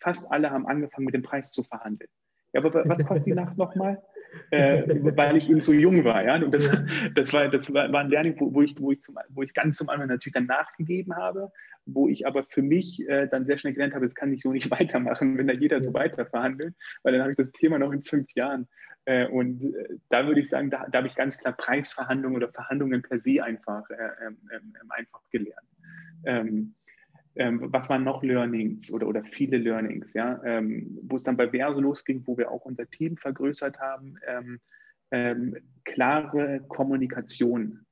fast 0.00 0.32
alle 0.32 0.50
haben 0.50 0.66
angefangen, 0.66 1.06
mit 1.06 1.14
dem 1.14 1.22
Preis 1.22 1.52
zu 1.52 1.62
verhandeln. 1.62 2.10
Ja, 2.52 2.62
aber 2.64 2.88
was 2.88 3.06
kostet 3.06 3.26
die 3.26 3.34
Nacht 3.34 3.56
nochmal? 3.58 4.02
Äh, 4.50 4.82
weil 5.16 5.36
ich 5.36 5.50
eben 5.50 5.60
so 5.60 5.72
jung 5.72 6.04
war. 6.04 6.24
Ja? 6.24 6.36
Und 6.36 6.52
das, 6.52 6.68
das, 7.14 7.32
war, 7.32 7.48
das 7.48 7.72
war, 7.72 7.92
ein 7.92 8.10
Learning, 8.10 8.34
wo, 8.38 8.52
wo, 8.54 8.62
ich, 8.62 8.74
wo, 8.78 8.92
ich 8.92 9.00
zum, 9.00 9.16
wo 9.30 9.42
ich 9.42 9.54
ganz 9.54 9.76
zum 9.76 9.88
Anfang 9.88 10.08
natürlich 10.08 10.34
dann 10.34 10.46
nachgegeben 10.46 11.16
habe, 11.16 11.50
wo 11.86 12.08
ich 12.08 12.26
aber 12.26 12.44
für 12.44 12.62
mich 12.62 13.06
äh, 13.08 13.26
dann 13.28 13.46
sehr 13.46 13.58
schnell 13.58 13.72
gelernt 13.72 13.94
habe, 13.94 14.06
das 14.06 14.14
kann 14.14 14.32
ich 14.32 14.42
so 14.42 14.52
nicht 14.52 14.70
weitermachen, 14.80 15.38
wenn 15.38 15.46
da 15.46 15.54
jeder 15.54 15.82
so 15.82 15.94
weiter 15.94 16.26
verhandelt, 16.26 16.74
weil 17.02 17.12
dann 17.12 17.22
habe 17.22 17.32
ich 17.32 17.36
das 17.36 17.52
Thema 17.52 17.78
noch 17.78 17.92
in 17.92 18.02
fünf 18.02 18.32
Jahren. 18.34 18.68
Äh, 19.06 19.26
und 19.26 19.64
äh, 19.64 19.96
da 20.08 20.26
würde 20.26 20.40
ich 20.40 20.48
sagen, 20.48 20.70
da, 20.70 20.86
da 20.90 20.98
habe 20.98 21.08
ich 21.08 21.14
ganz 21.14 21.38
klar 21.38 21.54
Preisverhandlungen 21.56 22.36
oder 22.36 22.52
Verhandlungen 22.52 23.02
per 23.02 23.18
se 23.18 23.42
einfach, 23.42 23.88
äh, 23.90 24.26
ähm, 24.26 24.36
ähm, 24.52 24.74
einfach 24.90 25.22
gelernt. 25.30 25.66
Ähm, 26.24 26.74
ähm, 27.36 27.72
was 27.72 27.88
waren 27.88 28.04
noch 28.04 28.22
Learnings 28.22 28.92
oder, 28.92 29.06
oder 29.06 29.22
viele 29.24 29.58
Learnings, 29.58 30.12
ja, 30.14 30.40
ähm, 30.44 30.98
wo 31.02 31.16
es 31.16 31.22
dann 31.22 31.36
bei 31.36 31.48
Verso 31.48 31.80
losging, 31.80 32.22
wo 32.26 32.36
wir 32.36 32.50
auch 32.50 32.64
unser 32.64 32.88
Team 32.90 33.16
vergrößert 33.16 33.78
haben, 33.78 34.16
ähm, 34.26 34.60
ähm 35.10 35.56
klare 35.84 36.60
Kommunikation. 36.68 37.86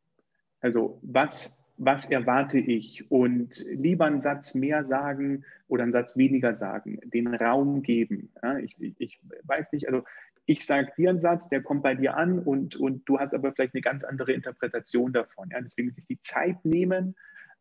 Also 0.61 1.01
was, 1.03 1.61
was 1.77 2.11
erwarte 2.11 2.59
ich 2.59 3.11
und 3.11 3.65
lieber 3.71 4.07
einen 4.07 4.21
Satz 4.21 4.55
mehr 4.55 4.85
sagen 4.85 5.45
oder 5.69 5.85
einen 5.85 5.93
Satz 5.93 6.17
weniger 6.17 6.55
sagen, 6.55 6.99
den 7.05 7.33
Raum 7.35 7.83
geben. 7.83 8.31
Ja, 8.43 8.59
ich, 8.59 8.77
ich 8.99 9.21
weiß 9.45 9.73
nicht, 9.73 9.87
also 9.87 10.05
ich 10.47 10.65
sage 10.65 10.91
dir 10.97 11.11
einen 11.11 11.21
Satz, 11.21 11.49
der 11.49 11.63
kommt 11.63 11.83
bei 11.83 11.95
dir 11.95 12.17
an 12.17 12.39
und, 12.39 12.75
und 12.75 13.07
du 13.07 13.19
hast 13.19 13.35
aber 13.35 13.53
vielleicht 13.53 13.75
eine 13.75 13.83
ganz 13.83 14.03
andere 14.03 14.33
Interpretation 14.33 15.13
davon. 15.13 15.51
Ja? 15.51 15.61
Deswegen 15.61 15.93
sich 15.93 16.07
die 16.07 16.21
Zeit 16.21 16.65
nehmen, 16.65 17.15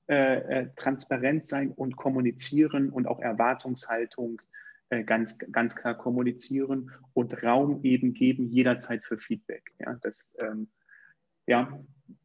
äh, 0.09 0.61
äh, 0.61 0.69
transparent 0.77 1.45
sein 1.45 1.71
und 1.71 1.97
kommunizieren 1.97 2.89
und 2.89 3.07
auch 3.07 3.19
Erwartungshaltung 3.19 4.41
äh, 4.89 5.03
ganz, 5.03 5.39
ganz 5.51 5.75
klar 5.75 5.97
kommunizieren 5.97 6.91
und 7.13 7.43
Raum 7.43 7.83
eben 7.83 8.13
geben 8.13 8.47
jederzeit 8.47 9.03
für 9.03 9.17
Feedback. 9.17 9.73
Ja, 9.79 9.97
das, 10.01 10.33
ähm, 10.39 10.69
ja, 11.45 11.77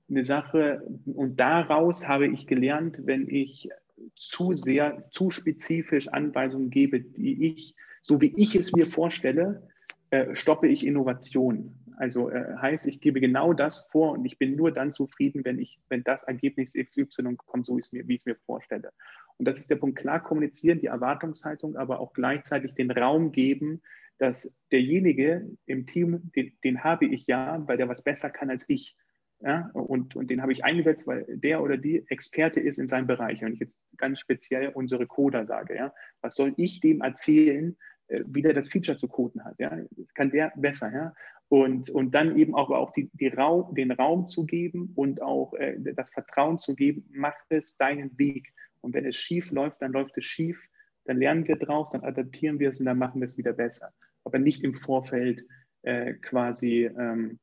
eine 0.09 0.25
Sache. 0.25 0.87
Und 1.07 1.41
daraus 1.41 2.07
habe 2.07 2.29
ich 2.29 2.47
gelernt, 2.47 3.01
wenn 3.05 3.29
ich 3.29 3.69
zu 4.15 4.55
sehr, 4.55 5.09
zu 5.11 5.31
spezifisch 5.31 6.09
Anweisungen 6.09 6.71
gebe, 6.71 7.01
die 7.01 7.47
ich, 7.47 7.75
so 8.03 8.21
wie 8.21 8.33
ich 8.37 8.55
es 8.55 8.73
mir 8.73 8.87
vorstelle, 8.87 9.69
äh, 10.11 10.35
stoppe 10.35 10.69
ich 10.69 10.87
Innovation. 10.87 11.82
Also 12.03 12.31
äh, 12.31 12.57
heißt, 12.57 12.89
ich 12.89 13.01
gebe 13.01 13.21
genau 13.21 13.53
das 13.53 13.87
vor 13.93 14.11
und 14.11 14.25
ich 14.25 14.37
bin 14.37 14.57
nur 14.57 14.73
dann 14.73 14.93
zufrieden, 14.93 15.45
wenn 15.45 15.61
ich, 15.61 15.79
wenn 15.89 16.03
das 16.03 16.25
Ergebnis 16.25 16.73
XY 16.73 17.37
kommt, 17.37 17.65
so 17.65 17.75
mir, 17.75 18.09
wie 18.09 18.15
ich 18.15 18.23
es 18.23 18.27
mir 18.27 18.35
vorstelle. 18.35 18.91
Und 19.37 19.47
das 19.47 19.61
ist 19.61 19.71
der 19.71 19.77
Punkt, 19.77 20.01
klar 20.01 20.21
kommunizieren, 20.21 20.81
die 20.81 20.89
Erwartungshaltung, 20.89 21.77
aber 21.77 22.01
auch 22.01 22.13
gleichzeitig 22.13 22.75
den 22.75 22.91
Raum 22.91 23.31
geben, 23.31 23.83
dass 24.19 24.61
derjenige 24.73 25.49
im 25.67 25.87
Team, 25.87 26.33
den, 26.35 26.53
den 26.65 26.83
habe 26.83 27.07
ich 27.07 27.29
ja, 27.29 27.63
weil 27.69 27.77
der 27.77 27.89
was 27.89 28.03
besser 28.03 28.31
kann 28.31 28.51
als 28.51 28.69
ich. 28.69 28.97
Ja, 29.39 29.71
und, 29.73 30.17
und 30.17 30.29
den 30.29 30.43
habe 30.43 30.53
ich 30.53 30.65
eingesetzt, 30.65 31.07
weil 31.07 31.25
der 31.29 31.63
oder 31.63 31.77
die 31.77 32.05
Experte 32.09 32.59
ist 32.59 32.79
in 32.79 32.89
seinem 32.89 33.07
Bereich. 33.07 33.45
Und 33.45 33.53
ich 33.53 33.61
jetzt 33.61 33.81
ganz 33.97 34.19
speziell 34.19 34.71
unsere 34.71 35.07
Coder 35.07 35.47
sage, 35.47 35.77
ja, 35.77 35.95
was 36.21 36.35
soll 36.35 36.53
ich 36.57 36.81
dem 36.81 37.01
erzählen, 37.01 37.77
äh, 38.13 38.25
wie 38.27 38.43
der 38.43 38.53
das 38.53 38.69
Feature 38.69 38.97
zu 38.97 39.09
coden 39.09 39.45
hat. 39.45 39.59
Ja? 39.59 39.77
Das 39.97 40.15
kann 40.15 40.31
der 40.31 40.53
besser. 40.57 40.93
Ja? 40.93 41.15
Und, 41.49 41.91
und 41.91 42.13
dann 42.13 42.37
eben 42.37 42.55
auch, 42.55 42.71
auch 42.71 42.93
die, 42.93 43.11
die 43.15 43.29
Raum, 43.29 43.75
den 43.75 43.91
Raum 43.91 44.27
zu 44.27 44.45
geben 44.45 44.93
und 44.95 45.21
auch 45.23 45.55
äh, 45.55 45.77
das 45.95 46.11
Vertrauen 46.11 46.59
zu 46.59 46.75
geben, 46.75 47.09
mach 47.13 47.35
es 47.49 47.77
deinen 47.77 48.17
Weg. 48.19 48.53
Und 48.81 48.95
wenn 48.95 49.07
es 49.07 49.17
schief 49.17 49.51
läuft, 49.51 49.81
dann 49.81 49.93
läuft 49.93 50.17
es 50.19 50.25
schief, 50.25 50.61
dann 51.05 51.19
lernen 51.19 51.47
wir 51.47 51.57
draus, 51.57 51.91
dann 51.91 52.05
adaptieren 52.05 52.59
wir 52.59 52.71
es 52.71 52.81
und 52.81 52.87
dann 52.87 52.99
machen 52.99 53.21
wir 53.21 53.27
es 53.27 53.39
wieder 53.39 53.53
besser. 53.53 53.91
Aber 54.25 54.39
nicht 54.39 54.63
im 54.63 54.75
Vorfeld 54.75 55.45
äh, 55.83 56.15
quasi 56.15 56.85
ähm, 56.85 57.39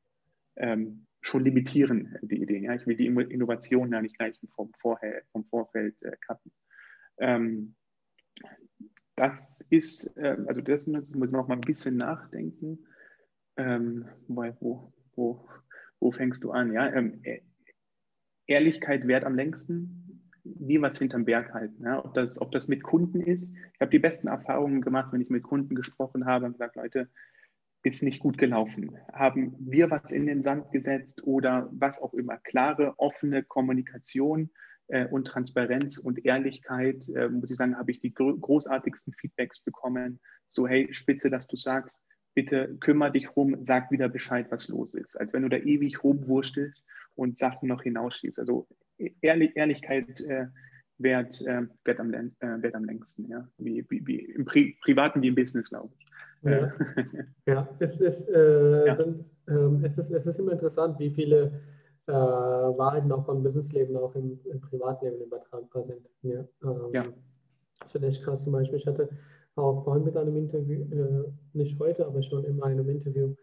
ähm, 0.56 1.06
schon 1.20 1.44
limitieren, 1.44 2.16
die 2.22 2.42
Ideen. 2.42 2.64
Ja? 2.64 2.74
Ich 2.74 2.86
will 2.86 2.96
die 2.96 3.06
Innovation 3.06 3.92
ja 3.92 4.00
nicht 4.00 4.18
gleich 4.18 4.38
vom, 4.54 4.72
Vorher, 4.78 5.22
vom 5.32 5.44
Vorfeld 5.44 5.94
äh, 6.02 6.16
cutten. 6.26 6.52
Ähm, 7.18 7.74
das 9.20 9.60
ist, 9.68 10.16
äh, 10.16 10.38
also 10.46 10.62
das 10.62 10.86
muss 10.86 11.14
man 11.14 11.30
noch 11.30 11.46
mal 11.46 11.56
ein 11.56 11.60
bisschen 11.60 11.98
nachdenken. 11.98 12.86
Ähm, 13.58 14.06
wo, 14.28 14.94
wo, 15.14 15.46
wo 15.98 16.10
fängst 16.10 16.42
du 16.42 16.52
an? 16.52 16.72
Ja? 16.72 16.90
Ähm, 16.90 17.20
e-, 17.22 17.42
Ehrlichkeit 18.46 19.06
währt 19.06 19.24
am 19.24 19.34
längsten. 19.34 20.24
nie 20.42 20.80
was 20.80 20.96
hinterm 20.96 21.26
Berg 21.26 21.52
halten. 21.52 21.84
Ja? 21.84 22.02
Ob, 22.02 22.14
das, 22.14 22.40
ob 22.40 22.50
das 22.52 22.68
mit 22.68 22.82
Kunden 22.82 23.20
ist. 23.20 23.52
Ich 23.74 23.80
habe 23.82 23.90
die 23.90 23.98
besten 23.98 24.28
Erfahrungen 24.28 24.80
gemacht, 24.80 25.12
wenn 25.12 25.20
ich 25.20 25.28
mit 25.28 25.42
Kunden 25.42 25.74
gesprochen 25.74 26.24
habe 26.24 26.46
und 26.46 26.52
gesagt, 26.52 26.76
Leute, 26.76 27.10
ist 27.82 28.02
nicht 28.02 28.20
gut 28.20 28.38
gelaufen. 28.38 28.96
Haben 29.12 29.54
wir 29.58 29.90
was 29.90 30.12
in 30.12 30.24
den 30.24 30.42
Sand 30.42 30.72
gesetzt 30.72 31.26
oder 31.26 31.68
was 31.72 32.00
auch 32.00 32.14
immer. 32.14 32.38
Klare, 32.38 32.94
offene 32.96 33.42
Kommunikation 33.42 34.48
und 35.10 35.26
Transparenz 35.26 35.98
und 35.98 36.24
Ehrlichkeit, 36.24 37.08
äh, 37.08 37.28
muss 37.28 37.50
ich 37.50 37.56
sagen, 37.56 37.78
habe 37.78 37.90
ich 37.90 38.00
die 38.00 38.12
großartigsten 38.12 39.14
Feedbacks 39.14 39.60
bekommen. 39.60 40.20
So, 40.48 40.66
hey, 40.66 40.88
spitze, 40.92 41.30
dass 41.30 41.46
du 41.46 41.56
sagst, 41.56 42.02
bitte 42.34 42.76
kümmere 42.80 43.12
dich 43.12 43.36
rum, 43.36 43.56
sag 43.62 43.90
wieder 43.90 44.08
Bescheid, 44.08 44.46
was 44.50 44.68
los 44.68 44.94
ist. 44.94 45.18
Als 45.18 45.32
wenn 45.32 45.42
du 45.42 45.48
da 45.48 45.58
ewig 45.58 46.02
rumwurstelst 46.02 46.88
und 47.14 47.38
Sachen 47.38 47.68
noch 47.68 47.82
hinausschiebst. 47.82 48.38
Also 48.38 48.66
Ehrlich, 49.22 49.56
Ehrlichkeit 49.56 50.20
äh, 50.20 50.46
wert, 50.98 51.40
äh, 51.46 51.62
wert, 51.84 52.00
am, 52.00 52.12
äh, 52.12 52.28
wert 52.40 52.74
am 52.74 52.84
längsten, 52.84 53.28
ja. 53.28 53.48
Wie, 53.58 53.84
wie, 53.88 54.06
wie 54.06 54.18
im 54.18 54.44
Pri 54.44 54.76
Privaten 54.82 55.22
wie 55.22 55.28
im 55.28 55.34
Business, 55.34 55.70
glaube 55.70 55.90
ich. 55.98 56.06
Ja, 56.42 56.50
äh. 56.50 56.70
ja. 57.46 57.68
Es, 57.78 58.00
ist, 58.00 58.28
äh, 58.28 58.86
ja. 58.86 58.96
Sind, 58.96 59.24
ähm, 59.48 59.82
es, 59.84 59.96
ist, 59.96 60.10
es 60.10 60.26
ist 60.26 60.38
immer 60.38 60.52
interessant, 60.52 60.98
wie 60.98 61.10
viele 61.10 61.52
äh, 62.06 62.12
Wahrheiten 62.12 63.12
auch 63.12 63.24
vom 63.24 63.42
Businessleben 63.42 63.96
auch 63.96 64.14
im, 64.14 64.40
im 64.44 64.60
Privatleben 64.60 65.20
übertragbar 65.20 65.84
sind. 65.84 66.08
Ja. 66.22 66.44
Ähm, 66.64 66.90
ja. 66.92 67.02
Schon 67.90 68.02
echt 68.02 68.22
krass. 68.22 68.42
Zum 68.42 68.52
Beispiel, 68.52 68.78
ich 68.78 68.86
hatte 68.86 69.08
auch 69.56 69.84
vorhin 69.84 70.04
mit 70.04 70.16
einem 70.16 70.36
Interview, 70.36 70.82
äh, 70.92 71.24
nicht 71.52 71.78
heute, 71.78 72.06
aber 72.06 72.22
schon 72.22 72.44
in 72.44 72.62
einem 72.62 72.88
Interview 72.88 73.34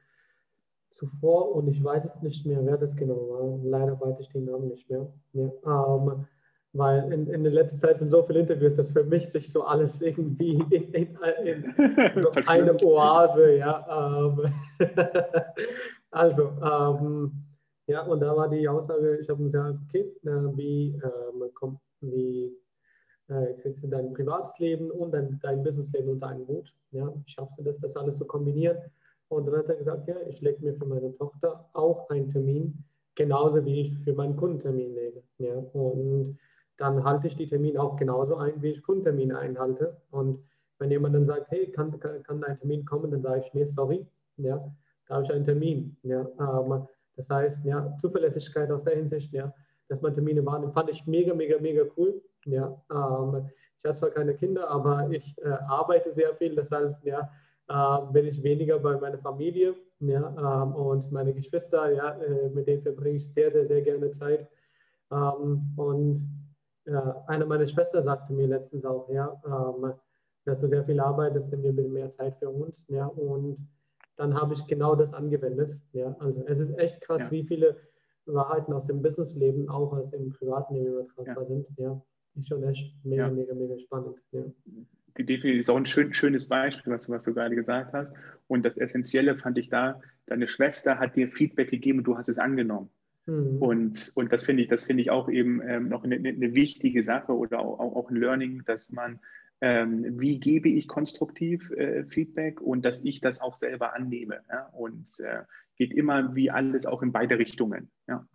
zuvor 0.91 1.55
und 1.55 1.67
ich 1.67 1.83
weiß 1.83 2.05
es 2.05 2.21
nicht 2.21 2.45
mehr, 2.45 2.65
wer 2.65 2.77
das 2.77 2.95
genau 2.95 3.29
war. 3.29 3.59
Leider 3.63 3.99
weiß 3.99 4.19
ich 4.19 4.29
den 4.29 4.45
Namen 4.45 4.69
nicht 4.69 4.89
mehr. 4.89 5.07
Ja, 5.33 5.51
ähm, 5.65 6.25
weil 6.73 7.11
in, 7.11 7.27
in 7.27 7.43
der 7.43 7.53
letzten 7.53 7.79
Zeit 7.79 7.99
sind 7.99 8.11
so 8.11 8.23
viele 8.23 8.39
Interviews, 8.39 8.75
dass 8.75 8.91
für 8.91 9.03
mich 9.03 9.29
sich 9.29 9.51
so 9.51 9.63
alles 9.63 10.01
irgendwie 10.01 10.53
in, 10.69 10.93
in, 10.93 11.17
in 11.43 11.75
eine 12.47 12.75
Oase, 12.83 13.57
ja. 13.57 14.33
Ähm, 14.39 14.53
also, 16.11 16.51
ähm, 16.61 17.31
ja, 17.87 18.01
und 18.05 18.19
da 18.19 18.35
war 18.35 18.49
die 18.49 18.67
Aussage, 18.67 19.17
ich 19.17 19.29
habe 19.29 19.43
gesagt, 19.43 19.79
okay, 19.87 20.13
wie, 20.55 20.99
ähm, 21.03 21.79
wie 22.01 22.55
äh, 23.29 23.53
kriegst 23.61 23.83
du 23.83 23.87
dein 23.87 24.13
privates 24.13 24.57
Leben 24.59 24.91
und 24.91 25.11
dein, 25.11 25.39
dein 25.41 25.63
Businessleben 25.63 26.09
unter 26.11 26.27
einen 26.27 26.47
Hut? 26.47 26.73
Ja, 26.91 27.13
schaffst 27.25 27.57
du 27.57 27.63
das, 27.63 27.77
das 27.79 27.95
alles 27.95 28.17
zu 28.17 28.25
kombinieren? 28.25 28.77
Und 29.29 29.45
dann 29.45 29.57
hat 29.57 29.69
er 29.69 29.75
gesagt, 29.75 30.07
ja, 30.07 30.15
ich 30.27 30.41
lege 30.41 30.63
mir 30.63 30.73
für 30.75 30.85
meine 30.85 31.15
Tochter 31.17 31.69
auch 31.73 32.09
einen 32.09 32.29
Termin, 32.29 32.83
genauso 33.15 33.65
wie 33.65 33.81
ich 33.81 33.99
für 33.99 34.13
meinen 34.13 34.37
Kundentermin 34.37 34.93
lege. 34.93 35.23
Ja, 35.37 35.55
und 35.73 36.37
dann 36.77 37.03
halte 37.03 37.27
ich 37.27 37.35
die 37.35 37.47
Termine 37.47 37.81
auch 37.81 37.97
genauso 37.97 38.37
ein, 38.37 38.61
wie 38.61 38.71
ich 38.71 38.83
Kundentermine 38.83 39.37
einhalte. 39.37 39.97
Und 40.11 40.39
wenn 40.79 40.91
jemand 40.91 41.15
dann 41.15 41.25
sagt, 41.25 41.51
hey, 41.51 41.71
kann, 41.71 41.99
kann, 41.99 42.23
kann 42.23 42.43
ein 42.43 42.57
Termin 42.59 42.85
kommen, 42.85 43.11
dann 43.11 43.21
sage 43.21 43.43
ich, 43.45 43.53
nee, 43.53 43.65
sorry, 43.75 44.05
ja, 44.37 44.57
da 45.07 45.15
habe 45.15 45.23
ich 45.23 45.31
einen 45.31 45.45
Termin. 45.45 45.97
Ja, 46.03 46.21
ähm, 46.39 46.87
das 47.17 47.29
heißt, 47.29 47.65
ja, 47.65 47.97
Zuverlässigkeit 47.99 48.71
aus 48.71 48.83
der 48.83 48.95
Hinsicht, 48.95 49.33
ja, 49.33 49.53
dass 49.89 50.01
man 50.01 50.13
Termine 50.13 50.45
wahrnimmt, 50.45 50.73
fand 50.73 50.89
ich 50.89 51.05
mega, 51.05 51.33
mega, 51.33 51.59
mega 51.59 51.83
cool. 51.97 52.21
Ja, 52.45 52.79
ähm, 52.91 53.49
ich 53.77 53.85
habe 53.85 53.97
zwar 53.97 54.09
keine 54.11 54.33
Kinder, 54.35 54.69
aber 54.69 55.09
ich 55.11 55.35
äh, 55.39 55.49
arbeite 55.67 56.13
sehr 56.13 56.33
viel, 56.35 56.55
deshalb 56.55 56.95
ja, 57.03 57.29
äh, 57.67 58.11
bin 58.13 58.25
ich 58.25 58.41
weniger 58.41 58.79
bei 58.79 58.97
meiner 58.97 59.17
Familie 59.17 59.75
ja, 59.99 60.63
ähm, 60.63 60.75
und 60.75 61.11
meine 61.11 61.33
Geschwister, 61.33 61.91
ja, 61.91 62.11
äh, 62.21 62.49
mit 62.49 62.67
denen 62.67 62.83
verbringe 62.83 63.17
ich 63.17 63.33
sehr, 63.33 63.51
sehr, 63.51 63.67
sehr 63.67 63.81
gerne 63.81 64.11
Zeit. 64.11 64.47
Ähm, 65.11 65.73
und 65.75 66.27
eine 67.27 67.45
meiner 67.45 67.67
Schwestern 67.67 68.05
sagte 68.05 68.31
mir 68.31 68.47
letztens 68.47 68.85
auch, 68.85 69.09
ja, 69.09 69.35
ähm, 69.45 69.93
dass 70.45 70.61
du 70.61 70.69
sehr 70.69 70.85
viel 70.85 71.01
arbeitest, 71.01 71.51
nimm 71.51 71.61
dir 71.61 71.73
bitte 71.73 71.89
mehr 71.89 72.13
Zeit 72.13 72.37
für 72.37 72.49
uns. 72.49 72.85
Ja, 72.87 73.07
und 73.07 73.57
dann 74.17 74.33
habe 74.35 74.53
ich 74.53 74.65
genau 74.67 74.95
das 74.95 75.13
angewendet. 75.13 75.77
Ja, 75.93 76.15
also 76.19 76.43
es 76.47 76.59
ist 76.59 76.77
echt 76.77 77.01
krass, 77.01 77.21
ja. 77.21 77.31
wie 77.31 77.43
viele 77.43 77.77
Wahrheiten 78.25 78.73
aus 78.73 78.87
dem 78.87 79.01
Businessleben 79.01 79.69
auch 79.69 79.93
aus 79.93 80.09
dem 80.09 80.31
Privatleben 80.31 80.87
übertragbar 80.87 81.43
ja. 81.43 81.45
sind. 81.45 81.67
Ja, 81.77 82.01
ist 82.35 82.47
schon 82.47 82.63
echt 82.63 82.93
mega, 83.03 83.29
mega, 83.29 83.53
mega 83.53 83.77
spannend. 83.79 84.17
Ja. 84.31 84.43
Die 85.17 85.25
Definition 85.25 85.59
ist 85.59 85.69
auch 85.69 85.77
ein 85.77 85.85
schön, 85.85 86.13
schönes 86.13 86.47
Beispiel, 86.47 86.93
was 86.93 87.07
du, 87.07 87.13
was 87.13 87.23
du 87.23 87.33
gerade 87.33 87.55
gesagt 87.55 87.93
hast. 87.93 88.13
Und 88.47 88.65
das 88.65 88.77
Essentielle 88.77 89.35
fand 89.35 89.57
ich 89.57 89.69
da, 89.69 89.99
deine 90.27 90.47
Schwester 90.47 90.99
hat 90.99 91.15
dir 91.15 91.29
Feedback 91.29 91.69
gegeben 91.69 91.99
und 91.99 92.03
du 92.03 92.17
hast 92.17 92.29
es 92.29 92.37
angenommen. 92.37 92.89
Mhm. 93.25 93.57
Und, 93.59 94.11
und 94.15 94.31
das 94.31 94.43
finde 94.43 94.63
ich, 94.63 94.69
das 94.69 94.83
finde 94.83 95.01
ich 95.01 95.09
auch 95.09 95.29
eben 95.29 95.61
ähm, 95.67 95.89
noch 95.89 96.03
eine, 96.03 96.15
eine, 96.15 96.53
wichtige 96.53 97.03
Sache 97.03 97.33
oder 97.33 97.59
auch, 97.59 97.79
auch 97.79 98.09
ein 98.09 98.15
Learning, 98.15 98.63
dass 98.65 98.91
man, 98.91 99.19
ähm, 99.61 100.19
wie 100.19 100.39
gebe 100.39 100.69
ich 100.69 100.87
konstruktiv 100.87 101.71
äh, 101.71 102.05
Feedback 102.05 102.61
und 102.61 102.85
dass 102.85 103.03
ich 103.03 103.21
das 103.21 103.41
auch 103.41 103.57
selber 103.57 103.95
annehme. 103.95 104.41
Ja? 104.49 104.67
Und 104.73 105.07
äh, 105.19 105.43
geht 105.75 105.93
immer 105.93 106.35
wie 106.35 106.51
alles 106.51 106.85
auch 106.85 107.01
in 107.01 107.11
beide 107.11 107.37
Richtungen. 107.37 107.89
Ja, 108.07 108.25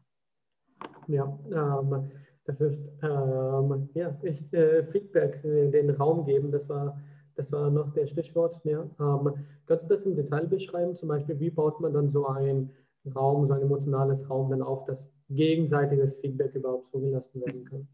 ja 1.06 1.38
ähm, 1.50 2.10
das 2.44 2.60
ist 2.60 2.84
ähm, 3.02 3.88
ja, 3.94 4.18
ich, 4.22 4.52
äh, 4.52 4.84
Feedback 4.84 5.44
äh, 5.44 5.70
den 5.70 5.90
Raum 5.90 6.26
geben, 6.26 6.50
das 6.50 6.68
war 6.68 7.00
das 7.34 7.50
war 7.50 7.70
noch 7.70 7.92
der 7.94 8.06
Stichwort. 8.06 8.60
Ja. 8.64 8.82
Ähm, 9.00 9.34
kannst 9.66 9.84
du 9.84 9.88
das 9.88 10.04
im 10.04 10.16
Detail 10.16 10.46
beschreiben? 10.46 10.94
Zum 10.94 11.08
Beispiel, 11.08 11.38
wie 11.40 11.50
baut 11.50 11.80
man 11.80 11.92
dann 11.94 12.08
so 12.08 12.26
ein 12.26 12.70
Raum, 13.14 13.46
so 13.46 13.54
ein 13.54 13.62
emotionales 13.62 14.28
Raum 14.28 14.50
dann 14.50 14.62
auf, 14.62 14.84
dass 14.84 15.10
gegenseitiges 15.30 16.18
Feedback 16.18 16.54
überhaupt 16.54 16.90
zugelassen 16.90 17.40
werden 17.40 17.64
kann? 17.64 17.88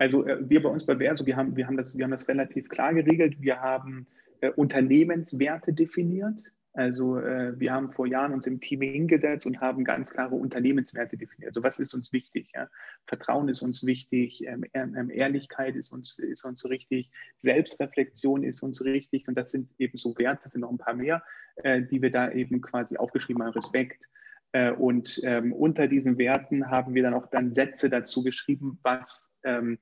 Also 0.00 0.26
äh, 0.26 0.38
wir 0.48 0.62
bei 0.62 0.70
uns 0.70 0.86
bei 0.86 0.96
Verso, 0.96 1.26
wir 1.26 1.36
haben, 1.36 1.56
wir, 1.56 1.66
haben 1.66 1.76
das, 1.76 1.96
wir 1.96 2.04
haben 2.04 2.10
das 2.10 2.26
relativ 2.26 2.70
klar 2.70 2.94
geregelt. 2.94 3.36
Wir 3.38 3.60
haben 3.60 4.06
äh, 4.40 4.48
Unternehmenswerte 4.48 5.74
definiert. 5.74 6.40
Also 6.72 7.18
äh, 7.18 7.58
wir 7.60 7.74
haben 7.74 7.92
vor 7.92 8.06
Jahren 8.06 8.32
uns 8.32 8.46
im 8.46 8.60
Team 8.60 8.80
hingesetzt 8.80 9.44
und 9.44 9.60
haben 9.60 9.84
ganz 9.84 10.10
klare 10.10 10.36
Unternehmenswerte 10.36 11.18
definiert. 11.18 11.50
Also 11.50 11.62
was 11.62 11.78
ist 11.80 11.92
uns 11.92 12.14
wichtig? 12.14 12.50
Ja? 12.54 12.70
Vertrauen 13.06 13.50
ist 13.50 13.60
uns 13.60 13.84
wichtig, 13.84 14.42
ähm, 14.46 14.64
ähm, 14.72 15.10
Ehrlichkeit 15.10 15.76
ist 15.76 15.92
uns, 15.92 16.18
ist 16.18 16.46
uns 16.46 16.64
richtig, 16.70 17.10
Selbstreflexion 17.36 18.42
ist 18.42 18.62
uns 18.62 18.82
richtig 18.82 19.28
und 19.28 19.34
das 19.34 19.50
sind 19.50 19.68
eben 19.78 19.98
so 19.98 20.16
Werte, 20.16 20.44
das 20.44 20.52
sind 20.52 20.62
noch 20.62 20.70
ein 20.70 20.78
paar 20.78 20.94
mehr, 20.94 21.22
äh, 21.56 21.82
die 21.82 22.00
wir 22.00 22.10
da 22.10 22.30
eben 22.32 22.62
quasi 22.62 22.96
aufgeschrieben 22.96 23.42
haben. 23.42 23.52
Respekt. 23.52 24.08
Äh, 24.52 24.70
und 24.70 25.20
ähm, 25.24 25.52
unter 25.52 25.88
diesen 25.88 26.16
Werten 26.16 26.70
haben 26.70 26.94
wir 26.94 27.02
dann 27.02 27.14
auch 27.14 27.26
dann 27.26 27.52
Sätze 27.52 27.90
dazu 27.90 28.22
geschrieben, 28.22 28.78
was 28.82 29.36
ähm, 29.44 29.78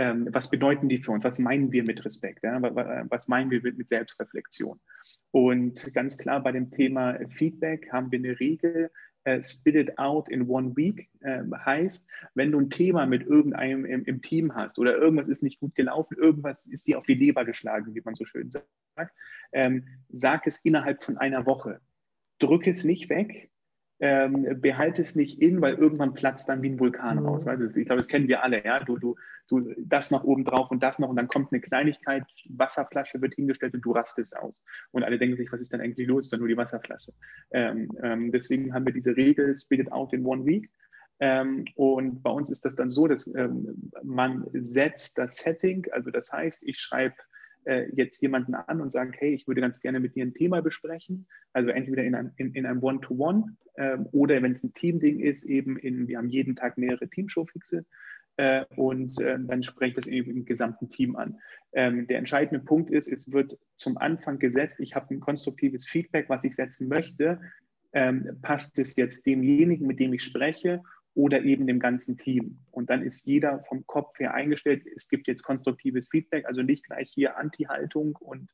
ähm, 0.00 0.28
was 0.32 0.48
bedeuten 0.48 0.88
die 0.88 0.96
für 0.96 1.12
uns? 1.12 1.24
Was 1.24 1.38
meinen 1.38 1.72
wir 1.72 1.84
mit 1.84 2.02
Respekt? 2.02 2.42
Ja? 2.42 2.58
Was 3.10 3.28
meinen 3.28 3.50
wir 3.50 3.60
mit 3.62 3.86
Selbstreflexion? 3.86 4.80
Und 5.30 5.92
ganz 5.92 6.16
klar 6.16 6.42
bei 6.42 6.52
dem 6.52 6.70
Thema 6.70 7.18
Feedback 7.36 7.92
haben 7.92 8.10
wir 8.10 8.18
eine 8.18 8.40
Regel, 8.40 8.90
äh, 9.24 9.44
spit 9.44 9.74
it 9.74 9.98
out 9.98 10.30
in 10.30 10.48
one 10.48 10.74
week 10.74 11.10
äh, 11.20 11.42
heißt, 11.66 12.08
wenn 12.34 12.50
du 12.50 12.60
ein 12.60 12.70
Thema 12.70 13.04
mit 13.04 13.26
irgendeinem 13.26 13.84
im, 13.84 14.04
im, 14.06 14.22
Team 14.22 14.54
hast 14.54 14.78
oder 14.78 14.96
irgendwas 14.96 15.28
ist 15.28 15.42
nicht 15.42 15.60
gut 15.60 15.74
gelaufen, 15.74 16.16
irgendwas 16.16 16.66
ist 16.66 16.86
dir 16.86 16.96
auf 16.96 17.04
die 17.04 17.14
Leber 17.14 17.44
geschlagen, 17.44 17.94
wie 17.94 18.00
man 18.02 18.14
so 18.14 18.24
schön 18.24 18.50
sagt, 18.50 19.14
ähm, 19.52 19.86
sag 20.08 20.46
es 20.46 20.64
innerhalb 20.64 21.04
von 21.04 21.18
einer 21.18 21.44
Woche. 21.44 21.82
Drück 22.38 22.66
es 22.66 22.84
nicht 22.84 23.10
weg, 23.10 23.49
ähm, 24.00 24.60
behalte 24.60 25.02
es 25.02 25.14
nicht 25.14 25.40
in, 25.40 25.60
weil 25.60 25.74
irgendwann 25.74 26.14
platzt 26.14 26.48
dann 26.48 26.62
wie 26.62 26.70
ein 26.70 26.80
Vulkan 26.80 27.18
mhm. 27.18 27.26
raus. 27.26 27.46
Weißt 27.46 27.60
du? 27.60 27.80
Ich 27.80 27.86
glaube, 27.86 27.98
das 27.98 28.08
kennen 28.08 28.28
wir 28.28 28.42
alle. 28.42 28.64
Ja? 28.64 28.82
Du, 28.82 28.96
du, 28.96 29.16
du, 29.48 29.74
das 29.78 30.10
noch 30.10 30.24
oben 30.24 30.44
drauf 30.44 30.70
und 30.70 30.82
das 30.82 30.98
noch 30.98 31.10
und 31.10 31.16
dann 31.16 31.28
kommt 31.28 31.52
eine 31.52 31.60
Kleinigkeit, 31.60 32.24
Wasserflasche 32.48 33.20
wird 33.20 33.34
hingestellt 33.34 33.74
und 33.74 33.82
du 33.82 33.92
rastest 33.92 34.36
aus. 34.36 34.64
Und 34.90 35.04
alle 35.04 35.18
denken 35.18 35.36
sich, 35.36 35.52
was 35.52 35.60
ist 35.60 35.72
denn 35.72 35.82
eigentlich 35.82 36.08
los? 36.08 36.26
Ist 36.26 36.32
dann 36.32 36.40
nur 36.40 36.48
die 36.48 36.56
Wasserflasche. 36.56 37.12
Ähm, 37.50 37.90
ähm, 38.02 38.32
deswegen 38.32 38.72
haben 38.72 38.86
wir 38.86 38.94
diese 38.94 39.16
Regel, 39.16 39.54
spit 39.54 39.80
it 39.80 39.92
out 39.92 40.12
in 40.14 40.24
one 40.24 40.46
week. 40.46 40.70
Ähm, 41.20 41.66
und 41.74 42.22
bei 42.22 42.30
uns 42.30 42.48
ist 42.48 42.64
das 42.64 42.76
dann 42.76 42.88
so, 42.88 43.06
dass 43.06 43.32
ähm, 43.34 43.90
man 44.02 44.46
setzt 44.54 45.18
das 45.18 45.36
Setting, 45.36 45.86
also 45.92 46.10
das 46.10 46.32
heißt, 46.32 46.66
ich 46.66 46.78
schreibe 46.78 47.14
äh, 47.64 47.88
jetzt 47.92 48.20
jemanden 48.22 48.54
an 48.54 48.80
und 48.80 48.90
sage, 48.90 49.12
hey, 49.18 49.34
ich 49.34 49.46
würde 49.46 49.60
ganz 49.60 49.80
gerne 49.80 50.00
mit 50.00 50.14
dir 50.14 50.24
ein 50.24 50.34
Thema 50.34 50.62
besprechen. 50.62 51.26
Also 51.52 51.70
entweder 51.70 52.02
in 52.04 52.14
einem, 52.14 52.32
in, 52.36 52.54
in 52.54 52.66
einem 52.66 52.82
One-to-One 52.82 53.56
äh, 53.74 53.98
oder 54.12 54.42
wenn 54.42 54.52
es 54.52 54.64
ein 54.64 54.74
Teamding 54.74 55.20
ist, 55.20 55.44
eben 55.44 55.76
in, 55.76 56.08
wir 56.08 56.18
haben 56.18 56.28
jeden 56.28 56.56
Tag 56.56 56.78
mehrere 56.78 57.08
Teamshowfixe 57.08 57.84
äh, 58.36 58.64
und 58.76 59.20
äh, 59.20 59.38
dann 59.38 59.62
spreche 59.62 59.90
ich 59.90 59.96
das 59.96 60.06
eben 60.06 60.30
im 60.30 60.44
gesamten 60.44 60.88
Team 60.88 61.16
an. 61.16 61.38
Ähm, 61.72 62.06
der 62.06 62.18
entscheidende 62.18 62.64
Punkt 62.64 62.90
ist, 62.90 63.08
es 63.08 63.32
wird 63.32 63.58
zum 63.76 63.98
Anfang 63.98 64.38
gesetzt, 64.38 64.80
ich 64.80 64.94
habe 64.94 65.14
ein 65.14 65.20
konstruktives 65.20 65.86
Feedback, 65.86 66.28
was 66.28 66.44
ich 66.44 66.54
setzen 66.54 66.88
möchte. 66.88 67.40
Ähm, 67.92 68.38
passt 68.40 68.78
es 68.78 68.96
jetzt 68.96 69.26
demjenigen, 69.26 69.86
mit 69.86 69.98
dem 69.98 70.12
ich 70.12 70.22
spreche 70.22 70.82
oder 71.20 71.42
eben 71.42 71.66
dem 71.66 71.80
ganzen 71.80 72.16
Team. 72.16 72.56
Und 72.70 72.88
dann 72.88 73.02
ist 73.02 73.26
jeder 73.26 73.62
vom 73.62 73.86
Kopf 73.86 74.18
her 74.18 74.32
eingestellt, 74.32 74.84
es 74.96 75.10
gibt 75.10 75.28
jetzt 75.28 75.42
konstruktives 75.42 76.08
Feedback, 76.08 76.46
also 76.46 76.62
nicht 76.62 76.84
gleich 76.84 77.10
hier 77.12 77.36
Anti-Haltung 77.36 78.16
und, 78.16 78.48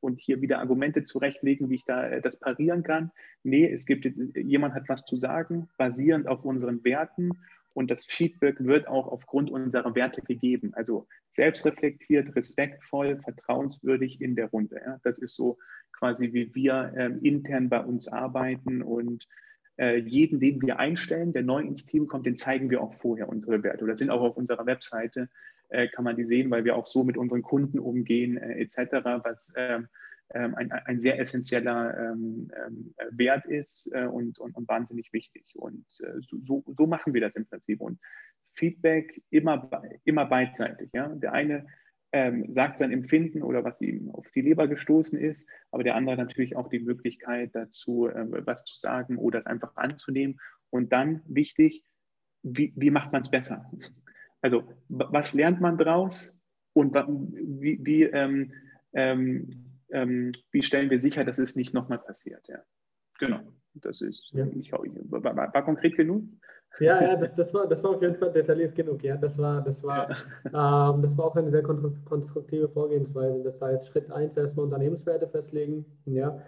und 0.00 0.20
hier 0.20 0.42
wieder 0.42 0.58
Argumente 0.58 1.02
zurechtlegen, 1.02 1.70
wie 1.70 1.76
ich 1.76 1.84
da 1.86 2.06
äh, 2.06 2.20
das 2.20 2.38
parieren 2.38 2.82
kann. 2.82 3.10
Nee, 3.42 3.72
es 3.72 3.86
gibt 3.86 4.04
jetzt, 4.04 4.18
jemand 4.36 4.74
hat 4.74 4.86
was 4.90 5.06
zu 5.06 5.16
sagen, 5.16 5.70
basierend 5.78 6.28
auf 6.28 6.44
unseren 6.44 6.84
Werten 6.84 7.30
und 7.72 7.90
das 7.90 8.04
Feedback 8.04 8.56
wird 8.60 8.86
auch 8.86 9.06
aufgrund 9.06 9.50
unserer 9.50 9.94
Werte 9.94 10.20
gegeben. 10.20 10.74
Also 10.74 11.06
selbstreflektiert, 11.30 12.36
respektvoll, 12.36 13.18
vertrauenswürdig 13.22 14.20
in 14.20 14.36
der 14.36 14.50
Runde. 14.50 14.78
Ja. 14.84 15.00
Das 15.04 15.16
ist 15.16 15.36
so 15.36 15.56
quasi, 15.92 16.34
wie 16.34 16.54
wir 16.54 16.92
ähm, 16.98 17.20
intern 17.22 17.70
bei 17.70 17.80
uns 17.80 18.08
arbeiten 18.08 18.82
und 18.82 19.26
äh, 19.80 19.96
jeden, 19.96 20.40
den 20.40 20.60
wir 20.60 20.78
einstellen, 20.78 21.32
der 21.32 21.42
neu 21.42 21.62
ins 21.62 21.86
Team 21.86 22.06
kommt, 22.06 22.26
den 22.26 22.36
zeigen 22.36 22.68
wir 22.68 22.82
auch 22.82 22.92
vorher 22.94 23.28
unsere 23.28 23.62
Werte. 23.62 23.82
Oder 23.82 23.96
sind 23.96 24.10
auch 24.10 24.20
auf 24.20 24.36
unserer 24.36 24.66
Webseite, 24.66 25.30
äh, 25.70 25.88
kann 25.88 26.04
man 26.04 26.16
die 26.16 26.26
sehen, 26.26 26.50
weil 26.50 26.64
wir 26.64 26.76
auch 26.76 26.84
so 26.84 27.02
mit 27.02 27.16
unseren 27.16 27.40
Kunden 27.40 27.78
umgehen, 27.78 28.36
äh, 28.36 28.60
etc., 28.60 28.92
was 29.24 29.54
ähm, 29.56 29.88
ähm, 30.34 30.54
ein, 30.54 30.70
ein, 30.70 31.00
sehr 31.00 31.18
essentieller 31.18 32.12
ähm, 32.12 32.50
Wert 33.10 33.46
ist 33.46 33.90
äh, 33.92 34.04
und, 34.04 34.38
und, 34.38 34.54
und, 34.54 34.68
wahnsinnig 34.68 35.12
wichtig. 35.12 35.44
Und 35.54 35.86
äh, 36.00 36.20
so, 36.20 36.62
so, 36.76 36.86
machen 36.86 37.14
wir 37.14 37.22
das 37.22 37.34
im 37.34 37.46
Prinzip. 37.46 37.80
Und 37.80 37.98
Feedback 38.54 39.22
immer, 39.30 39.70
immer 40.04 40.26
beidseitig. 40.26 40.90
Ja? 40.92 41.08
Der 41.08 41.32
eine 41.32 41.66
ähm, 42.12 42.52
sagt 42.52 42.78
sein 42.78 42.92
Empfinden 42.92 43.42
oder 43.42 43.64
was 43.64 43.80
ihm 43.80 44.10
auf 44.10 44.28
die 44.32 44.40
Leber 44.40 44.66
gestoßen 44.66 45.18
ist, 45.18 45.48
aber 45.70 45.84
der 45.84 45.94
andere 45.94 46.16
natürlich 46.16 46.56
auch 46.56 46.68
die 46.68 46.80
Möglichkeit 46.80 47.54
dazu, 47.54 48.08
äh, 48.08 48.46
was 48.46 48.64
zu 48.64 48.76
sagen 48.76 49.16
oder 49.16 49.38
es 49.38 49.46
einfach 49.46 49.76
anzunehmen. 49.76 50.40
Und 50.70 50.92
dann 50.92 51.22
wichtig, 51.26 51.84
wie, 52.42 52.72
wie 52.76 52.90
macht 52.90 53.12
man 53.12 53.22
es 53.22 53.30
besser? 53.30 53.70
Also 54.42 54.64
was 54.88 55.34
lernt 55.34 55.60
man 55.60 55.76
draus 55.76 56.34
und 56.72 56.94
wie, 56.94 57.78
wie, 57.84 58.04
ähm, 58.04 58.52
ähm, 58.94 59.66
ähm, 59.90 60.32
wie 60.50 60.62
stellen 60.62 60.88
wir 60.88 60.98
sicher, 60.98 61.24
dass 61.24 61.38
es 61.38 61.56
nicht 61.56 61.74
nochmal 61.74 61.98
passiert? 61.98 62.48
Ja. 62.48 62.62
Genau, 63.18 63.40
das 63.74 64.00
ist, 64.00 64.30
ja. 64.32 64.46
ich, 64.46 64.72
war, 64.72 65.36
war 65.36 65.64
konkret 65.64 65.96
genug? 65.96 66.24
Ja, 66.78 67.02
ja, 67.02 67.16
das, 67.16 67.34
das, 67.34 67.52
war, 67.52 67.66
das 67.66 67.82
war 67.82 67.90
auf 67.90 68.02
jeden 68.02 68.16
Fall 68.16 68.32
detailliert 68.32 68.74
genug. 68.74 69.02
Ja, 69.02 69.16
das 69.16 69.36
war, 69.36 69.60
das 69.60 69.82
war, 69.82 70.08
ja. 70.52 70.94
ähm, 70.94 71.02
das 71.02 71.16
war 71.16 71.26
auch 71.26 71.36
eine 71.36 71.50
sehr 71.50 71.62
konstruktive 71.62 72.68
Vorgehensweise. 72.68 73.42
Das 73.42 73.60
heißt, 73.60 73.88
Schritt 73.88 74.10
1 74.10 74.36
erstmal 74.36 74.64
Unternehmenswerte 74.64 75.28
festlegen, 75.28 75.84
ja, 76.06 76.38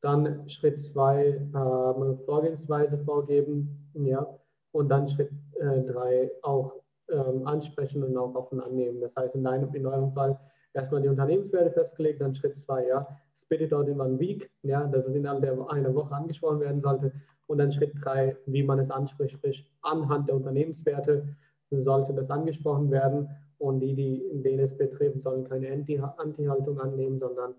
dann 0.00 0.48
Schritt 0.48 0.80
2 0.80 1.26
ähm, 1.26 2.18
Vorgehensweise 2.24 2.98
vorgeben, 2.98 3.90
ja, 3.94 4.26
und 4.72 4.88
dann 4.88 5.08
Schritt 5.08 5.30
3 5.58 6.14
äh, 6.14 6.30
auch 6.42 6.74
ähm, 7.10 7.46
ansprechen 7.46 8.04
und 8.04 8.16
auch 8.16 8.34
offen 8.34 8.60
annehmen. 8.60 9.00
Das 9.00 9.16
heißt, 9.16 9.34
in, 9.34 9.42
deinem, 9.42 9.74
in 9.74 9.86
eurem 9.86 10.12
Fall 10.12 10.38
erstmal 10.72 11.02
die 11.02 11.08
Unternehmenswerte 11.08 11.72
festgelegt, 11.72 12.20
dann 12.20 12.34
Schritt 12.34 12.56
2, 12.56 12.86
ja, 12.86 13.08
spit 13.34 13.62
it 13.62 13.72
out 13.72 13.88
in 13.88 14.00
one 14.00 14.18
week, 14.20 14.50
ja, 14.62 14.84
dass 14.84 15.06
es 15.06 15.14
innerhalb 15.14 15.40
der 15.42 15.58
einer 15.70 15.94
Woche 15.94 16.14
angesprochen 16.14 16.60
werden 16.60 16.80
sollte 16.80 17.12
und 17.50 17.58
dann 17.58 17.72
Schritt 17.72 17.92
drei, 18.00 18.36
wie 18.46 18.62
man 18.62 18.78
es 18.78 18.90
anspricht, 18.92 19.34
sprich 19.34 19.68
anhand 19.82 20.28
der 20.28 20.36
Unternehmenswerte 20.36 21.36
sollte 21.70 22.14
das 22.14 22.30
angesprochen 22.30 22.92
werden 22.92 23.28
und 23.58 23.80
die, 23.80 23.94
die, 23.94 24.22
in 24.26 24.44
denen 24.44 24.60
es 24.60 24.76
betrifft, 24.76 25.20
sollen 25.20 25.48
keine 25.48 25.68
Anti-Haltung 25.72 26.80
annehmen, 26.80 27.18
sondern 27.18 27.54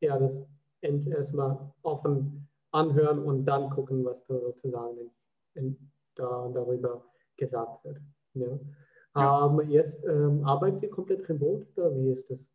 eher 0.00 0.20
das 0.20 0.38
erstmal 0.80 1.58
offen 1.82 2.48
anhören 2.70 3.18
und 3.18 3.44
dann 3.44 3.68
gucken, 3.70 4.04
was 4.04 4.24
da 4.26 4.38
sozusagen 4.38 4.96
in, 4.98 5.10
in, 5.54 5.90
da, 6.14 6.48
darüber 6.54 7.02
gesagt 7.36 7.84
wird. 7.84 7.98
Ja. 8.34 8.46
Ja. 9.16 9.46
Ähm, 9.46 9.70
jetzt, 9.70 10.04
ähm, 10.04 10.44
arbeitet 10.44 10.84
ihr 10.84 10.90
komplett 10.90 11.28
remote 11.28 11.66
oder 11.76 11.94
wie 11.96 12.12
ist 12.12 12.30
das? 12.30 12.46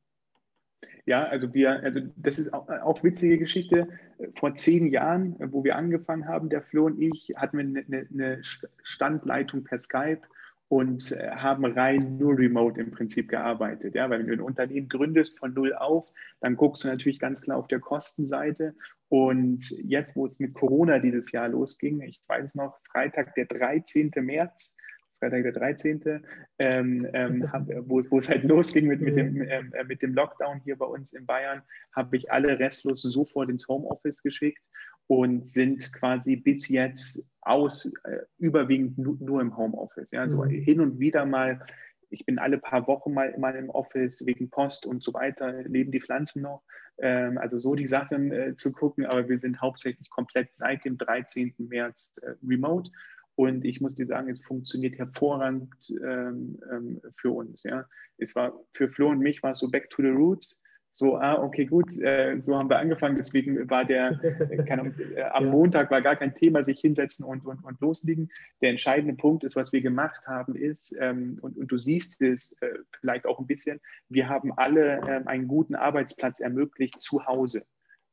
Ja, 1.06 1.24
also 1.24 1.54
wir, 1.54 1.72
also 1.84 2.02
das 2.18 2.38
ist 2.38 2.54
auch, 2.54 2.68
auch 2.68 3.04
witzige 3.04 3.38
Geschichte. 3.38 3.88
Vor 4.36 4.56
zehn 4.56 4.88
Jahren, 4.88 5.36
wo 5.52 5.64
wir 5.64 5.76
angefangen 5.76 6.28
haben, 6.28 6.50
der 6.50 6.62
Flo 6.62 6.86
und 6.86 7.02
ich, 7.02 7.34
hatten 7.36 7.58
wir 7.58 7.84
eine, 7.88 8.08
eine 8.12 8.42
Standleitung 8.84 9.64
per 9.64 9.80
Skype 9.80 10.22
und 10.70 11.14
äh, 11.14 11.32
haben 11.32 11.66
rein 11.66 12.18
nur 12.18 12.38
remote 12.38 12.80
im 12.82 12.92
Prinzip 12.92 13.30
gearbeitet. 13.30 13.96
Ja, 13.96 14.10
weil 14.10 14.20
wenn 14.20 14.28
du 14.28 14.34
ein 14.34 14.42
Unternehmen 14.42 14.90
gründest 14.90 15.40
von 15.40 15.54
null 15.54 15.74
auf, 15.74 16.12
dann 16.42 16.58
guckst 16.58 16.84
du 16.84 16.90
natürlich 16.90 17.20
ganz 17.20 17.42
klar 17.42 17.58
auf 17.58 17.68
der 17.68 17.80
Kostenseite. 17.80 18.76
Und 19.10 19.70
jetzt, 19.70 20.16
wo 20.16 20.26
es 20.26 20.40
mit 20.40 20.54
Corona 20.54 21.00
dieses 21.00 21.32
Jahr 21.32 21.48
losging, 21.48 22.02
ich 22.02 22.22
weiß 22.28 22.56
noch, 22.56 22.78
Freitag, 22.92 23.34
der 23.36 23.46
13. 23.46 24.12
März, 24.18 24.76
Freitag 25.20 25.44
der 25.44 25.52
13., 25.52 26.24
ähm, 26.60 27.08
ähm, 27.14 27.50
wo, 27.86 28.02
wo, 28.10 28.20
es 28.20 28.30
halt 28.30 28.44
losging 28.46 28.88
mit, 28.88 29.02
mit, 29.02 29.18
dem, 29.18 29.42
ähm, 29.42 29.74
äh, 29.74 29.84
mit 29.84 30.02
dem 30.02 30.14
Lockdown 30.14 30.62
hier 30.64 30.78
bei 30.78 30.86
uns 30.86 31.14
in 31.14 31.26
Bayern, 31.26 31.62
habe 31.96 32.18
ich 32.18 32.32
alle 32.32 32.60
restlos 32.60 33.02
sofort 33.02 33.50
ins 33.50 33.68
Homeoffice 33.68 34.22
geschickt 34.22 34.62
und 35.08 35.48
sind 35.48 35.92
quasi 35.94 36.36
bis 36.36 36.68
jetzt 36.68 37.28
aus, 37.42 37.92
äh, 38.04 38.20
überwiegend 38.38 38.98
nu, 38.98 39.18
nur 39.20 39.42
im 39.42 39.58
Homeoffice. 39.58 40.12
Ja? 40.12 40.30
So 40.30 40.44
mhm. 40.44 40.50
hin 40.50 40.82
und 40.82 41.00
wieder 41.00 41.26
mal, 41.26 41.66
ich 42.10 42.26
bin 42.26 42.40
alle 42.40 42.58
paar 42.58 42.88
Wochen 42.88 43.14
mal, 43.14 43.38
mal 43.38 43.56
im 43.56 43.70
Office 43.70 44.26
wegen 44.26 44.50
Post 44.50 44.86
und 44.86 45.04
so 45.04 45.14
weiter, 45.14 45.64
leben 45.64 45.92
die 45.92 46.02
Pflanzen 46.02 46.44
noch. 46.44 46.64
Ähm, 47.00 47.38
also 47.38 47.58
so 47.58 47.76
die 47.76 47.88
Sachen 47.88 48.32
äh, 48.32 48.56
zu 48.56 48.72
gucken, 48.72 49.06
aber 49.06 49.30
wir 49.30 49.40
sind 49.40 49.62
hauptsächlich 49.62 50.10
komplett 50.10 50.56
seit 50.56 50.84
dem 50.86 50.98
13. 50.98 51.54
März 51.58 52.20
äh, 52.24 52.34
remote 52.46 52.92
und 53.38 53.66
ich 53.66 53.82
muss 53.82 53.94
dir 53.94 54.08
sagen, 54.08 54.32
es 54.32 54.42
funktioniert 54.42 54.98
hervorragend 54.98 55.70
ähm, 56.04 56.60
ähm, 56.72 57.00
für 57.12 57.30
uns. 57.30 57.62
Ja. 57.62 57.86
Es 58.18 58.36
war 58.36 58.60
für 58.74 58.90
Flo 58.90 59.10
und 59.10 59.20
mich 59.20 59.44
war 59.44 59.52
es 59.52 59.60
so 59.60 59.70
back 59.70 59.92
to 59.92 60.02
the 60.02 60.10
roots. 60.10 60.60
So, 60.92 61.18
ah, 61.18 61.36
okay, 61.44 61.66
gut, 61.66 61.96
äh, 62.00 62.42
so 62.42 62.58
haben 62.58 62.72
wir 62.72 62.80
angefangen. 62.80 63.16
Deswegen 63.16 63.70
war 63.70 63.86
der, 63.86 64.20
äh, 64.24 64.64
keine, 64.64 64.92
äh, 65.16 65.22
am 65.22 65.46
ja. 65.46 65.52
Montag 65.52 65.92
war 65.92 66.02
gar 66.02 66.16
kein 66.16 66.34
Thema, 66.34 66.64
sich 66.64 66.80
hinsetzen 66.80 67.24
und, 67.24 67.46
und, 67.46 67.64
und 67.64 67.80
loslegen. 67.80 68.32
Der 68.62 68.72
entscheidende 68.72 69.14
Punkt 69.14 69.44
ist, 69.44 69.56
was 69.56 69.72
wir 69.72 69.82
gemacht 69.82 70.26
haben, 70.26 70.56
ist, 70.56 70.98
ähm, 71.00 71.38
und, 71.44 71.58
und 71.58 71.72
du 71.72 71.78
siehst 71.78 72.20
es 72.24 72.60
äh, 72.64 72.80
vielleicht 73.00 73.28
auch 73.28 73.38
ein 73.38 73.46
bisschen, 73.46 73.80
wir 74.10 74.30
haben 74.30 74.52
alle 74.58 75.00
ähm, 75.08 75.28
einen 75.28 75.48
guten 75.48 75.76
Arbeitsplatz 75.76 76.40
ermöglicht 76.40 77.00
zu 77.00 77.28
Hause. 77.28 77.68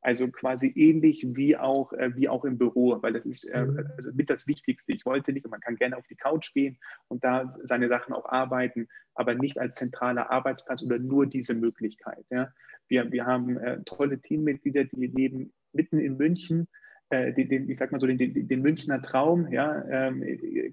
Also 0.04 0.30
quasi 0.30 0.70
ähnlich 0.76 1.24
wie 1.30 1.56
auch, 1.56 1.94
äh, 1.94 2.14
wie 2.14 2.28
auch 2.28 2.44
im 2.44 2.58
Büro, 2.58 3.00
weil 3.00 3.14
das 3.14 3.24
ist 3.24 3.44
äh, 3.44 3.64
mhm. 3.64 3.88
also 3.96 4.12
mit 4.12 4.28
das 4.28 4.46
Wichtigste. 4.46 4.92
Ich 4.92 5.06
wollte 5.06 5.32
nicht, 5.32 5.46
und 5.46 5.50
man 5.50 5.60
kann 5.60 5.76
gerne 5.76 5.96
auf 5.96 6.06
die 6.06 6.14
Couch 6.14 6.52
gehen 6.52 6.76
und 7.08 7.24
da 7.24 7.48
seine 7.48 7.88
Sachen 7.88 8.12
auch 8.12 8.26
arbeiten, 8.26 8.86
aber 9.14 9.34
nicht 9.34 9.58
als 9.58 9.76
zentraler 9.76 10.30
Arbeitsplatz 10.30 10.82
oder 10.82 10.98
nur 10.98 11.26
diese 11.26 11.54
Möglichkeit. 11.54 12.26
Ja. 12.30 12.52
Wir, 12.86 13.10
wir 13.12 13.24
haben 13.24 13.56
äh, 13.56 13.82
tolle 13.86 14.20
Teammitglieder, 14.20 14.84
die 14.84 15.06
leben 15.06 15.54
mitten 15.72 15.98
in 15.98 16.18
München, 16.18 16.68
den, 17.32 17.48
den, 17.48 17.70
ich 17.70 17.78
sag 17.78 17.92
mal 17.92 18.00
so, 18.00 18.06
den, 18.06 18.18
den, 18.18 18.48
den 18.48 18.62
Münchner 18.62 19.02
Traum, 19.02 19.48
ja, 19.52 19.84
ähm, 19.88 20.22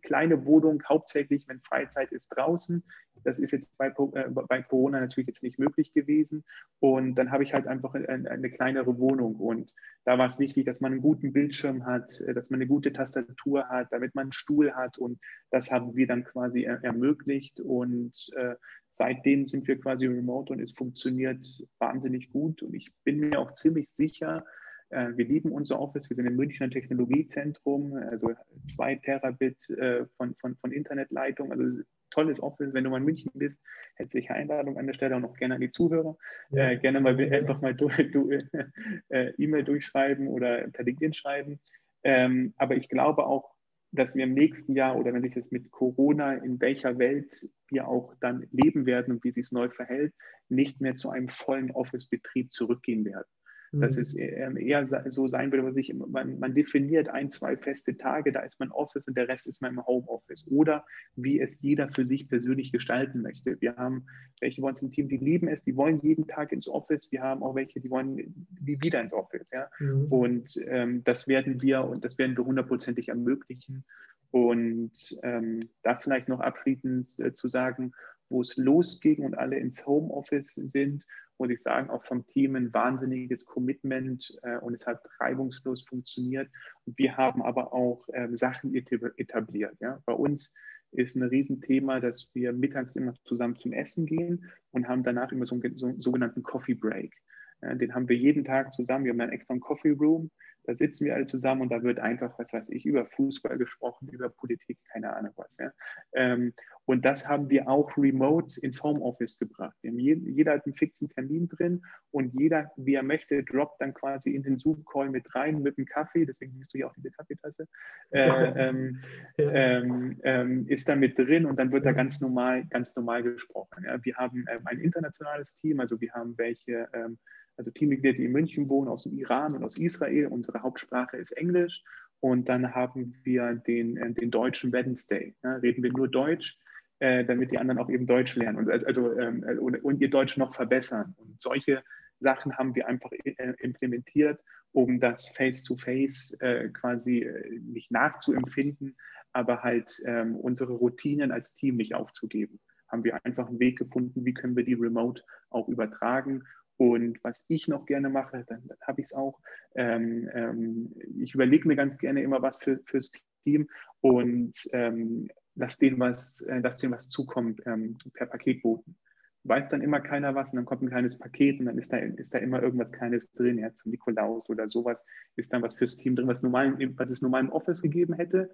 kleine 0.01 0.45
Wohnung, 0.45 0.81
hauptsächlich, 0.87 1.47
wenn 1.47 1.59
Freizeit 1.61 2.11
ist, 2.11 2.29
draußen. 2.29 2.83
Das 3.23 3.39
ist 3.39 3.51
jetzt 3.51 3.77
bei, 3.77 3.87
äh, 3.87 4.29
bei 4.29 4.61
Corona 4.63 4.99
natürlich 4.99 5.27
jetzt 5.27 5.43
nicht 5.43 5.59
möglich 5.59 5.93
gewesen. 5.93 6.43
Und 6.79 7.15
dann 7.15 7.31
habe 7.31 7.43
ich 7.43 7.53
halt 7.53 7.67
einfach 7.67 7.93
eine, 7.93 8.29
eine, 8.29 8.49
kleinere 8.49 8.97
Wohnung. 8.97 9.35
Und 9.35 9.73
da 10.05 10.17
war 10.17 10.27
es 10.27 10.39
wichtig, 10.39 10.65
dass 10.65 10.81
man 10.81 10.93
einen 10.93 11.01
guten 11.01 11.33
Bildschirm 11.33 11.85
hat, 11.85 12.19
äh, 12.21 12.33
dass 12.33 12.49
man 12.49 12.59
eine 12.59 12.67
gute 12.67 12.93
Tastatur 12.93 13.67
hat, 13.69 13.87
damit 13.91 14.15
man 14.15 14.23
einen 14.23 14.31
Stuhl 14.31 14.73
hat. 14.73 14.97
Und 14.97 15.19
das 15.51 15.71
haben 15.71 15.95
wir 15.95 16.07
dann 16.07 16.23
quasi 16.23 16.63
er, 16.63 16.83
ermöglicht. 16.83 17.59
Und 17.59 18.29
äh, 18.35 18.55
seitdem 18.89 19.47
sind 19.47 19.67
wir 19.67 19.79
quasi 19.79 20.07
remote 20.07 20.53
und 20.53 20.59
es 20.59 20.71
funktioniert 20.71 21.45
wahnsinnig 21.79 22.31
gut. 22.31 22.63
Und 22.63 22.73
ich 22.73 22.91
bin 23.03 23.19
mir 23.19 23.39
auch 23.39 23.53
ziemlich 23.53 23.89
sicher, 23.91 24.45
äh, 24.45 24.60
wir 24.91 25.25
lieben 25.25 25.51
unser 25.51 25.79
Office, 25.79 26.09
wir 26.09 26.15
sind 26.15 26.27
im 26.27 26.35
Münchner 26.35 26.69
Technologiezentrum, 26.69 27.93
also 27.93 28.31
zwei 28.65 28.95
Terabit 28.95 29.69
äh, 29.69 30.05
von, 30.17 30.35
von, 30.35 30.55
von 30.57 30.71
Internetleitung, 30.71 31.51
also 31.51 31.81
tolles 32.09 32.41
Office. 32.41 32.73
Wenn 32.73 32.83
du 32.83 32.89
mal 32.89 32.97
in 32.97 33.05
München 33.05 33.31
bist, 33.33 33.61
hätte 33.95 34.19
ich 34.19 34.29
Einladung 34.29 34.77
an 34.77 34.87
der 34.87 34.93
Stelle 34.93 35.15
auch 35.15 35.21
noch 35.21 35.35
gerne 35.35 35.55
an 35.55 35.61
die 35.61 35.71
Zuhörer. 35.71 36.17
Ja. 36.51 36.71
Äh, 36.71 36.77
gerne 36.77 37.01
mal 37.01 37.17
einfach 37.33 37.61
mal 37.61 37.73
du, 37.73 37.87
du, 37.87 38.31
äh, 39.09 39.33
E-Mail 39.37 39.63
durchschreiben 39.63 40.27
oder 40.27 40.67
per 40.67 40.85
LinkedIn 40.85 41.13
schreiben. 41.13 41.59
Ähm, 42.03 42.53
aber 42.57 42.75
ich 42.75 42.89
glaube 42.89 43.25
auch, 43.25 43.55
dass 43.91 44.15
wir 44.15 44.23
im 44.23 44.33
nächsten 44.33 44.75
Jahr 44.75 44.97
oder 44.97 45.13
wenn 45.13 45.21
sich 45.21 45.33
das 45.33 45.51
mit 45.51 45.69
Corona, 45.71 46.33
in 46.35 46.61
welcher 46.61 46.97
Welt 46.97 47.49
wir 47.69 47.87
auch 47.87 48.13
dann 48.21 48.47
leben 48.51 48.85
werden 48.85 49.13
und 49.13 49.23
wie 49.23 49.31
sich 49.31 49.45
es 49.45 49.51
neu 49.51 49.69
verhält, 49.69 50.13
nicht 50.47 50.79
mehr 50.79 50.95
zu 50.95 51.09
einem 51.09 51.27
vollen 51.27 51.71
Office-Betrieb 51.71 52.53
zurückgehen 52.53 53.03
werden. 53.03 53.27
Dass 53.73 53.95
mhm. 53.95 54.01
es 54.01 54.17
ähm, 54.17 54.57
eher 54.57 54.85
so 54.85 55.29
sein 55.29 55.49
würde, 55.51 55.65
was 55.65 55.77
ich, 55.77 55.93
man, 55.93 56.39
man, 56.39 56.53
definiert 56.53 57.07
ein, 57.07 57.31
zwei 57.31 57.55
feste 57.55 57.95
Tage, 57.95 58.33
da 58.33 58.41
ist 58.41 58.59
man 58.59 58.69
Office 58.71 59.07
und 59.07 59.15
der 59.15 59.29
Rest 59.29 59.47
ist 59.47 59.63
im 59.63 59.85
Homeoffice. 59.85 60.45
Oder 60.47 60.85
wie 61.15 61.39
es 61.39 61.61
jeder 61.61 61.87
für 61.87 62.05
sich 62.05 62.27
persönlich 62.27 62.73
gestalten 62.73 63.21
möchte. 63.21 63.61
Wir 63.61 63.77
haben 63.77 64.07
welche 64.41 64.61
bei 64.61 64.67
uns 64.67 64.81
im 64.81 64.91
Team, 64.91 65.07
die 65.07 65.17
lieben 65.17 65.47
es, 65.47 65.63
die 65.63 65.77
wollen 65.77 66.01
jeden 66.01 66.27
Tag 66.27 66.51
ins 66.51 66.67
Office. 66.67 67.11
Wir 67.13 67.21
haben 67.21 67.43
auch 67.43 67.55
welche, 67.55 67.79
die 67.79 67.89
wollen 67.89 68.17
die 68.59 68.81
wieder 68.81 68.99
ins 68.99 69.13
Office. 69.13 69.49
Ja? 69.51 69.69
Mhm. 69.79 70.05
Und 70.09 70.59
ähm, 70.67 71.03
das 71.05 71.29
werden 71.29 71.61
wir 71.61 71.85
und 71.85 72.03
das 72.03 72.17
werden 72.17 72.35
wir 72.35 72.45
hundertprozentig 72.45 73.07
ermöglichen. 73.07 73.85
Und 74.31 75.17
ähm, 75.23 75.69
da 75.83 75.95
vielleicht 75.95 76.27
noch 76.27 76.39
abschließend 76.39 77.19
äh, 77.19 77.33
zu 77.33 77.47
sagen, 77.47 77.93
wo 78.29 78.41
es 78.41 78.57
losging 78.57 79.23
und 79.23 79.37
alle 79.37 79.57
ins 79.57 79.85
Homeoffice 79.85 80.53
sind, 80.55 81.05
muss 81.41 81.49
ich 81.49 81.63
sagen, 81.63 81.89
auch 81.89 82.05
vom 82.05 82.23
Team 82.27 82.55
ein 82.55 82.71
wahnsinniges 82.71 83.47
Commitment 83.47 84.31
äh, 84.43 84.57
und 84.59 84.75
es 84.75 84.85
hat 84.85 85.01
reibungslos 85.19 85.81
funktioniert. 85.81 86.47
Und 86.85 86.95
wir 86.99 87.17
haben 87.17 87.41
aber 87.41 87.73
auch 87.73 88.07
ähm, 88.13 88.35
Sachen 88.35 88.75
etabliert. 88.75 89.75
Ja? 89.79 89.99
Bei 90.05 90.13
uns 90.13 90.53
ist 90.91 91.15
ein 91.15 91.23
Riesenthema, 91.23 91.99
dass 91.99 92.29
wir 92.35 92.53
mittags 92.53 92.95
immer 92.95 93.15
zusammen 93.23 93.57
zum 93.57 93.73
Essen 93.73 94.05
gehen 94.05 94.51
und 94.69 94.87
haben 94.87 95.03
danach 95.03 95.31
immer 95.31 95.47
so 95.47 95.55
einen, 95.55 95.77
so 95.77 95.87
einen 95.87 95.99
sogenannten 95.99 96.43
Coffee 96.43 96.75
Break. 96.75 97.15
Ja, 97.63 97.73
den 97.73 97.95
haben 97.95 98.07
wir 98.07 98.17
jeden 98.17 98.45
Tag 98.45 98.71
zusammen. 98.71 99.05
Wir 99.05 99.11
haben 99.11 99.19
dann 99.19 99.31
extra 99.31 99.53
einen 99.53 99.61
Coffee 99.61 99.91
Room. 99.91 100.29
Da 100.63 100.75
sitzen 100.75 101.05
wir 101.05 101.15
alle 101.15 101.25
zusammen 101.25 101.61
und 101.61 101.69
da 101.69 101.81
wird 101.83 101.99
einfach, 101.99 102.37
was 102.37 102.53
weiß 102.53 102.69
ich, 102.69 102.85
über 102.85 103.05
Fußball 103.05 103.57
gesprochen, 103.57 104.09
über 104.09 104.29
Politik, 104.29 104.77
keine 104.91 105.15
Ahnung 105.15 105.33
was. 105.35 105.57
Ja. 105.57 105.71
Ähm, 106.13 106.53
und 106.85 107.05
das 107.05 107.27
haben 107.27 107.49
wir 107.49 107.67
auch 107.67 107.95
remote 107.97 108.59
ins 108.61 108.83
Homeoffice 108.83 109.39
gebracht. 109.39 109.75
Je, 109.81 110.13
jeder 110.13 110.53
hat 110.53 110.65
einen 110.65 110.75
fixen 110.75 111.09
Termin 111.09 111.47
drin 111.47 111.83
und 112.11 112.33
jeder, 112.39 112.71
wie 112.75 112.95
er 112.95 113.03
möchte, 113.03 113.43
droppt 113.43 113.81
dann 113.81 113.93
quasi 113.93 114.35
in 114.35 114.43
den 114.43 114.57
Zoom-Call 114.57 115.09
mit 115.09 115.33
rein 115.35 115.61
mit 115.61 115.77
einem 115.77 115.85
Kaffee. 115.85 116.25
Deswegen 116.25 116.53
siehst 116.53 116.73
du 116.73 116.79
hier 116.79 116.87
auch 116.87 116.93
diese 116.93 117.11
Kaffeetasse. 117.11 117.67
Äh, 118.13 118.67
ähm, 118.67 118.99
ähm, 119.37 120.19
ähm, 120.23 120.67
ist 120.67 120.89
da 120.89 120.97
mit 120.97 121.17
drin 121.17 121.45
und 121.45 121.57
dann 121.57 121.71
wird 121.71 121.85
da 121.85 121.93
ganz 121.93 122.19
normal, 122.19 122.65
ganz 122.65 122.93
normal 122.93 123.23
gesprochen. 123.23 123.85
Ja. 123.85 124.03
Wir 124.03 124.15
haben 124.17 124.43
ähm, 124.51 124.61
ein 124.65 124.79
internationales 124.79 125.57
Team, 125.59 125.79
also 125.79 126.01
wir 126.01 126.11
haben 126.11 126.37
welche 126.37 126.89
ähm, 126.91 127.17
also 127.61 127.71
Teammitglieder, 127.71 128.17
die 128.17 128.25
in 128.25 128.31
München 128.31 128.69
wohnen, 128.69 128.89
aus 128.89 129.03
dem 129.03 129.17
Iran 129.17 129.53
und 129.53 129.63
aus 129.63 129.77
Israel. 129.77 130.27
Unsere 130.27 130.63
Hauptsprache 130.63 131.17
ist 131.17 131.31
Englisch. 131.31 131.83
Und 132.19 132.49
dann 132.49 132.73
haben 132.73 133.15
wir 133.23 133.53
den, 133.53 133.97
äh, 133.97 134.13
den 134.13 134.31
deutschen 134.31 134.71
Wednesday. 134.71 135.35
Ja, 135.43 135.55
reden 135.57 135.83
wir 135.83 135.91
nur 135.91 136.07
Deutsch, 136.07 136.57
äh, 136.99 137.23
damit 137.23 137.51
die 137.51 137.59
anderen 137.59 137.79
auch 137.79 137.89
eben 137.89 138.07
Deutsch 138.07 138.35
lernen 138.35 138.57
und, 138.57 138.85
also, 138.85 139.17
ähm, 139.17 139.43
und, 139.59 139.83
und, 139.83 140.01
ihr 140.01 140.09
Deutsch 140.09 140.37
noch 140.37 140.55
verbessern. 140.55 141.15
Und 141.17 141.39
solche 141.39 141.83
Sachen 142.19 142.57
haben 142.57 142.73
wir 142.75 142.87
einfach 142.87 143.11
äh, 143.11 143.53
implementiert, 143.59 144.39
um 144.71 144.99
das 144.99 145.27
Face-to-Face 145.29 146.37
-face, 146.39 146.41
äh, 146.41 146.69
quasi 146.69 147.19
äh, 147.19 147.59
nicht 147.59 147.91
nachzuempfinden, 147.91 148.95
aber 149.33 149.61
halt 149.61 150.01
ähm, 150.05 150.35
unsere 150.35 150.73
Routinen 150.73 151.31
als 151.31 151.55
Team 151.55 151.77
nicht 151.77 151.93
aufzugeben. 151.93 152.59
Haben 152.87 153.03
wir 153.03 153.23
einfach 153.23 153.47
einen 153.47 153.59
Weg 153.59 153.77
gefunden, 153.77 154.25
wie 154.25 154.33
können 154.33 154.55
wir 154.55 154.63
die 154.63 154.73
remote 154.73 155.23
auch 155.49 155.67
übertragen 155.69 156.43
und 156.81 157.23
was 157.23 157.45
ich 157.47 157.67
noch 157.67 157.85
gerne 157.85 158.09
mache, 158.09 158.43
dann, 158.47 158.67
dann 158.67 158.77
habe 158.81 159.01
ich 159.01 159.05
es 159.05 159.13
auch. 159.13 159.39
Ähm, 159.75 160.27
ähm, 160.33 160.95
ich 161.19 161.35
überlege 161.35 161.67
mir 161.67 161.75
ganz 161.75 161.95
gerne 161.99 162.23
immer 162.23 162.41
was 162.41 162.57
für, 162.57 162.79
fürs 162.85 163.11
Team 163.43 163.69
und 163.99 164.51
ähm, 164.71 165.29
lass 165.53 165.77
denen 165.77 165.99
was, 165.99 166.41
äh, 166.41 166.59
denen 166.59 166.93
was 166.93 167.07
zukommt 167.07 167.61
ähm, 167.67 167.99
per 168.15 168.25
Paketboten. 168.25 168.97
Weiß 169.43 169.67
dann 169.67 169.83
immer 169.83 169.99
keiner 169.99 170.33
was 170.33 170.53
und 170.53 170.57
dann 170.57 170.65
kommt 170.65 170.81
ein 170.81 170.89
kleines 170.89 171.19
Paket 171.19 171.59
und 171.59 171.67
dann 171.67 171.77
ist 171.77 171.93
da, 171.93 171.97
ist 171.97 172.33
da 172.33 172.39
immer 172.39 172.63
irgendwas 172.63 172.91
Kleines 172.91 173.29
drin, 173.31 173.59
ja, 173.59 173.71
zum 173.75 173.91
Nikolaus 173.91 174.49
oder 174.49 174.67
sowas, 174.67 175.05
ist 175.35 175.53
dann 175.53 175.61
was 175.61 175.75
fürs 175.75 175.97
Team 175.97 176.15
drin, 176.15 176.27
was, 176.27 176.41
normal, 176.41 176.79
was 176.95 177.11
es 177.11 177.21
normal 177.21 177.41
im 177.41 177.51
Office 177.51 177.83
gegeben 177.83 178.15
hätte. 178.15 178.49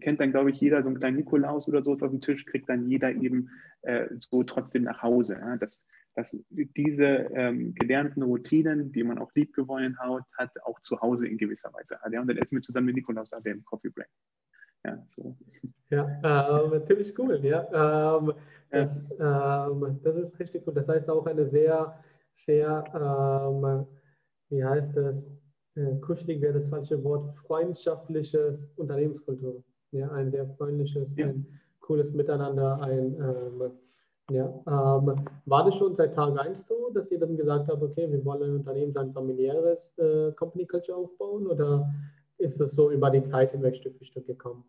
Kennt 0.00 0.18
dann, 0.18 0.32
glaube 0.32 0.50
ich, 0.50 0.60
jeder 0.60 0.82
so 0.82 0.88
einen 0.88 0.98
kleinen 0.98 1.18
Nikolaus 1.18 1.68
oder 1.68 1.84
so 1.84 1.92
auf 1.92 2.00
dem 2.00 2.20
Tisch, 2.20 2.44
kriegt 2.44 2.68
dann 2.68 2.88
jeder 2.88 3.12
eben 3.12 3.50
äh, 3.82 4.08
so 4.18 4.42
trotzdem 4.42 4.82
nach 4.82 5.00
Hause. 5.00 5.34
Ja. 5.40 5.56
Das, 5.56 5.84
dass 6.18 6.36
diese 6.50 7.04
ähm, 7.04 7.72
gelernten 7.76 8.24
Routinen, 8.24 8.90
die 8.90 9.04
man 9.04 9.18
auch 9.18 9.32
liebgewonnen 9.36 9.96
hat, 10.00 10.50
auch 10.64 10.80
zu 10.80 11.00
Hause 11.00 11.28
in 11.28 11.38
gewisser 11.38 11.72
Weise 11.72 11.96
hat. 12.00 12.12
Ja? 12.12 12.20
Und 12.20 12.26
dann 12.26 12.38
essen 12.38 12.56
wir 12.56 12.62
zusammen 12.62 12.86
mit 12.86 12.96
Nikolaus 12.96 13.32
an 13.32 13.44
dem 13.44 13.64
Coffee 13.64 13.90
Break. 13.90 14.08
Ja, 14.84 15.00
so. 15.06 15.36
ja 15.90 16.64
ähm, 16.72 16.84
ziemlich 16.84 17.16
cool. 17.20 17.38
Ja. 17.44 18.18
Ähm, 18.18 18.32
das. 18.70 19.04
Ähm, 19.12 20.00
das 20.02 20.16
ist 20.16 20.38
richtig 20.40 20.64
gut. 20.64 20.76
Das 20.76 20.88
heißt 20.88 21.08
auch 21.08 21.24
eine 21.26 21.46
sehr, 21.46 21.96
sehr, 22.32 22.82
ähm, 22.94 23.86
wie 24.48 24.64
heißt 24.64 24.96
das, 24.96 25.24
äh, 25.76 26.00
kuschelig 26.00 26.40
wäre 26.40 26.54
das 26.54 26.68
falsche 26.68 27.02
Wort, 27.04 27.32
freundschaftliches 27.46 28.68
Unternehmenskultur. 28.74 29.62
Ja, 29.92 30.10
ein 30.10 30.32
sehr 30.32 30.48
freundliches, 30.56 31.14
ja. 31.16 31.28
ein 31.28 31.46
cooles 31.78 32.12
Miteinander, 32.12 32.82
ein 32.82 33.14
ähm, 33.14 33.70
ja, 34.30 34.46
ähm, 34.66 35.24
war 35.46 35.64
das 35.64 35.74
schon 35.76 35.94
seit 35.94 36.14
Tag 36.14 36.38
1 36.38 36.66
so, 36.66 36.90
dass 36.90 37.10
ihr 37.10 37.18
dann 37.18 37.36
gesagt 37.36 37.68
habt, 37.68 37.82
okay, 37.82 38.10
wir 38.10 38.24
wollen 38.24 38.42
ein 38.42 38.56
Unternehmen, 38.56 38.96
ein 38.96 39.12
familiäres 39.12 39.96
äh, 39.98 40.32
Company 40.32 40.66
Culture 40.66 40.98
aufbauen 40.98 41.46
oder 41.46 41.88
ist 42.36 42.60
das 42.60 42.72
so 42.72 42.90
über 42.90 43.10
die 43.10 43.22
Zeit 43.22 43.52
hinweg 43.52 43.76
Stück 43.76 43.96
für 43.96 44.04
Stück 44.04 44.26
gekommen? 44.26 44.64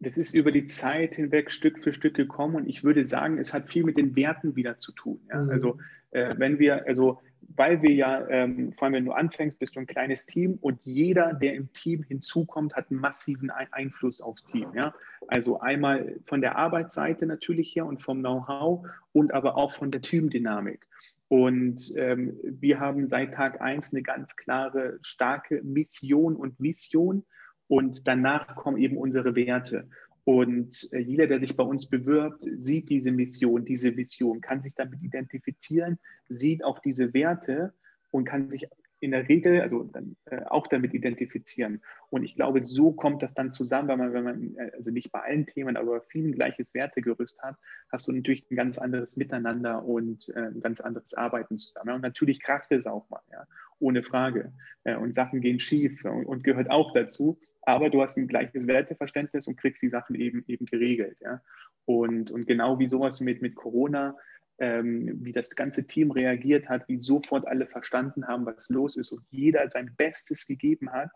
Das 0.00 0.18
ist 0.18 0.34
über 0.34 0.52
die 0.52 0.66
Zeit 0.66 1.14
hinweg 1.14 1.50
Stück 1.50 1.82
für 1.82 1.92
Stück 1.92 2.14
gekommen 2.14 2.56
und 2.56 2.68
ich 2.68 2.84
würde 2.84 3.06
sagen, 3.06 3.38
es 3.38 3.54
hat 3.54 3.68
viel 3.68 3.84
mit 3.84 3.96
den 3.96 4.16
Werten 4.16 4.56
wieder 4.56 4.78
zu 4.78 4.92
tun. 4.92 5.20
Ja? 5.30 5.42
Mhm. 5.42 5.50
Also 5.50 5.78
äh, 6.10 6.34
wenn 6.36 6.58
wir, 6.58 6.86
also 6.86 7.20
weil 7.56 7.82
wir 7.82 7.92
ja, 7.92 8.26
ähm, 8.28 8.72
vor 8.72 8.86
allem 8.86 8.94
wenn 8.94 9.04
du 9.04 9.12
anfängst, 9.12 9.58
bist 9.58 9.76
du 9.76 9.80
ein 9.80 9.86
kleines 9.86 10.26
Team 10.26 10.58
und 10.60 10.80
jeder, 10.82 11.34
der 11.34 11.54
im 11.54 11.72
Team 11.72 12.02
hinzukommt, 12.02 12.74
hat 12.74 12.90
massiven 12.90 13.50
Einfluss 13.50 14.20
aufs 14.20 14.44
Team. 14.44 14.68
Ja? 14.74 14.94
Also 15.28 15.60
einmal 15.60 16.16
von 16.24 16.40
der 16.40 16.56
Arbeitsseite 16.56 17.26
natürlich 17.26 17.74
her 17.74 17.86
und 17.86 18.02
vom 18.02 18.20
Know-how 18.20 18.86
und 19.12 19.32
aber 19.32 19.56
auch 19.56 19.72
von 19.72 19.90
der 19.90 20.00
Teamdynamik. 20.00 20.86
Und 21.28 21.92
ähm, 21.96 22.38
wir 22.42 22.80
haben 22.80 23.08
seit 23.08 23.34
Tag 23.34 23.60
1 23.60 23.92
eine 23.92 24.02
ganz 24.02 24.36
klare, 24.36 24.98
starke 25.02 25.62
Mission 25.62 26.36
und 26.36 26.60
Vision 26.60 27.24
und 27.68 28.06
danach 28.06 28.54
kommen 28.56 28.78
eben 28.78 28.96
unsere 28.96 29.34
Werte. 29.34 29.88
Und 30.24 30.88
äh, 30.92 30.98
jeder, 30.98 31.26
der 31.26 31.38
sich 31.38 31.54
bei 31.56 31.64
uns 31.64 31.88
bewirbt, 31.88 32.44
sieht 32.56 32.88
diese 32.88 33.10
Mission, 33.10 33.64
diese 33.64 33.96
Vision, 33.96 34.40
kann 34.40 34.62
sich 34.62 34.74
damit 34.74 35.02
identifizieren, 35.02 35.98
sieht 36.28 36.64
auch 36.64 36.78
diese 36.78 37.12
Werte 37.12 37.74
und 38.10 38.24
kann 38.24 38.50
sich 38.50 38.68
in 39.00 39.10
der 39.10 39.28
Regel 39.28 39.60
also 39.60 39.84
dann, 39.84 40.16
äh, 40.24 40.42
auch 40.46 40.66
damit 40.66 40.94
identifizieren. 40.94 41.82
Und 42.08 42.24
ich 42.24 42.36
glaube, 42.36 42.62
so 42.62 42.90
kommt 42.90 43.22
das 43.22 43.34
dann 43.34 43.52
zusammen, 43.52 43.88
weil 43.88 43.98
man, 43.98 44.12
wenn 44.14 44.24
man, 44.24 44.56
äh, 44.56 44.70
also 44.74 44.90
nicht 44.90 45.12
bei 45.12 45.20
allen 45.20 45.46
Themen, 45.46 45.76
aber 45.76 45.98
bei 45.98 46.06
vielen 46.08 46.32
gleiches 46.32 46.72
Wertegerüst 46.72 47.42
hat, 47.42 47.56
hast 47.92 48.08
du 48.08 48.12
natürlich 48.12 48.50
ein 48.50 48.56
ganz 48.56 48.78
anderes 48.78 49.18
Miteinander 49.18 49.84
und 49.84 50.30
äh, 50.30 50.46
ein 50.46 50.60
ganz 50.62 50.80
anderes 50.80 51.12
Arbeiten 51.12 51.58
zusammen. 51.58 51.96
Und 51.96 52.00
natürlich 52.00 52.42
kracht 52.42 52.72
es 52.72 52.86
auch 52.86 53.08
mal, 53.10 53.20
ja? 53.30 53.44
ohne 53.78 54.02
Frage. 54.02 54.52
Äh, 54.84 54.96
und 54.96 55.14
Sachen 55.14 55.42
gehen 55.42 55.60
schief 55.60 56.02
und, 56.06 56.24
und 56.24 56.42
gehört 56.42 56.70
auch 56.70 56.94
dazu 56.94 57.38
aber 57.66 57.90
du 57.90 58.02
hast 58.02 58.16
ein 58.16 58.28
gleiches 58.28 58.66
Werteverständnis 58.66 59.46
und 59.46 59.56
kriegst 59.56 59.82
die 59.82 59.88
Sachen 59.88 60.14
eben, 60.16 60.44
eben 60.46 60.66
geregelt. 60.66 61.16
Ja? 61.20 61.40
Und, 61.84 62.30
und 62.30 62.46
genau 62.46 62.78
wie 62.78 62.88
sowas 62.88 63.20
mit, 63.20 63.42
mit 63.42 63.54
Corona, 63.54 64.16
ähm, 64.58 65.18
wie 65.24 65.32
das 65.32 65.50
ganze 65.50 65.86
Team 65.86 66.10
reagiert 66.10 66.68
hat, 66.68 66.88
wie 66.88 67.00
sofort 67.00 67.46
alle 67.46 67.66
verstanden 67.66 68.26
haben, 68.26 68.46
was 68.46 68.68
los 68.68 68.96
ist 68.96 69.12
und 69.12 69.24
jeder 69.30 69.68
sein 69.70 69.94
Bestes 69.96 70.46
gegeben 70.46 70.92
hat 70.92 71.10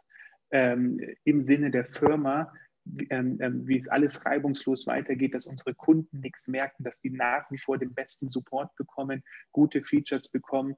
ähm, 0.51 1.01
im 1.25 1.41
Sinne 1.41 1.71
der 1.71 1.85
Firma, 1.85 2.53
ähm, 3.11 3.39
ähm, 3.41 3.67
wie 3.67 3.79
es 3.79 3.89
alles 3.89 4.25
reibungslos 4.25 4.87
weitergeht, 4.87 5.35
dass 5.35 5.47
unsere 5.47 5.75
Kunden 5.75 6.21
nichts 6.21 6.49
merken, 6.49 6.85
dass 6.85 7.01
die 7.01 7.11
nach 7.11 7.51
wie 7.51 7.59
vor 7.59 7.79
den 7.79 7.93
besten 7.93 8.31
Support 8.31 8.75
bekommen, 8.77 9.23
gute 9.53 9.83
Features 9.83 10.29
bekommen, 10.29 10.75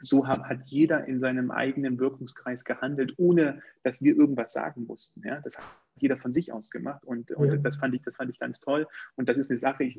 so 0.00 0.26
hat, 0.26 0.40
jeder 0.66 1.06
in 1.06 1.18
seinem 1.18 1.50
eigenen 1.50 1.98
Wirkungskreis 1.98 2.64
gehandelt, 2.64 3.14
ohne 3.18 3.60
dass 3.82 4.02
wir 4.02 4.16
irgendwas 4.16 4.52
sagen 4.52 4.86
mussten. 4.86 5.26
Ja? 5.26 5.40
Das 5.40 5.58
hat 5.58 5.64
jeder 5.96 6.16
von 6.16 6.32
sich 6.32 6.52
aus 6.52 6.70
gemacht 6.70 7.04
und, 7.04 7.30
und 7.32 7.48
ja. 7.48 7.56
das, 7.56 7.76
fand 7.76 7.94
ich, 7.94 8.02
das 8.02 8.16
fand 8.16 8.30
ich 8.30 8.38
ganz 8.38 8.60
toll. 8.60 8.86
Und 9.16 9.28
das 9.28 9.36
ist 9.36 9.50
eine 9.50 9.56
Sache, 9.56 9.84
ich, 9.84 9.98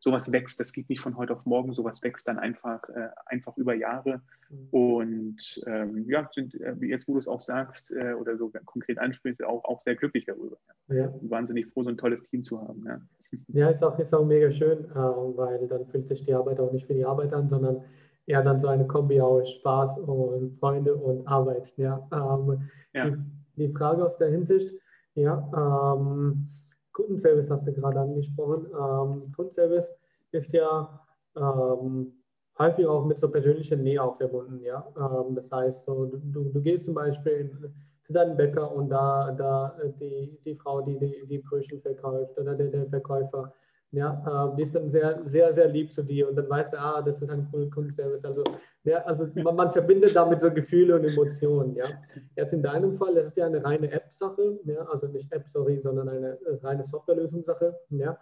sowas 0.00 0.32
wächst, 0.32 0.60
das 0.60 0.72
geht 0.72 0.88
nicht 0.88 1.00
von 1.00 1.16
heute 1.16 1.34
auf 1.34 1.46
morgen, 1.46 1.72
sowas 1.72 2.02
wächst 2.02 2.28
dann 2.28 2.38
einfach, 2.38 2.86
äh, 2.90 3.08
einfach 3.26 3.56
über 3.56 3.74
Jahre. 3.74 4.20
Mhm. 4.50 4.68
Und 4.70 5.64
ähm, 5.66 6.04
ja, 6.08 6.28
sind, 6.32 6.54
äh, 6.60 6.74
jetzt 6.82 7.08
wo 7.08 7.14
du 7.14 7.18
es 7.18 7.28
auch 7.28 7.40
sagst 7.40 7.92
äh, 7.92 8.14
oder 8.14 8.36
so 8.36 8.52
konkret 8.64 8.98
ansprichst, 8.98 9.42
auch, 9.44 9.64
auch 9.64 9.80
sehr 9.80 9.96
glücklich 9.96 10.26
darüber. 10.26 10.58
Ja. 10.88 11.12
Wahnsinnig 11.22 11.66
froh, 11.68 11.84
so 11.84 11.90
ein 11.90 11.96
tolles 11.96 12.22
Team 12.24 12.44
zu 12.44 12.60
haben. 12.60 12.84
Ja, 12.86 13.00
ja 13.48 13.70
ist, 13.70 13.82
auch, 13.82 13.98
ist 13.98 14.12
auch 14.12 14.26
mega 14.26 14.50
schön, 14.50 14.84
äh, 14.84 14.94
weil 14.94 15.66
dann 15.68 15.86
fühlt 15.86 16.08
sich 16.08 16.24
die 16.24 16.34
Arbeit 16.34 16.60
auch 16.60 16.72
nicht 16.72 16.88
wie 16.88 16.94
die 16.94 17.04
Arbeit 17.04 17.32
an, 17.32 17.48
sondern 17.48 17.84
ja 18.26 18.42
dann 18.42 18.58
so 18.58 18.68
eine 18.68 18.86
Kombi 18.86 19.20
aus 19.20 19.50
Spaß 19.50 19.98
und 19.98 20.58
Freunde 20.58 20.94
und 20.94 21.26
Arbeit. 21.26 21.72
Ja, 21.76 22.06
ähm, 22.12 22.68
ja. 22.92 23.10
Die, 23.10 23.16
die, 23.56 23.72
Frage 23.72 24.04
aus 24.04 24.16
der 24.18 24.30
Hinsicht, 24.30 24.72
ja, 25.14 25.48
ähm, 25.54 26.48
Kundenservice 26.92 27.50
hast 27.50 27.66
du 27.66 27.72
gerade 27.72 28.00
angesprochen. 28.00 28.66
Ähm, 28.66 29.32
Kundenservice 29.34 29.88
ist 30.32 30.52
ja 30.52 31.00
ähm, 31.36 32.12
häufig 32.58 32.86
auch 32.86 33.04
mit 33.04 33.18
so 33.18 33.30
persönlicher 33.30 33.76
Nähe 33.76 34.02
auch 34.02 34.16
verbunden. 34.16 34.60
Ja, 34.62 34.86
ähm, 34.96 35.34
das 35.34 35.50
heißt, 35.50 35.84
so, 35.84 36.06
du, 36.06 36.44
du 36.44 36.60
gehst 36.60 36.84
zum 36.86 36.94
Beispiel 36.94 37.72
zu 38.04 38.12
deinem 38.12 38.36
Bäcker 38.36 38.70
und 38.70 38.90
da, 38.90 39.32
da 39.32 39.76
die, 40.00 40.38
die 40.44 40.54
Frau, 40.56 40.82
die 40.82 40.98
die, 40.98 41.26
die 41.26 41.38
Brötchen 41.38 41.80
verkauft 41.80 42.38
oder 42.38 42.54
der, 42.54 42.68
der 42.68 42.86
Verkäufer, 42.86 43.52
ja, 43.94 44.50
äh, 44.52 44.56
die 44.56 44.62
ist 44.62 44.74
dann 44.74 44.90
sehr, 44.90 45.20
sehr, 45.24 45.54
sehr 45.54 45.68
lieb 45.68 45.92
zu 45.92 46.02
dir 46.02 46.28
und 46.28 46.34
dann 46.34 46.50
weißt 46.50 46.72
du, 46.72 46.80
ah, 46.80 47.00
das 47.00 47.22
ist 47.22 47.30
ein 47.30 47.48
cooler 47.50 47.70
Kundenservice. 47.70 48.24
Also, 48.24 48.42
ja, 48.82 48.98
also 49.04 49.26
man, 49.42 49.54
man, 49.54 49.72
verbindet 49.72 50.16
damit 50.16 50.40
so 50.40 50.50
Gefühle 50.50 50.96
und 50.96 51.04
Emotionen. 51.04 51.76
Ja. 51.76 51.86
Erst 52.34 52.52
in 52.52 52.62
deinem 52.62 52.96
Fall, 52.98 53.14
das 53.14 53.28
ist 53.28 53.36
ja 53.36 53.46
eine 53.46 53.64
reine 53.64 53.90
App-Sache, 53.90 54.58
ja, 54.64 54.82
also 54.86 55.06
nicht 55.06 55.30
App, 55.32 55.46
sorry, 55.52 55.78
sondern 55.80 56.08
eine 56.08 56.38
reine 56.62 56.84
Softwarelösungssache. 56.84 57.78
Ja. 57.90 58.18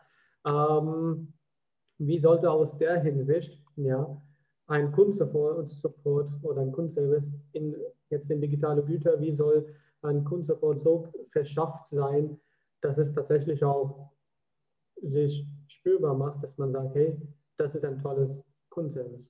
Ähm, 0.47 1.33
wie 1.99 2.19
sollte 2.19 2.51
aus 2.51 2.77
der 2.77 3.01
Hinsicht 3.01 3.59
ja, 3.77 4.21
ein 4.67 4.93
Kundensupport 4.93 5.71
Support 5.71 6.31
oder 6.43 6.61
ein 6.61 6.73
Kundenservice 6.73 7.33
in, 7.53 7.75
jetzt 8.11 8.31
in 8.31 8.41
digitale 8.41 8.83
Güter, 8.83 9.19
wie 9.21 9.33
soll 9.33 9.75
ein 10.03 10.25
Kundensupport 10.25 10.81
so 10.81 11.09
verschafft 11.31 11.89
sein, 11.89 12.39
dass 12.83 12.99
es 12.99 13.13
tatsächlich 13.13 13.65
auch 13.65 14.12
sich 15.03 15.47
spürbar 15.69 16.15
macht, 16.15 16.43
dass 16.43 16.57
man 16.59 16.73
sagt, 16.73 16.95
hey, 16.95 17.17
das 17.57 17.75
ist 17.75 17.85
ein 17.85 18.01
tolles 18.01 18.35
Kundenservice. 18.71 19.27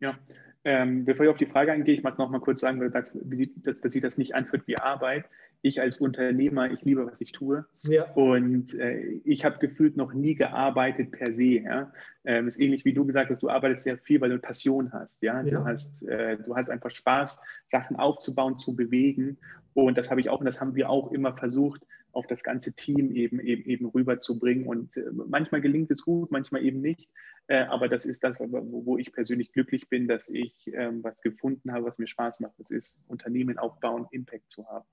Ja, 0.00 0.18
ähm, 0.64 1.04
bevor 1.04 1.24
ich 1.24 1.30
auf 1.30 1.38
die 1.38 1.46
Frage 1.46 1.72
eingehe, 1.72 1.94
ich 1.94 2.02
mag 2.02 2.18
noch 2.18 2.30
mal 2.30 2.40
kurz 2.40 2.60
sagen, 2.60 2.78
weil 2.78 2.88
du 2.88 2.92
sagst, 2.92 3.18
dass, 3.64 3.80
dass 3.80 3.92
sich 3.92 4.02
das 4.02 4.18
nicht 4.18 4.34
anfühlt 4.34 4.66
wie 4.66 4.76
Arbeit. 4.76 5.24
Ich 5.62 5.80
als 5.80 5.98
Unternehmer, 5.98 6.70
ich 6.70 6.82
liebe, 6.82 7.06
was 7.06 7.20
ich 7.20 7.32
tue. 7.32 7.64
Ja. 7.82 8.12
Und 8.12 8.74
äh, 8.74 9.20
ich 9.24 9.44
habe 9.44 9.58
gefühlt 9.58 9.96
noch 9.96 10.12
nie 10.12 10.34
gearbeitet 10.34 11.10
per 11.12 11.32
se. 11.32 11.60
Ja? 11.60 11.92
Ähm, 12.24 12.46
ist 12.46 12.60
ähnlich 12.60 12.84
wie 12.84 12.92
du 12.92 13.04
gesagt 13.04 13.30
hast, 13.30 13.42
du 13.42 13.48
arbeitest 13.48 13.84
sehr 13.84 13.98
viel, 13.98 14.20
weil 14.20 14.30
du 14.30 14.38
Passion 14.38 14.92
hast. 14.92 15.22
Ja? 15.22 15.40
ja. 15.42 15.58
Du, 15.58 15.64
hast 15.64 16.02
äh, 16.06 16.36
du 16.36 16.54
hast 16.54 16.68
einfach 16.68 16.90
Spaß, 16.90 17.42
Sachen 17.66 17.96
aufzubauen, 17.96 18.56
zu 18.56 18.76
bewegen. 18.76 19.38
Und 19.74 19.96
das 19.96 20.10
habe 20.10 20.20
ich 20.20 20.28
auch 20.28 20.40
und 20.40 20.46
das 20.46 20.60
haben 20.60 20.74
wir 20.74 20.90
auch 20.90 21.12
immer 21.12 21.36
versucht, 21.36 21.82
auf 22.12 22.26
das 22.26 22.42
ganze 22.42 22.72
Team 22.74 23.12
eben, 23.12 23.40
eben, 23.40 23.64
eben 23.64 23.86
rüberzubringen. 23.86 24.66
Und 24.66 24.96
äh, 24.96 25.10
manchmal 25.12 25.60
gelingt 25.60 25.90
es 25.90 26.02
gut, 26.02 26.30
manchmal 26.30 26.64
eben 26.64 26.80
nicht. 26.80 27.08
Äh, 27.48 27.64
aber 27.64 27.88
das 27.88 28.04
ist 28.06 28.24
das, 28.24 28.36
wo, 28.38 28.98
ich 28.98 29.12
persönlich 29.12 29.52
glücklich 29.52 29.88
bin, 29.88 30.08
dass 30.08 30.28
ich 30.28 30.54
ähm, 30.72 31.02
was 31.02 31.20
gefunden 31.22 31.72
habe, 31.72 31.86
was 31.86 31.98
mir 31.98 32.06
Spaß 32.06 32.40
macht. 32.40 32.58
Das 32.58 32.70
ist 32.70 33.04
Unternehmen 33.08 33.58
aufbauen, 33.58 34.06
Impact 34.10 34.50
zu 34.50 34.66
haben. 34.66 34.86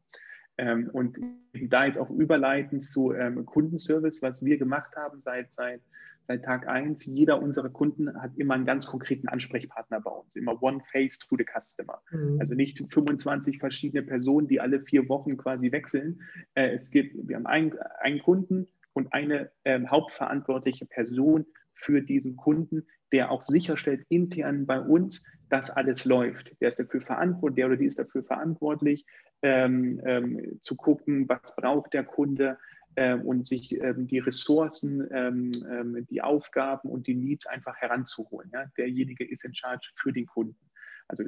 Ähm, 0.58 0.90
und 0.94 1.18
da 1.54 1.86
jetzt 1.86 1.98
auch 1.98 2.10
überleiten 2.10 2.80
zu 2.80 3.14
ähm, 3.14 3.46
Kundenservice, 3.46 4.22
was 4.22 4.44
wir 4.44 4.58
gemacht 4.58 4.96
haben 4.96 5.20
seit, 5.20 5.54
seit, 5.54 5.82
seit 6.28 6.44
Tag 6.44 6.68
1. 6.68 7.06
Jeder 7.06 7.42
unserer 7.42 7.70
Kunden 7.70 8.22
hat 8.22 8.38
immer 8.38 8.56
einen 8.56 8.66
ganz 8.66 8.86
konkreten 8.88 9.28
Ansprechpartner 9.28 10.02
bei 10.02 10.12
uns, 10.12 10.36
immer 10.36 10.62
One 10.62 10.82
Face 10.92 11.20
to 11.20 11.36
the 11.38 11.46
Customer. 11.46 12.02
Mhm. 12.12 12.40
Also 12.40 12.56
nicht 12.56 12.80
25 12.92 13.60
verschiedene 13.60 14.04
Personen, 14.04 14.48
die 14.48 14.60
alle 14.60 14.82
vier 14.82 15.08
Wochen 15.10 15.38
quasi 15.38 15.72
wechseln. 15.72 16.22
Äh, 16.56 16.74
es 16.74 16.92
gibt, 16.92 17.16
wir 17.28 17.36
haben 17.36 17.46
einen, 17.46 17.74
einen 18.02 18.20
Kunden 18.20 18.68
und 18.94 19.14
eine 19.14 19.52
ähm, 19.66 19.90
hauptverantwortliche 19.92 20.86
Person 20.86 21.46
für 21.74 22.02
diesen 22.02 22.38
Kunden, 22.38 22.88
der 23.12 23.32
auch 23.32 23.42
sicherstellt 23.42 24.06
intern 24.10 24.66
bei 24.66 24.80
uns, 24.80 25.26
dass 25.50 25.70
alles 25.70 26.06
läuft. 26.06 26.52
Der 26.60 26.70
ist 26.70 26.80
dafür 26.80 27.02
verantwortlich, 27.02 27.56
der 27.56 27.68
oder 27.68 27.78
die 27.78 27.86
ist 27.86 28.00
dafür 28.00 28.24
verantwortlich, 28.24 29.06
ähm, 29.42 30.02
ähm, 30.06 30.58
zu 30.62 30.76
gucken, 30.76 31.30
was 31.30 31.56
braucht 31.56 31.94
der 31.94 32.04
Kunde 32.04 32.58
äh, 32.96 33.16
und 33.16 33.48
sich 33.48 33.80
ähm, 33.80 34.08
die 34.08 34.20
Ressourcen, 34.20 35.08
ähm, 35.12 35.66
ähm, 35.70 36.08
die 36.10 36.22
Aufgaben 36.22 36.90
und 36.90 37.08
die 37.08 37.16
Needs 37.16 37.46
einfach 37.48 37.76
heranzuholen. 37.78 38.50
Ja? 38.54 38.66
Derjenige 38.78 39.24
ist 39.26 39.46
in 39.46 39.54
Charge 39.54 39.92
für 39.96 40.12
den 40.12 40.26
Kunden. 40.26 40.58
Also 41.08 41.24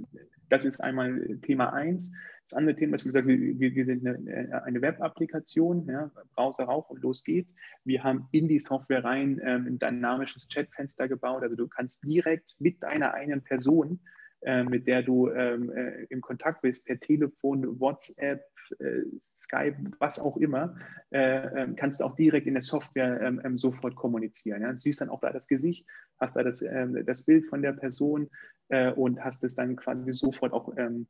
das 0.49 0.65
ist 0.65 0.79
einmal 0.79 1.37
Thema 1.43 1.71
eins. 1.71 2.11
Das 2.43 2.57
andere 2.57 2.75
Thema 2.75 2.95
ist, 2.95 3.03
wie 3.03 3.09
gesagt, 3.09 3.27
wir, 3.27 3.37
wir 3.59 3.85
sind 3.85 4.07
eine, 4.07 4.63
eine 4.63 4.81
Web-Applikation, 4.81 5.85
ja, 5.87 6.09
Browser 6.35 6.63
rauf 6.63 6.89
und 6.89 7.03
los 7.03 7.23
geht's. 7.23 7.53
Wir 7.83 8.03
haben 8.03 8.27
in 8.31 8.47
die 8.47 8.57
Software 8.57 9.03
rein 9.03 9.39
ähm, 9.43 9.67
ein 9.67 9.77
dynamisches 9.77 10.47
Chatfenster 10.47 11.07
gebaut. 11.07 11.43
Also 11.43 11.55
du 11.55 11.67
kannst 11.67 12.07
direkt 12.07 12.55
mit 12.59 12.81
deiner 12.81 13.13
eigenen 13.13 13.43
Person 13.43 13.99
äh, 14.41 14.63
mit 14.63 14.85
der 14.85 15.01
du 15.01 15.29
ähm, 15.29 15.71
äh, 15.71 16.03
im 16.09 16.21
Kontakt 16.21 16.61
bist, 16.61 16.85
per 16.85 16.99
Telefon, 16.99 17.79
WhatsApp, 17.79 18.39
äh, 18.39 18.43
Skype, 19.19 19.77
was 19.99 20.19
auch 20.19 20.37
immer, 20.37 20.75
äh, 21.11 21.63
ähm, 21.63 21.75
kannst 21.75 21.99
du 21.99 22.05
auch 22.05 22.15
direkt 22.15 22.47
in 22.47 22.53
der 22.53 22.63
Software 22.63 23.21
ähm, 23.21 23.41
ähm, 23.43 23.57
sofort 23.57 23.95
kommunizieren. 23.95 24.61
Ja? 24.61 24.71
Du 24.71 24.77
siehst 24.77 25.01
dann 25.01 25.09
auch 25.09 25.19
da 25.19 25.31
das 25.31 25.47
Gesicht, 25.47 25.85
hast 26.19 26.35
da 26.35 26.43
das, 26.43 26.61
ähm, 26.61 27.03
das 27.05 27.23
Bild 27.23 27.45
von 27.45 27.61
der 27.61 27.73
Person 27.73 28.29
äh, 28.69 28.91
und 28.91 29.23
hast 29.23 29.43
es 29.43 29.55
dann 29.55 29.75
quasi 29.75 30.11
sofort 30.11 30.53
auch 30.53 30.73
ähm, 30.77 31.07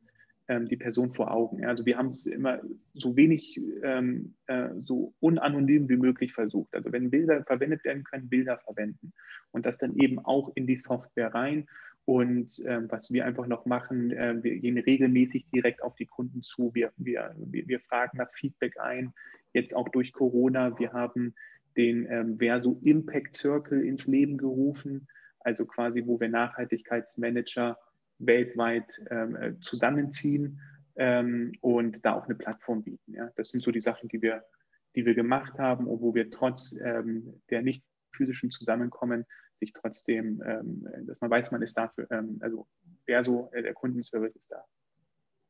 die 0.49 0.77
Person 0.77 1.11
vor 1.11 1.29
Augen. 1.31 1.65
Also 1.65 1.85
wir 1.85 1.97
haben 1.97 2.07
es 2.07 2.25
immer 2.25 2.61
so 2.93 3.17
wenig, 3.17 3.59
äh, 3.81 4.69
so 4.77 5.13
unanonym 5.19 5.89
wie 5.89 5.97
möglich 5.97 6.31
versucht. 6.31 6.73
Also 6.73 6.89
wenn 6.93 7.09
Bilder 7.09 7.43
verwendet 7.43 7.83
werden 7.83 8.05
können, 8.05 8.29
Bilder 8.29 8.57
verwenden 8.59 9.11
und 9.51 9.65
das 9.65 9.77
dann 9.77 9.97
eben 9.97 10.19
auch 10.19 10.53
in 10.55 10.65
die 10.65 10.77
Software 10.77 11.33
rein 11.33 11.67
und 12.07 12.63
ähm, 12.65 12.89
was 12.89 13.11
wir 13.11 13.25
einfach 13.25 13.47
noch 13.47 13.65
machen, 13.65 14.11
äh, 14.11 14.41
wir 14.41 14.59
gehen 14.59 14.77
regelmäßig 14.77 15.45
direkt 15.53 15.83
auf 15.83 15.93
die 15.95 16.05
Kunden 16.05 16.41
zu. 16.41 16.73
Wir, 16.73 16.93
wir, 16.95 17.35
wir 17.35 17.81
fragen 17.81 18.17
nach 18.17 18.31
Feedback 18.31 18.79
ein, 18.79 19.13
jetzt 19.51 19.75
auch 19.75 19.89
durch 19.89 20.13
Corona. 20.13 20.79
Wir 20.79 20.93
haben 20.93 21.35
den 21.75 22.09
ähm, 22.09 22.37
Verso 22.37 22.79
Impact 22.81 23.35
Circle 23.35 23.85
ins 23.85 24.07
Leben 24.07 24.37
gerufen, 24.37 25.09
also 25.41 25.65
quasi, 25.65 26.01
wo 26.05 26.17
wir 26.17 26.29
Nachhaltigkeitsmanager 26.29 27.77
weltweit 28.19 29.03
ähm, 29.11 29.35
äh, 29.35 29.59
zusammenziehen 29.59 30.61
ähm, 30.95 31.51
und 31.59 32.05
da 32.05 32.13
auch 32.13 32.23
eine 32.23 32.35
Plattform 32.35 32.83
bieten. 32.83 33.15
Ja. 33.15 33.29
Das 33.35 33.49
sind 33.49 33.61
so 33.61 33.71
die 33.71 33.81
Sachen, 33.81 34.07
die 34.07 34.21
wir, 34.21 34.45
die 34.95 35.05
wir 35.05 35.13
gemacht 35.13 35.59
haben 35.59 35.87
und 35.87 35.99
wo 35.99 36.15
wir 36.15 36.31
trotz 36.31 36.73
ähm, 36.81 37.41
der 37.49 37.63
nicht 37.63 37.83
physischen 38.13 38.49
Zusammenkommen 38.49 39.25
sich 39.59 39.73
trotzdem, 39.73 40.41
ähm, 40.45 40.87
dass 41.05 41.19
man 41.21 41.29
weiß, 41.29 41.51
man 41.51 41.61
ist 41.61 41.77
dafür, 41.77 42.09
ähm, 42.11 42.37
also 42.41 42.67
wer 43.05 43.23
so, 43.23 43.49
äh, 43.53 43.61
der 43.61 43.73
Kundenservice 43.73 44.35
ist 44.35 44.51
da. 44.51 44.63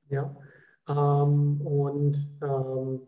Ja, 0.09 0.35
ähm, 0.87 1.61
und 1.61 2.17
ähm, 2.41 3.01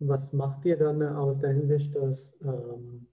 was 0.00 0.32
macht 0.32 0.64
ihr 0.64 0.76
dann 0.76 1.02
aus 1.02 1.38
der 1.38 1.50
Hinsicht, 1.50 1.94
dass, 1.94 2.36
ähm, 2.42 3.06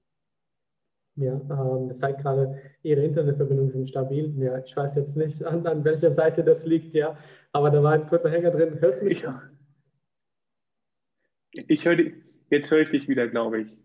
ja, 1.16 1.34
ähm, 1.34 1.88
das 1.88 1.99
zeigt 1.99 2.22
gerade, 2.22 2.60
Ihre 2.84 3.03
Internetverbindungen 3.03 3.72
sind 3.72 3.89
stabil. 3.89 4.34
Ja, 4.38 4.58
ich 4.60 4.76
weiß 4.76 4.95
jetzt 4.95 5.16
nicht, 5.16 5.43
an, 5.43 5.66
an 5.66 5.84
welcher 5.84 6.12
Seite 6.12 6.43
das 6.43 6.66
liegt, 6.66 6.93
ja, 6.93 7.18
aber 7.51 7.72
da 7.72 7.82
war 7.82 7.93
ein 7.93 8.08
kurzer 8.08 8.30
Hänger 8.30 8.51
drin. 8.51 8.80
Hörst 8.82 9.01
du 9.01 9.06
mich? 9.06 9.22
Ja. 9.22 9.41
Ich 11.53 11.86
höre 11.86 11.97
jetzt 12.49 12.70
höre 12.70 12.82
ich 12.82 12.89
dich 12.89 13.08
wieder, 13.08 13.28
glaube 13.28 13.62
ich. 13.62 13.78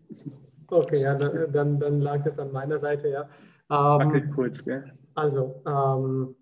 Okay, 0.71 1.01
ja, 1.01 1.15
dann, 1.15 1.79
dann 1.79 1.99
lag 1.99 2.23
das 2.23 2.39
an 2.39 2.51
meiner 2.53 2.79
Seite, 2.79 3.09
ja. 3.09 3.29
Ähm, 3.69 4.31
kurz, 4.33 4.63
gell? 4.63 4.93
Also, 5.15 5.61
ähm, 5.67 6.35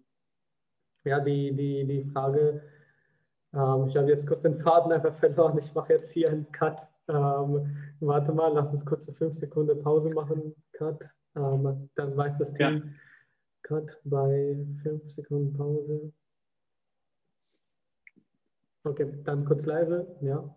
ja, 1.04 1.20
die, 1.20 1.56
die, 1.56 1.88
die 1.88 2.04
Frage, 2.12 2.62
ähm, 3.54 3.88
ich 3.88 3.98
habe 3.98 4.08
jetzt 4.10 4.28
kurz 4.28 4.42
den 4.42 4.60
Faden 4.60 4.92
einfach 4.92 5.16
verloren. 5.16 5.58
Ich 5.58 5.74
mache 5.74 5.94
jetzt 5.94 6.12
hier 6.12 6.30
einen 6.30 6.52
Cut. 6.52 6.80
Ähm, 7.08 7.76
warte 8.02 8.32
mal, 8.32 8.54
lass 8.54 8.72
uns 8.72 8.86
kurz 8.86 9.08
eine 9.08 9.18
5 9.18 9.36
Sekunden 9.40 9.82
Pause 9.82 10.12
machen. 10.12 10.54
Cut. 10.74 11.04
Ähm, 11.36 11.90
dann 11.96 12.16
weiß 12.16 12.38
das 12.38 12.54
Team. 12.54 12.68
Ja. 12.68 12.82
Cut 13.64 14.00
bei 14.04 14.64
5 14.84 15.12
Sekunden 15.12 15.54
Pause. 15.54 16.14
Okay, 18.84 19.12
dann 19.24 19.46
kurz 19.46 19.66
leise. 19.66 20.08
Ja. 20.22 20.56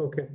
Okay. 0.00 0.26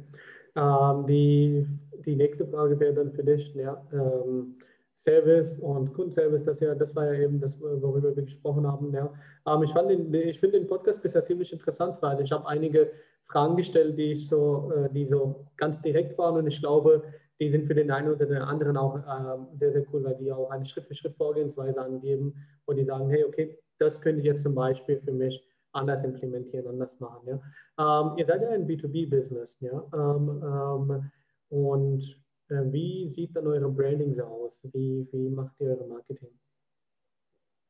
Ähm, 0.55 1.05
die, 1.07 1.67
die 2.05 2.15
nächste 2.15 2.45
Frage 2.45 2.79
wäre 2.79 2.93
dann 2.93 3.11
für 3.11 3.23
dich, 3.23 3.53
ja, 3.55 3.81
ähm, 3.91 4.55
Service 4.95 5.59
und 5.59 5.93
Kundenservice, 5.93 6.45
das, 6.45 6.59
ja, 6.61 6.73
das 6.73 6.95
war 6.95 7.13
ja 7.13 7.23
eben 7.23 7.41
das, 7.41 7.59
worüber 7.59 8.15
wir 8.15 8.23
gesprochen 8.23 8.65
haben. 8.65 8.93
Ja. 8.93 9.11
Ähm, 9.45 9.63
ich, 9.63 9.75
ich 9.75 10.39
finde 10.39 10.59
den 10.59 10.67
Podcast 10.67 11.01
bisher 11.01 11.21
ziemlich 11.21 11.51
interessant, 11.51 11.97
weil 12.01 12.21
ich 12.21 12.31
habe 12.31 12.47
einige 12.47 12.91
Fragen 13.25 13.57
gestellt, 13.57 13.97
die, 13.97 14.13
ich 14.13 14.29
so, 14.29 14.71
äh, 14.73 14.89
die 14.93 15.05
so 15.05 15.47
ganz 15.57 15.81
direkt 15.81 16.17
waren 16.17 16.37
und 16.37 16.47
ich 16.47 16.59
glaube, 16.59 17.03
die 17.41 17.49
sind 17.49 17.65
für 17.65 17.75
den 17.75 17.91
einen 17.91 18.13
oder 18.13 18.25
den 18.25 18.37
anderen 18.37 18.77
auch 18.77 18.95
äh, 18.95 19.57
sehr, 19.59 19.73
sehr 19.73 19.83
cool, 19.91 20.05
weil 20.05 20.15
die 20.15 20.31
auch 20.31 20.49
eine 20.51 20.65
Schritt-für-Schritt-Vorgehensweise 20.65 21.81
angeben, 21.81 22.33
wo 22.65 22.71
die 22.71 22.85
sagen, 22.85 23.09
hey, 23.09 23.25
okay, 23.25 23.59
das 23.79 23.99
könnte 23.99 24.21
jetzt 24.21 24.43
zum 24.43 24.55
Beispiel 24.55 25.01
für 25.01 25.11
mich 25.11 25.43
anders 25.75 26.03
implementieren, 26.03 26.67
anders 26.67 26.99
machen. 26.99 27.27
Ja. 27.27 27.39
Ähm, 27.77 28.17
ihr 28.17 28.25
seid 28.25 28.41
ja 28.41 28.49
ein 28.49 28.67
B2B-Business, 28.67 29.57
ja. 29.59 29.83
Ähm, 29.93 30.41
ähm, 30.43 31.11
und 31.49 32.19
äh, 32.49 32.61
wie 32.71 33.11
sieht 33.13 33.35
dann 33.35 33.47
eure 33.47 33.69
Branding 33.69 34.15
so 34.15 34.23
aus? 34.23 34.59
Wie, 34.73 35.07
wie 35.11 35.29
macht 35.29 35.53
ihr 35.59 35.69
eure 35.69 35.87
Marketing? 35.87 36.29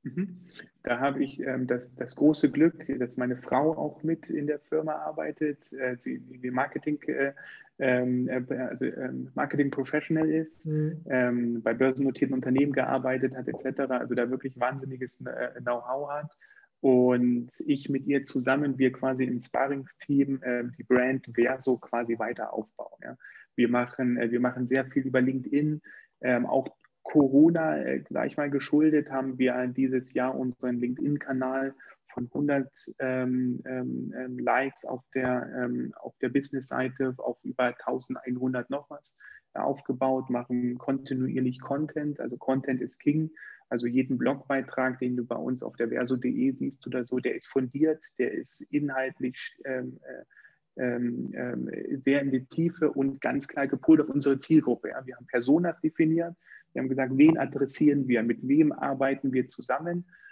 Mhm. 0.03 0.37
Da 0.83 0.99
habe 0.99 1.23
ich 1.23 1.39
ähm, 1.39 1.65
das, 1.65 1.95
das 1.95 2.15
große 2.15 2.51
Glück, 2.51 2.85
dass 2.99 3.17
meine 3.17 3.37
Frau 3.37 3.75
auch 3.75 4.03
mit 4.03 4.29
in 4.29 4.45
der 4.45 4.59
Firma 4.59 4.93
arbeitet, 4.93 5.73
äh, 5.73 5.95
sie 5.97 6.21
wie 6.29 6.51
Marketing, 6.51 7.01
äh, 7.07 7.33
ähm, 7.79 8.29
äh, 8.29 8.55
also, 8.55 8.85
ähm, 8.85 9.31
Marketing 9.33 9.71
Professional 9.71 10.29
ist, 10.29 10.67
mhm. 10.67 11.01
Ähm, 11.09 11.63
bei 11.63 11.73
börsennotierten 11.73 12.35
Unternehmen 12.35 12.71
gearbeitet 12.71 13.35
hat, 13.35 13.47
etc. 13.47 13.79
Also 13.89 14.13
da 14.13 14.29
wirklich 14.29 14.59
wahnsinniges 14.59 15.21
äh, 15.21 15.59
Know-how 15.61 16.11
hat 16.11 16.37
und 16.85 17.49
ich 17.65 17.89
mit 17.89 18.05
ihr 18.05 18.25
zusammen, 18.25 18.77
wir 18.77 18.91
quasi 18.91 19.23
im 19.23 19.39
Sparringsteam 19.39 20.39
äh, 20.43 20.65
die 20.77 20.83
Brand 20.83 21.25
Verso 21.33 21.79
quasi 21.79 22.19
weiter 22.19 22.53
aufbauen. 22.53 22.99
Ja. 23.01 23.17
Wir, 23.55 23.69
machen, 23.69 24.17
äh, 24.17 24.29
wir 24.29 24.39
machen 24.39 24.67
sehr 24.67 24.85
viel 24.85 25.01
über 25.01 25.19
LinkedIn, 25.19 25.81
ähm, 26.21 26.45
auch 26.45 26.67
Corona, 27.01 27.79
äh, 27.79 28.03
sag 28.11 28.27
ich 28.27 28.37
mal, 28.37 28.51
geschuldet, 28.51 29.09
haben 29.09 29.39
wir 29.39 29.65
dieses 29.65 30.13
Jahr 30.13 30.37
unseren 30.37 30.77
LinkedIn-Kanal 30.77 31.73
von 32.15 32.25
100 32.25 32.71
ähm, 32.99 33.61
ähm, 33.65 34.13
ähm, 34.17 34.39
Likes 34.39 34.85
auf 34.85 35.03
der, 35.13 35.47
ähm, 35.55 35.93
auf 35.97 36.17
der 36.19 36.29
Business-Seite 36.29 37.13
auf 37.17 37.37
über 37.43 37.65
1100 37.65 38.69
noch 38.69 38.89
was 38.89 39.17
aufgebaut, 39.53 40.29
machen 40.29 40.77
kontinuierlich 40.77 41.59
Content. 41.61 42.19
Also 42.19 42.37
Content 42.37 42.81
ist 42.81 42.99
King. 42.99 43.31
Also 43.69 43.87
jeden 43.87 44.17
Blogbeitrag, 44.17 44.99
den 44.99 45.17
du 45.17 45.25
bei 45.25 45.35
uns 45.35 45.61
auf 45.61 45.75
der 45.75 45.89
verso.de 45.89 46.51
siehst 46.53 46.85
oder 46.87 47.05
so, 47.05 47.19
der 47.19 47.35
ist 47.35 47.47
fundiert, 47.47 48.03
der 48.17 48.31
ist 48.31 48.61
inhaltlich 48.71 49.57
ähm, 49.65 49.99
äh, 50.03 50.81
ähm, 50.81 51.33
äh, 51.33 51.97
sehr 51.97 52.21
in 52.21 52.31
die 52.31 52.45
Tiefe 52.45 52.91
und 52.91 53.21
ganz 53.21 53.47
klar 53.47 53.67
gepolt 53.67 54.01
auf 54.01 54.09
unsere 54.09 54.39
Zielgruppe. 54.39 54.89
Ja. 54.89 55.05
Wir 55.05 55.15
haben 55.15 55.25
Personas 55.27 55.81
definiert, 55.81 56.35
wir 56.73 56.81
haben 56.81 56.89
gesagt, 56.89 57.17
wen 57.17 57.37
adressieren 57.37 58.07
wir, 58.07 58.23
mit 58.23 58.47
wem 58.47 58.71
arbeiten 58.71 59.33
wir 59.33 59.47
zusammen 59.47 60.05
äh, 60.07 60.24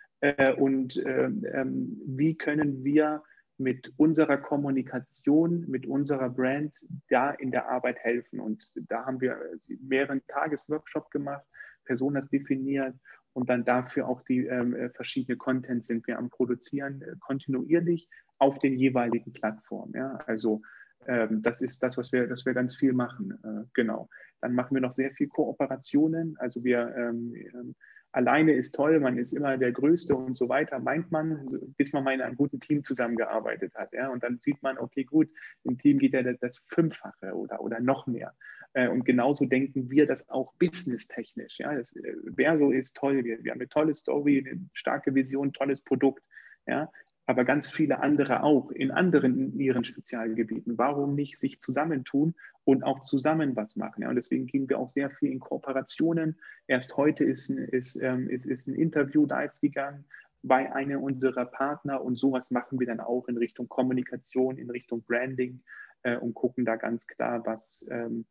und 0.58 0.96
ähm, 1.06 1.46
ähm, 1.52 2.02
wie 2.06 2.36
können 2.36 2.84
wir 2.84 3.24
mit 3.58 3.94
unserer 3.98 4.38
Kommunikation, 4.38 5.66
mit 5.70 5.86
unserer 5.86 6.30
Brand 6.30 6.76
da 7.10 7.32
in 7.32 7.52
der 7.52 7.70
Arbeit 7.70 8.00
helfen. 8.00 8.40
Und 8.40 8.64
da 8.76 9.06
haben 9.06 9.22
wir 9.22 9.38
mehreren 9.82 10.22
Tagesworkshop 10.28 11.12
gemacht, 11.12 11.46
Personas 11.86 12.30
definiert 12.30 12.96
und 13.34 13.50
dann 13.50 13.66
dafür 13.66 14.08
auch 14.08 14.22
die 14.22 14.46
ähm, 14.46 14.76
äh, 14.76 14.90
verschiedene 14.90 15.38
Content 15.38 15.86
sind 15.86 16.08
wir 16.08 16.18
am 16.18 16.30
Produzieren 16.30 17.02
äh, 17.02 17.16
kontinuierlich 17.20 18.08
auf 18.38 18.60
den 18.60 18.78
jeweiligen 18.78 19.34
Plattformen. 19.34 19.94
Ja? 19.94 20.16
Also 20.28 20.62
ähm, 21.08 21.42
das 21.42 21.62
ist 21.62 21.84
das, 21.84 21.98
was 21.98 22.12
wir, 22.12 22.28
das 22.28 22.46
wir 22.46 22.54
ganz 22.54 22.76
viel 22.76 22.94
machen. 22.94 23.38
Äh, 23.44 23.68
genau. 23.74 24.10
Dann 24.42 24.54
machen 24.54 24.76
wir 24.76 24.82
noch 24.82 24.94
sehr 24.94 25.12
viel 25.12 25.28
Kooperationen. 25.28 26.38
Also 26.38 26.64
wir 26.64 26.94
ähm, 26.96 27.34
ähm 27.54 27.76
alleine 28.14 28.54
ist 28.54 28.74
toll, 28.74 29.00
man 29.00 29.18
ist 29.18 29.34
immer 29.34 29.58
der 29.58 29.72
Größte 29.72 30.16
und 30.16 30.38
so 30.38 30.48
weiter, 30.48 30.80
meint 30.80 31.12
man, 31.12 31.46
bis 31.78 31.94
man 31.94 32.04
mal 32.04 32.14
in 32.14 32.22
einem 32.22 32.38
guten 32.38 32.60
Team 32.60 32.84
zusammengearbeitet 32.84 33.74
hat. 33.76 33.92
Ja? 33.92 34.10
Und 34.10 34.24
dann 34.24 34.40
sieht 34.40 34.62
man, 34.62 34.78
okay, 34.78 35.04
gut, 35.04 35.30
im 35.64 35.78
Team 35.78 36.00
geht 36.00 36.14
ja 36.14 36.24
das, 36.24 36.38
das 36.40 36.58
Fünffache 36.70 37.34
oder, 37.34 37.62
oder 37.62 37.80
noch 37.80 38.08
mehr. 38.08 38.34
Äh, 38.74 38.88
und 38.88 39.04
genauso 39.04 39.46
denken 39.46 39.90
wir 39.90 40.06
das 40.06 40.30
auch 40.30 40.54
businesstechnisch. 40.54 41.60
Ja? 41.60 41.76
Das, 41.76 41.96
äh, 41.96 42.16
Verso 42.36 42.72
ist 42.72 42.96
toll, 42.96 43.24
wir, 43.24 43.44
wir 43.44 43.52
haben 43.52 43.60
eine 43.60 43.70
tolle 43.70 43.94
Story, 43.94 44.46
eine 44.48 44.62
starke 44.74 45.14
Vision, 45.16 45.52
tolles 45.52 45.82
Produkt. 45.82 46.24
Ja? 46.68 46.90
aber 47.26 47.46
ganz 47.46 47.70
viele 47.70 48.00
andere 48.00 48.44
auch 48.44 48.72
in 48.72 48.92
anderen 48.92 49.40
in 49.40 49.60
ihren 49.60 49.86
Spezialgebieten. 49.86 50.78
Warum 50.78 51.16
nicht 51.16 51.38
sich 51.38 51.62
zusammentun 51.62 52.36
und 52.66 52.84
auch 52.84 53.02
zusammen 53.02 53.56
was 53.56 53.76
machen? 53.76 54.04
Ja, 54.04 54.10
und 54.10 54.16
deswegen 54.16 54.48
gehen 54.48 54.70
wir 54.70 54.80
auch 54.80 54.90
sehr 54.90 55.10
viel 55.10 55.32
in 55.32 55.40
Kooperationen. 55.40 56.38
Erst 56.68 56.98
heute 56.98 57.24
ist, 57.24 57.50
ist, 57.50 58.02
ähm, 58.02 58.30
ist, 58.30 58.46
ist 58.46 58.68
ein 58.68 58.76
Interview 58.76 59.26
live 59.26 59.60
gegangen 59.60 60.06
bei 60.44 60.74
einem 60.74 61.02
unserer 61.02 61.46
Partner 61.46 62.04
und 62.04 62.20
sowas 62.20 62.52
machen 62.52 62.80
wir 62.80 62.86
dann 62.86 63.00
auch 63.00 63.28
in 63.28 63.38
Richtung 63.38 63.70
Kommunikation, 63.70 64.58
in 64.58 64.70
Richtung 64.70 65.02
Branding 65.04 65.62
äh, 66.04 66.18
und 66.18 66.34
gucken 66.34 66.66
da 66.66 66.76
ganz 66.76 67.08
klar, 67.08 67.46
was, 67.46 67.86
ähm, 67.90 68.26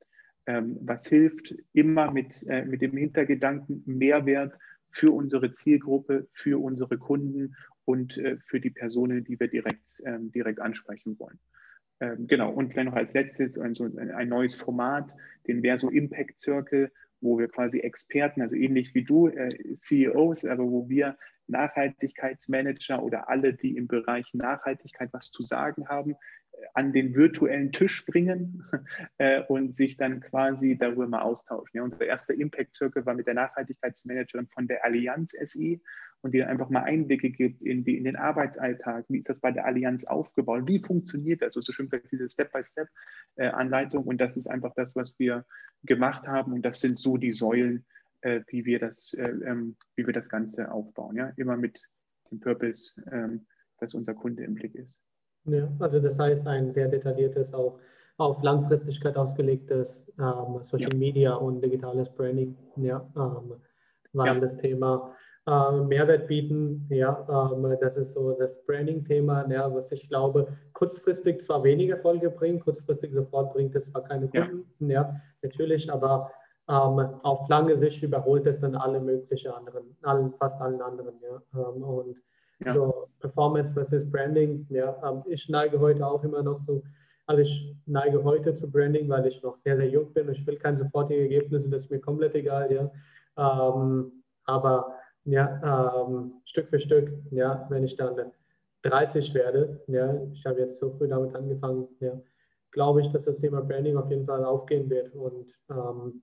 ähm, 0.46 0.78
was 0.82 1.06
hilft, 1.06 1.54
immer 1.72 2.10
mit, 2.10 2.46
äh, 2.48 2.64
mit 2.66 2.82
dem 2.82 2.96
Hintergedanken 2.96 3.82
Mehrwert 3.86 4.52
für 4.90 5.10
unsere 5.10 5.52
Zielgruppe, 5.52 6.28
für 6.32 6.62
unsere 6.62 6.98
Kunden 6.98 7.56
und 7.86 8.18
äh, 8.18 8.36
für 8.40 8.60
die 8.60 8.70
Personen, 8.70 9.24
die 9.24 9.40
wir 9.40 9.48
direkt, 9.48 10.02
ähm, 10.04 10.30
direkt 10.32 10.60
ansprechen 10.60 11.18
wollen. 11.18 11.38
Ähm, 12.02 12.26
genau, 12.26 12.50
und 12.50 12.72
vielleicht 12.72 12.88
noch 12.88 12.96
als 12.96 13.12
letztes 13.12 13.56
ein, 13.56 13.76
so 13.76 13.84
ein 13.84 14.28
neues 14.28 14.56
Format, 14.56 15.16
den 15.46 15.60
Verso 15.60 15.88
Impact 15.88 16.36
Circle, 16.36 16.90
wo 17.20 17.38
wir 17.38 17.46
quasi 17.46 17.78
Experten, 17.78 18.42
also 18.42 18.56
ähnlich 18.56 18.92
wie 18.92 19.04
du, 19.04 19.28
äh, 19.28 19.76
CEOs, 19.78 20.44
aber 20.44 20.64
wo 20.64 20.88
wir 20.88 21.16
Nachhaltigkeitsmanager 21.46 23.00
oder 23.00 23.28
alle, 23.28 23.54
die 23.54 23.76
im 23.76 23.86
Bereich 23.86 24.34
Nachhaltigkeit 24.34 25.10
was 25.12 25.30
zu 25.30 25.44
sagen 25.44 25.88
haben, 25.88 26.16
an 26.74 26.92
den 26.92 27.14
virtuellen 27.14 27.70
Tisch 27.70 28.04
bringen 28.04 28.64
äh, 29.18 29.42
und 29.42 29.76
sich 29.76 29.96
dann 29.96 30.20
quasi 30.20 30.76
darüber 30.76 31.06
mal 31.06 31.22
austauschen. 31.22 31.70
Ja, 31.74 31.82
unser 31.84 32.04
erster 32.04 32.34
Impact 32.34 32.74
Circle 32.74 33.06
war 33.06 33.14
mit 33.14 33.28
der 33.28 33.34
Nachhaltigkeitsmanagerin 33.34 34.48
von 34.48 34.66
der 34.66 34.84
Allianz 34.84 35.36
SI 35.44 35.80
und 36.22 36.34
dann 36.34 36.48
einfach 36.48 36.70
mal 36.70 36.84
Einblicke 36.84 37.30
gibt 37.30 37.62
in, 37.62 37.84
die, 37.84 37.98
in 37.98 38.04
den 38.04 38.16
Arbeitsalltag. 38.16 39.04
Wie 39.08 39.18
ist 39.18 39.28
das 39.28 39.40
bei 39.40 39.50
der 39.50 39.66
Allianz 39.66 40.04
aufgebaut? 40.04 40.62
Wie 40.66 40.78
funktioniert 40.78 41.42
das? 41.42 41.48
Also 41.48 41.60
so 41.60 41.72
schön 41.72 41.88
gesagt, 41.88 42.12
diese 42.12 42.28
Step-by-Step-Anleitung. 42.28 44.04
Äh, 44.04 44.08
und 44.08 44.20
das 44.20 44.36
ist 44.36 44.46
einfach 44.46 44.72
das, 44.76 44.94
was 44.94 45.18
wir 45.18 45.44
gemacht 45.82 46.26
haben. 46.26 46.52
Und 46.52 46.62
das 46.62 46.80
sind 46.80 46.98
so 46.98 47.16
die 47.16 47.32
Säulen, 47.32 47.84
äh, 48.20 48.40
wie, 48.46 48.64
wir 48.64 48.78
das, 48.78 49.14
äh, 49.14 49.28
ähm, 49.28 49.76
wie 49.96 50.06
wir 50.06 50.12
das 50.12 50.28
Ganze 50.28 50.70
aufbauen. 50.70 51.16
Ja? 51.16 51.32
Immer 51.36 51.56
mit 51.56 51.80
dem 52.30 52.38
Purpose, 52.38 53.02
ähm, 53.10 53.46
dass 53.80 53.94
unser 53.94 54.14
Kunde 54.14 54.44
im 54.44 54.54
Blick 54.54 54.76
ist. 54.76 54.96
Ja, 55.44 55.68
also 55.80 55.98
das 55.98 56.20
heißt 56.20 56.46
ein 56.46 56.72
sehr 56.72 56.86
detailliertes, 56.86 57.52
auch 57.52 57.80
auf 58.16 58.40
Langfristigkeit 58.44 59.16
ausgelegtes 59.16 60.06
ähm, 60.20 60.60
Social 60.62 60.92
ja. 60.92 60.98
Media 60.98 61.34
und 61.34 61.60
digitales 61.62 62.08
Branding, 62.14 62.56
ja, 62.76 63.04
ähm, 63.16 63.54
war 64.12 64.26
ja. 64.26 64.38
das 64.38 64.56
Thema. 64.56 65.16
Ähm, 65.46 65.88
Mehrwert 65.88 66.28
bieten, 66.28 66.86
ja, 66.88 67.50
ähm, 67.52 67.76
das 67.80 67.96
ist 67.96 68.14
so 68.14 68.32
das 68.38 68.64
Branding-Thema, 68.64 69.50
ja, 69.50 69.74
was 69.74 69.90
ich 69.90 70.08
glaube, 70.08 70.46
kurzfristig 70.72 71.40
zwar 71.40 71.64
weniger 71.64 71.96
Erfolge 71.96 72.30
bringt, 72.30 72.62
kurzfristig 72.62 73.12
sofort 73.12 73.52
bringt 73.52 73.74
es 73.74 73.90
zwar 73.90 74.04
keine 74.04 74.28
Kunden, 74.28 74.88
ja, 74.88 75.02
ja 75.02 75.20
natürlich, 75.42 75.92
aber 75.92 76.30
ähm, 76.68 77.00
auf 77.24 77.48
lange 77.48 77.76
Sicht 77.76 78.02
überholt 78.04 78.46
es 78.46 78.60
dann 78.60 78.76
alle 78.76 79.00
möglichen 79.00 79.50
anderen, 79.50 79.96
allen, 80.02 80.32
fast 80.34 80.60
allen 80.60 80.80
anderen, 80.80 81.14
ja, 81.20 81.42
ähm, 81.54 81.82
und 81.82 82.16
ja. 82.64 82.74
So 82.74 83.08
Performance 83.20 83.72
versus 83.72 84.08
Branding. 84.10 84.66
Ja, 84.70 84.96
ähm, 85.04 85.22
ich 85.26 85.48
neige 85.48 85.80
heute 85.80 86.06
auch 86.06 86.22
immer 86.24 86.42
noch 86.42 86.60
so, 86.60 86.82
also 87.26 87.42
ich 87.42 87.74
neige 87.86 88.22
heute 88.22 88.54
zu 88.54 88.70
Branding, 88.70 89.08
weil 89.08 89.26
ich 89.26 89.42
noch 89.42 89.56
sehr, 89.58 89.76
sehr 89.76 89.88
jung 89.88 90.12
bin. 90.12 90.28
Ich 90.30 90.46
will 90.46 90.56
keine 90.56 90.78
sofortigen 90.78 91.22
Ergebnisse, 91.22 91.68
das 91.68 91.82
ist 91.82 91.90
mir 91.90 92.00
komplett 92.00 92.34
egal, 92.34 92.70
ja. 92.72 92.90
Ähm, 93.36 94.12
aber 94.44 94.94
ja, 95.24 96.04
ähm, 96.06 96.34
Stück 96.44 96.68
für 96.68 96.80
Stück, 96.80 97.12
ja, 97.30 97.66
wenn 97.70 97.84
ich 97.84 97.96
dann 97.96 98.32
30 98.82 99.32
werde, 99.34 99.80
ja, 99.86 100.20
ich 100.32 100.44
habe 100.44 100.60
jetzt 100.60 100.80
so 100.80 100.90
früh 100.90 101.08
damit 101.08 101.34
angefangen, 101.34 101.88
ja, 102.00 102.20
glaube 102.72 103.02
ich, 103.02 103.08
dass 103.12 103.24
das 103.24 103.38
Thema 103.38 103.60
Branding 103.60 103.96
auf 103.96 104.10
jeden 104.10 104.26
Fall 104.26 104.44
aufgehen 104.44 104.90
wird 104.90 105.14
und 105.14 105.54
ähm, 105.70 106.22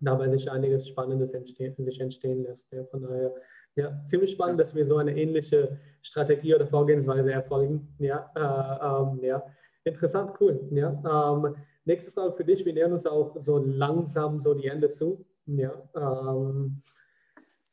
dabei 0.00 0.28
sich 0.28 0.50
einiges 0.50 0.88
Spannendes 0.88 1.32
entstehen, 1.32 1.74
sich 1.78 2.00
entstehen 2.00 2.44
lässt. 2.44 2.70
Ja, 2.72 2.84
von 2.84 3.02
daher 3.02 3.34
ja, 3.76 4.02
ziemlich 4.06 4.32
spannend, 4.32 4.60
dass 4.60 4.74
wir 4.74 4.86
so 4.86 4.96
eine 4.96 5.16
ähnliche 5.16 5.78
Strategie 6.02 6.54
oder 6.54 6.66
Vorgehensweise 6.66 7.32
erfolgen. 7.32 7.88
Ja, 7.98 8.30
äh, 8.34 9.02
ähm, 9.02 9.24
ja. 9.24 9.42
interessant, 9.84 10.32
cool. 10.40 10.60
Ja, 10.70 10.90
ähm, 11.34 11.56
nächste 11.84 12.10
Frage 12.10 12.32
für 12.32 12.44
dich. 12.44 12.64
Wir 12.64 12.72
nähern 12.72 12.92
uns 12.92 13.06
auch 13.06 13.36
so 13.40 13.58
langsam 13.58 14.42
so 14.42 14.54
die 14.54 14.66
Ende 14.66 14.90
zu. 14.90 15.24
Ja, 15.46 15.72
ähm, 15.94 16.82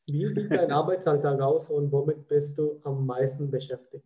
wie 0.07 0.31
sieht 0.31 0.51
dein 0.51 0.71
Arbeitsalltag 0.71 1.39
aus 1.41 1.69
und 1.69 1.91
womit 1.91 2.27
bist 2.27 2.57
du 2.57 2.79
am 2.83 3.05
meisten 3.05 3.51
beschäftigt? 3.51 4.05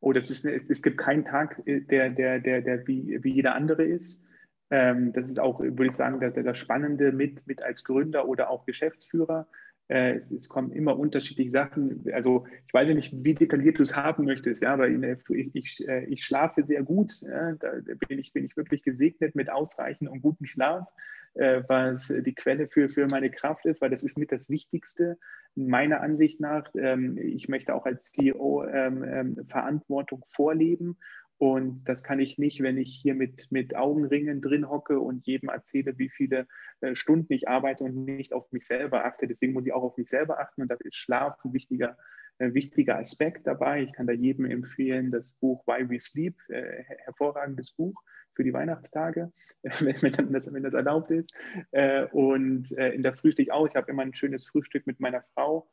Oh, 0.00 0.14
das 0.14 0.30
ist, 0.30 0.46
es 0.46 0.82
gibt 0.82 0.96
keinen 0.96 1.26
Tag, 1.26 1.60
äh, 1.66 1.80
der, 1.80 2.08
der, 2.08 2.40
der, 2.40 2.62
der 2.62 2.86
wie, 2.86 3.22
wie 3.22 3.34
jeder 3.34 3.54
andere 3.54 3.84
ist. 3.84 4.24
Ähm, 4.70 5.12
das 5.12 5.26
ist 5.26 5.38
auch, 5.38 5.60
würde 5.60 5.86
ich 5.86 5.92
sagen, 5.92 6.20
das, 6.20 6.32
das 6.34 6.56
Spannende 6.56 7.12
mit, 7.12 7.46
mit 7.46 7.62
als 7.62 7.84
Gründer 7.84 8.26
oder 8.26 8.48
auch 8.48 8.64
Geschäftsführer. 8.64 9.46
Äh, 9.90 10.18
es, 10.18 10.30
es, 10.30 10.48
kommen 10.48 10.70
immer 10.70 10.96
unterschiedliche 10.96 11.50
Sachen. 11.50 12.04
Also 12.12 12.46
ich 12.68 12.72
weiß 12.72 12.88
ja 12.88 12.94
nicht, 12.94 13.12
wie 13.24 13.34
detailliert 13.34 13.78
du 13.78 13.82
es 13.82 13.96
haben 13.96 14.24
möchtest, 14.24 14.62
ja, 14.62 14.72
aber 14.72 14.88
ich, 14.88 15.50
ich, 15.52 15.88
äh, 15.88 16.04
ich 16.04 16.24
schlafe 16.24 16.62
sehr 16.62 16.84
gut. 16.84 17.20
Ja, 17.22 17.54
da 17.54 17.72
bin 18.08 18.20
ich, 18.20 18.32
bin 18.32 18.44
ich 18.44 18.56
wirklich 18.56 18.84
gesegnet 18.84 19.34
mit 19.34 19.50
ausreichend 19.50 20.08
und 20.08 20.22
gutem 20.22 20.46
Schlaf, 20.46 20.86
äh, 21.34 21.62
was 21.66 22.06
die 22.06 22.34
Quelle 22.34 22.68
für, 22.68 22.88
für 22.88 23.08
meine 23.08 23.30
Kraft 23.30 23.66
ist, 23.66 23.80
weil 23.80 23.90
das 23.90 24.04
ist 24.04 24.16
mit 24.16 24.30
das 24.30 24.48
Wichtigste 24.48 25.18
meiner 25.56 26.02
Ansicht 26.02 26.38
nach. 26.38 26.70
Ähm, 26.76 27.18
ich 27.18 27.48
möchte 27.48 27.74
auch 27.74 27.84
als 27.84 28.12
CEO 28.12 28.64
ähm, 28.66 29.02
ähm, 29.02 29.46
Verantwortung 29.48 30.22
vorleben 30.28 30.98
und 31.40 31.84
das 31.84 32.02
kann 32.02 32.20
ich 32.20 32.36
nicht, 32.36 32.62
wenn 32.62 32.76
ich 32.76 32.94
hier 32.94 33.14
mit, 33.14 33.50
mit 33.50 33.74
Augenringen 33.74 34.42
drin 34.42 34.68
hocke 34.68 35.00
und 35.00 35.26
jedem 35.26 35.48
erzähle, 35.48 35.96
wie 35.96 36.10
viele 36.10 36.46
äh, 36.82 36.94
Stunden 36.94 37.32
ich 37.32 37.48
arbeite 37.48 37.82
und 37.82 38.04
nicht 38.04 38.34
auf 38.34 38.52
mich 38.52 38.66
selber 38.66 39.06
achte. 39.06 39.26
Deswegen 39.26 39.54
muss 39.54 39.64
ich 39.64 39.72
auch 39.72 39.82
auf 39.82 39.96
mich 39.96 40.10
selber 40.10 40.38
achten 40.38 40.60
und 40.60 40.68
da 40.68 40.74
ist 40.80 40.96
Schlaf 40.96 41.42
ein 41.42 41.54
wichtiger, 41.54 41.96
äh, 42.36 42.52
wichtiger 42.52 42.98
Aspekt 42.98 43.46
dabei. 43.46 43.84
Ich 43.84 43.94
kann 43.94 44.06
da 44.06 44.12
jedem 44.12 44.44
empfehlen, 44.44 45.10
das 45.10 45.32
Buch 45.32 45.66
Why 45.66 45.88
We 45.88 45.98
Sleep, 45.98 46.36
äh, 46.50 46.84
hervorragendes 47.06 47.70
Buch 47.70 47.98
für 48.34 48.44
die 48.44 48.52
Weihnachtstage, 48.52 49.32
wenn, 49.62 50.02
wenn, 50.02 50.32
das, 50.34 50.52
wenn 50.52 50.62
das 50.62 50.74
erlaubt 50.74 51.10
ist. 51.10 51.32
Äh, 51.70 52.04
und 52.12 52.70
äh, 52.76 52.90
in 52.90 53.02
der 53.02 53.14
Früh 53.14 53.32
stehe 53.32 53.44
ich 53.44 53.52
auch. 53.52 53.66
Ich 53.66 53.76
habe 53.76 53.90
immer 53.90 54.02
ein 54.02 54.12
schönes 54.12 54.46
Frühstück 54.46 54.86
mit 54.86 55.00
meiner 55.00 55.22
Frau 55.32 55.70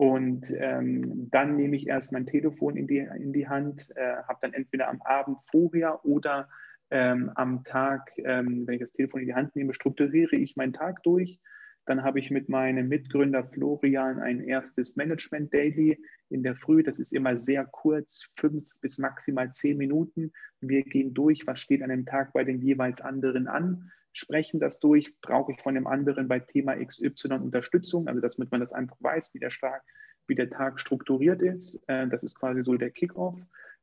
und 0.00 0.50
ähm, 0.56 1.28
dann 1.30 1.56
nehme 1.56 1.76
ich 1.76 1.86
erst 1.86 2.10
mein 2.10 2.24
Telefon 2.24 2.74
in 2.74 2.86
die, 2.86 3.06
in 3.18 3.34
die 3.34 3.48
Hand, 3.48 3.90
äh, 3.96 4.16
habe 4.26 4.38
dann 4.40 4.54
entweder 4.54 4.88
am 4.88 5.02
Abend 5.02 5.36
vorher 5.50 6.06
oder 6.06 6.48
ähm, 6.90 7.30
am 7.34 7.64
Tag, 7.64 8.10
ähm, 8.16 8.66
wenn 8.66 8.76
ich 8.76 8.80
das 8.80 8.94
Telefon 8.94 9.20
in 9.20 9.26
die 9.26 9.34
Hand 9.34 9.54
nehme, 9.56 9.74
strukturiere 9.74 10.36
ich 10.36 10.56
meinen 10.56 10.72
Tag 10.72 11.02
durch. 11.02 11.38
Dann 11.84 12.02
habe 12.02 12.18
ich 12.18 12.30
mit 12.30 12.48
meinem 12.48 12.88
Mitgründer 12.88 13.44
Florian 13.44 14.20
ein 14.20 14.40
erstes 14.40 14.96
Management 14.96 15.52
Daily 15.52 16.02
in 16.30 16.42
der 16.42 16.56
Früh. 16.56 16.82
Das 16.82 16.98
ist 16.98 17.12
immer 17.12 17.36
sehr 17.36 17.66
kurz, 17.66 18.32
fünf 18.36 18.64
bis 18.80 18.96
maximal 18.96 19.52
zehn 19.52 19.76
Minuten. 19.76 20.32
Wir 20.62 20.82
gehen 20.82 21.12
durch, 21.12 21.46
was 21.46 21.60
steht 21.60 21.82
an 21.82 21.90
dem 21.90 22.06
Tag 22.06 22.32
bei 22.32 22.44
den 22.44 22.62
jeweils 22.62 23.02
anderen 23.02 23.48
an, 23.48 23.92
sprechen 24.12 24.60
das 24.60 24.80
durch. 24.80 25.18
Brauche 25.20 25.52
ich 25.52 25.60
von 25.60 25.74
dem 25.74 25.86
anderen 25.86 26.28
bei 26.28 26.40
Thema 26.40 26.76
XY 26.76 27.34
Unterstützung, 27.34 28.08
also 28.08 28.20
damit 28.20 28.50
man 28.50 28.60
das 28.60 28.72
einfach 28.72 28.96
weiß, 29.00 29.34
wie 29.34 29.38
der, 29.38 29.50
Tag, 29.50 29.82
wie 30.26 30.34
der 30.34 30.50
Tag 30.50 30.80
strukturiert 30.80 31.42
ist. 31.42 31.82
Äh, 31.86 32.08
das 32.08 32.22
ist 32.22 32.38
quasi 32.38 32.62
so 32.62 32.76
der 32.76 32.90
Kickoff. 32.90 33.38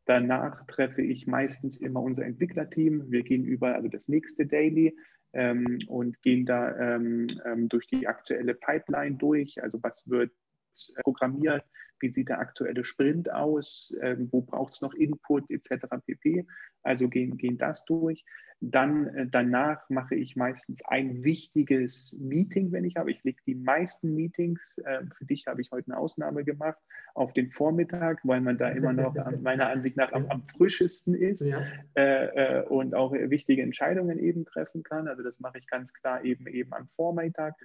Danach 0.05 0.65
treffe 0.67 1.01
ich 1.01 1.27
meistens 1.27 1.81
immer 1.81 2.01
unser 2.01 2.25
Entwicklerteam. 2.25 3.11
Wir 3.11 3.23
gehen 3.23 3.43
über 3.43 3.75
also 3.75 3.89
das 3.89 4.07
nächste 4.07 4.45
Daily 4.45 4.97
ähm, 5.33 5.79
und 5.87 6.21
gehen 6.21 6.45
da 6.45 6.75
ähm, 6.77 7.27
ähm, 7.45 7.67
durch 7.67 7.87
die 7.87 8.07
aktuelle 8.07 8.53
Pipeline 8.53 9.17
durch. 9.17 9.61
Also 9.61 9.79
was 9.83 10.09
wird 10.09 10.31
programmiert, 11.03 11.65
wie 11.99 12.13
sieht 12.13 12.29
der 12.29 12.39
aktuelle 12.39 12.83
Sprint 12.83 13.31
aus, 13.31 13.97
ähm, 14.01 14.29
wo 14.31 14.41
braucht 14.41 14.73
es 14.73 14.81
noch 14.81 14.93
Input 14.93 15.49
etc. 15.49 15.85
pp. 16.05 16.45
Also 16.83 17.09
gehen, 17.09 17.37
gehen 17.37 17.57
das 17.57 17.85
durch. 17.85 18.23
Dann 18.59 19.07
äh, 19.09 19.27
danach 19.29 19.87
mache 19.89 20.15
ich 20.15 20.35
meistens 20.35 20.83
ein 20.85 21.23
wichtiges 21.23 22.17
Meeting, 22.19 22.71
wenn 22.71 22.85
ich 22.85 22.95
habe. 22.95 23.11
Ich 23.11 23.23
lege 23.23 23.39
die 23.45 23.53
meisten 23.53 24.15
Meetings, 24.15 24.59
äh, 24.83 25.03
für 25.15 25.25
dich 25.25 25.45
habe 25.45 25.61
ich 25.61 25.71
heute 25.71 25.91
eine 25.91 25.99
Ausnahme 25.99 26.43
gemacht, 26.43 26.79
auf 27.13 27.33
den 27.33 27.51
Vormittag, 27.51 28.19
weil 28.23 28.41
man 28.41 28.57
da 28.57 28.69
immer 28.69 28.93
noch 28.93 29.15
meiner 29.41 29.69
Ansicht 29.69 29.95
nach 29.97 30.11
am, 30.11 30.25
am 30.29 30.43
frischesten 30.55 31.13
ist 31.13 31.41
ja. 31.41 31.61
äh, 31.95 32.61
äh, 32.61 32.63
und 32.67 32.95
auch 32.95 33.11
wichtige 33.11 33.61
Entscheidungen 33.61 34.17
eben 34.17 34.45
treffen 34.45 34.81
kann. 34.81 35.07
Also 35.07 35.21
das 35.21 35.39
mache 35.39 35.59
ich 35.59 35.67
ganz 35.67 35.93
klar 35.93 36.23
eben 36.23 36.47
eben 36.47 36.73
am 36.73 36.87
Vormittag 36.95 37.55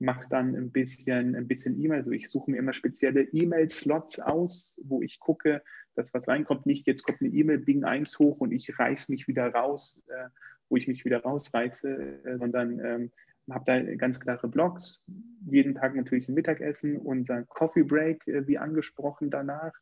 mache 0.00 0.28
dann 0.28 0.54
ein 0.54 0.70
bisschen 0.70 1.34
ein 1.34 1.48
bisschen 1.48 1.80
E-Mail. 1.80 1.98
Also 1.98 2.12
ich 2.12 2.28
suche 2.28 2.50
mir 2.50 2.58
immer 2.58 2.72
spezielle 2.72 3.22
E-Mail-Slots 3.22 4.20
aus, 4.20 4.80
wo 4.84 5.02
ich 5.02 5.18
gucke, 5.18 5.62
dass 5.94 6.14
was 6.14 6.28
reinkommt. 6.28 6.66
Nicht 6.66 6.86
jetzt 6.86 7.02
kommt 7.02 7.20
eine 7.20 7.30
E-Mail, 7.30 7.58
Bing 7.58 7.84
1 7.84 8.18
hoch 8.18 8.38
und 8.38 8.52
ich 8.52 8.78
reiße 8.78 9.10
mich 9.10 9.28
wieder 9.28 9.52
raus, 9.52 10.04
äh, 10.08 10.28
wo 10.68 10.76
ich 10.76 10.86
mich 10.86 11.04
wieder 11.04 11.22
rausreiße, 11.22 12.22
äh, 12.24 12.38
sondern 12.38 12.78
ähm, 12.84 13.10
habe 13.50 13.64
da 13.66 13.94
ganz 13.96 14.20
klare 14.20 14.48
Blogs. 14.48 15.04
Jeden 15.46 15.74
Tag 15.74 15.94
natürlich 15.94 16.28
ein 16.28 16.34
Mittagessen, 16.34 16.96
unser 16.96 17.44
Coffee 17.44 17.82
Break, 17.82 18.26
äh, 18.28 18.46
wie 18.46 18.58
angesprochen, 18.58 19.30
danach. 19.30 19.72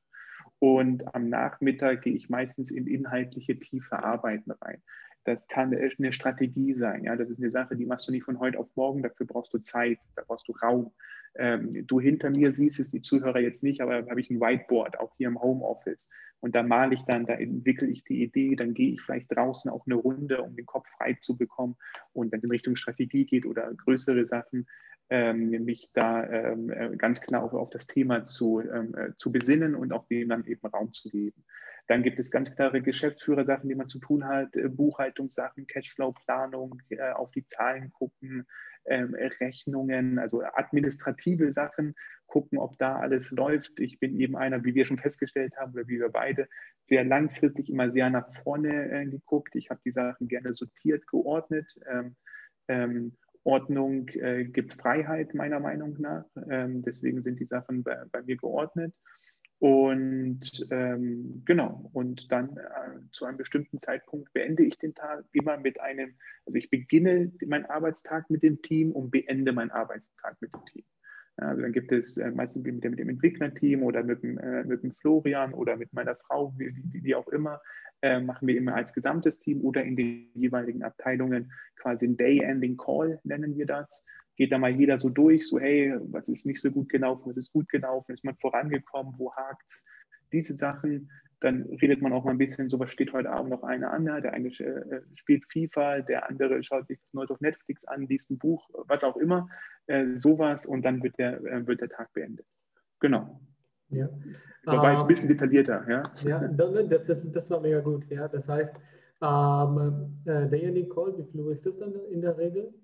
Und 0.59 1.15
am 1.15 1.29
Nachmittag 1.29 2.03
gehe 2.03 2.15
ich 2.15 2.31
meistens 2.31 2.71
in 2.71 2.87
inhaltliche, 2.87 3.59
tiefe 3.59 4.03
Arbeiten 4.03 4.53
rein. 4.53 4.83
Das 5.27 5.49
kann 5.49 5.75
eine 5.75 6.13
Strategie 6.13 6.75
sein. 6.75 7.05
Ja? 7.05 7.17
Das 7.17 7.29
ist 7.29 7.41
eine 7.41 7.51
Sache, 7.51 7.77
die 7.77 7.85
machst 7.85 8.07
du 8.07 8.13
nicht 8.13 8.25
von 8.25 8.39
heute 8.39 8.59
auf 8.59 8.69
morgen. 8.77 9.03
Dafür 9.03 9.27
brauchst 9.27 9.53
du 9.53 9.59
Zeit, 9.59 9.99
da 10.15 10.23
brauchst 10.27 10.47
du 10.49 10.53
Raum. 10.53 10.93
Ähm, 11.35 11.87
du 11.87 12.01
hinter 12.01 12.31
mir 12.31 12.53
siehst 12.53 12.79
es, 12.79 12.91
die 12.91 13.03
Zuhörer 13.03 13.41
jetzt 13.41 13.63
nicht, 13.63 13.81
aber 13.81 14.07
habe 14.09 14.21
ich 14.21 14.31
ein 14.31 14.41
Whiteboard, 14.41 14.99
auch 15.01 15.13
hier 15.17 15.29
im 15.29 15.43
Homeoffice. 15.43 16.09
Und 16.41 16.55
da 16.55 16.63
male 16.63 16.95
ich 16.95 17.03
dann, 17.03 17.27
da 17.27 17.35
entwickle 17.35 17.89
ich 17.89 18.05
die 18.05 18.23
Idee, 18.23 18.55
dann 18.55 18.73
gehe 18.73 18.93
ich 18.93 19.03
vielleicht 19.03 19.35
draußen 19.35 19.71
auch 19.71 19.85
eine 19.87 19.97
Runde, 19.97 20.43
um 20.43 20.55
den 20.55 20.65
Kopf 20.65 20.87
frei 20.97 21.15
zu 21.21 21.37
bekommen. 21.37 21.77
Und 22.13 22.31
wenn 22.31 22.39
es 22.39 22.45
in 22.45 22.51
Richtung 22.51 22.77
Strategie 22.77 23.25
geht 23.25 23.47
oder 23.47 23.75
größere 23.75 24.27
Sachen, 24.27 24.67
ähm, 25.11 25.51
mich 25.65 25.91
da 25.93 26.25
ähm, 26.25 26.71
äh, 26.71 26.97
ganz 26.97 27.21
klar 27.21 27.45
auf, 27.45 27.53
auf 27.53 27.71
das 27.71 27.87
Thema 27.87 28.25
zu, 28.25 28.61
ähm, 28.61 28.95
äh, 28.95 29.13
zu 29.17 29.31
besinnen 29.31 29.75
und 29.75 29.93
auch 29.93 30.07
dem 30.09 30.29
dann 30.29 30.45
eben 30.47 30.67
Raum 30.67 30.93
zu 30.93 31.11
geben. 31.11 31.45
Dann 31.89 32.03
gibt 32.03 32.19
es 32.19 32.31
ganz 32.31 32.55
klare 32.55 32.83
Geschäftsführersachen, 32.83 33.69
die 33.69 33.75
man 33.75 33.89
zu 33.89 33.99
tun 33.99 34.25
hat, 34.25 34.55
äh, 34.57 34.69
Buchhaltungssachen, 34.69 35.67
Cashflow-Planung, 35.67 36.83
äh, 36.91 37.13
auf 37.13 37.31
die 37.31 37.47
Zahlen 37.47 37.91
gucken, 37.93 38.47
ähm, 38.87 39.15
Rechnungen, 39.41 40.19
also 40.19 40.43
administrative 40.43 41.53
Sachen, 41.53 41.95
gucken, 42.27 42.59
ob 42.59 42.79
da 42.79 42.97
alles 42.97 43.31
läuft. 43.31 43.79
Ich 43.81 43.99
bin 44.01 44.19
eben 44.19 44.37
einer, 44.37 44.65
wie 44.65 44.75
wir 44.75 44.87
schon 44.87 44.99
festgestellt 44.99 45.57
haben, 45.57 45.73
oder 45.73 45.87
wie 45.89 46.01
wir 46.01 46.09
beide, 46.09 46.49
sehr 46.85 47.05
langfristig 47.05 47.69
immer 47.71 47.91
sehr 47.91 48.11
nach 48.11 48.33
vorne 48.43 48.91
äh, 48.91 49.07
geguckt. 49.07 49.55
Ich 49.55 49.71
habe 49.71 49.81
die 49.85 49.93
Sachen 49.93 50.29
gerne 50.29 50.53
sortiert, 50.53 51.07
geordnet. 51.07 51.73
Ähm, 51.89 52.17
ähm, 52.69 53.17
Ordnung 53.45 54.09
äh, 54.09 54.45
gibt 54.45 54.75
Freiheit, 54.75 55.35
meiner 55.35 55.61
Meinung 55.61 55.97
nach. 56.01 56.25
Ähm, 56.51 56.83
deswegen 56.83 57.23
sind 57.23 57.39
die 57.39 57.47
Sachen 57.47 57.85
bei, 57.85 58.03
bei 58.11 58.23
mir 58.23 58.37
geordnet. 58.37 58.93
Und 59.59 60.67
ähm, 60.71 61.43
genau, 61.47 61.89
und 61.95 62.31
dann 62.31 62.59
äh, 62.59 63.01
zu 63.13 63.25
einem 63.25 63.39
bestimmten 63.39 63.79
Zeitpunkt 63.79 64.33
beende 64.35 64.65
ich 64.65 64.77
den 64.79 64.95
Tag 64.95 65.25
immer 65.33 65.57
mit 65.57 65.81
einem, 65.81 66.15
also 66.45 66.59
ich 66.59 66.69
beginne 66.69 67.33
meinen 67.47 67.65
Arbeitstag 67.65 68.29
mit 68.29 68.43
dem 68.43 68.61
Team 68.61 68.93
und 68.93 69.11
beende 69.11 69.53
meinen 69.53 69.71
Arbeitstag 69.71 70.37
mit 70.43 70.53
dem 70.55 70.65
Team. 70.67 70.85
Ja, 71.41 71.49
also 71.49 71.63
dann 71.63 71.73
gibt 71.73 71.91
es 71.91 72.19
äh, 72.19 72.31
meistens 72.31 72.65
mit 72.65 72.85
dem, 72.85 72.91
mit 72.91 72.99
dem 72.99 73.09
Entwicklerteam 73.09 73.83
oder 73.83 74.03
mit 74.03 74.23
dem, 74.23 74.37
äh, 74.39 74.65
mit 74.65 74.83
dem 74.83 74.93
Florian 74.93 75.55
oder 75.55 75.77
mit 75.77 75.93
meiner 75.95 76.17
Frau, 76.17 76.53
wie, 76.59 76.75
wie, 76.93 77.05
wie 77.05 77.15
auch 77.15 77.29
immer, 77.29 77.61
äh, 78.03 78.21
machen 78.21 78.49
wir 78.49 78.57
immer 78.59 78.75
als 78.75 78.93
gesamtes 78.93 79.39
Team 79.39 79.63
oder 79.63 79.83
in 79.83 79.97
den 79.97 80.31
jeweiligen 80.35 80.83
Abteilungen 80.83 81.51
quasi 81.77 82.07
ein 82.07 82.17
Day-Ending 82.19 82.77
Call, 82.77 83.21
nennen 83.25 83.57
wir 83.57 83.67
das, 83.67 84.05
geht 84.37 84.53
da 84.53 84.59
mal 84.59 84.71
jeder 84.71 84.99
so 84.99 85.09
durch, 85.09 85.49
so 85.49 85.59
hey, 85.59 85.95
was 86.11 86.29
ist 86.29 86.47
nicht 86.47 86.61
so 86.61 86.71
gut 86.71 86.89
gelaufen, 86.89 87.31
was 87.31 87.37
ist 87.37 87.53
gut 87.53 87.69
gelaufen, 87.69 88.13
ist 88.13 88.25
man 88.25 88.37
vorangekommen, 88.37 89.15
wo 89.17 89.33
hakt 89.35 89.83
diese 90.33 90.55
Sachen. 90.55 91.11
Dann 91.41 91.65
redet 91.83 92.01
man 92.01 92.13
auch 92.13 92.25
mal 92.25 92.31
ein 92.31 92.39
bisschen, 92.39 92.71
so 92.71 92.79
was 92.79 92.91
steht 92.91 93.13
heute 93.13 93.31
Abend 93.31 93.51
noch 93.51 93.63
einer 93.63 93.91
an, 93.93 94.07
der 94.07 94.33
eine 94.33 94.49
äh, 94.49 95.03
spielt 95.15 95.45
FIFA, 95.53 96.01
der 96.01 96.29
andere 96.29 96.63
schaut 96.63 96.87
sich 96.87 96.99
das 97.01 97.13
Neues 97.13 97.31
auf 97.31 97.41
Netflix 97.41 97.85
an, 97.85 98.07
liest 98.07 98.31
ein 98.31 98.39
Buch, 98.39 98.69
was 98.87 99.05
auch 99.05 99.17
immer, 99.17 99.49
äh, 99.87 100.15
sowas 100.15 100.65
und 100.65 100.83
dann 100.83 101.03
wird 101.03 101.19
der, 101.19 101.43
äh, 101.45 101.67
wird 101.67 101.83
der 101.83 101.91
Tag 101.91 102.13
beendet. 102.15 102.47
Genau. 103.01 103.41
Ja. 103.91 104.09
Aber 104.65 104.93
jetzt 104.93 105.03
ein 105.03 105.09
bisschen 105.09 105.29
detaillierter, 105.29 105.87
ja. 105.89 106.03
Ja, 106.25 106.49
das, 106.49 107.07
das, 107.07 107.31
das 107.31 107.51
war 107.51 107.61
mega 107.61 107.81
gut, 107.81 108.07
ja. 108.09 108.27
Das 108.29 108.49
heißt, 108.49 108.75
ähm, 109.23 110.19
äh, 110.25 110.49
der 110.49 110.89
Call, 110.89 111.17
wie 111.17 111.25
viel 111.25 111.53
ist 111.53 111.67
das 111.67 111.79
dann 111.79 111.95
in 112.11 112.21
der 112.21 112.37
Regel? 112.37 112.75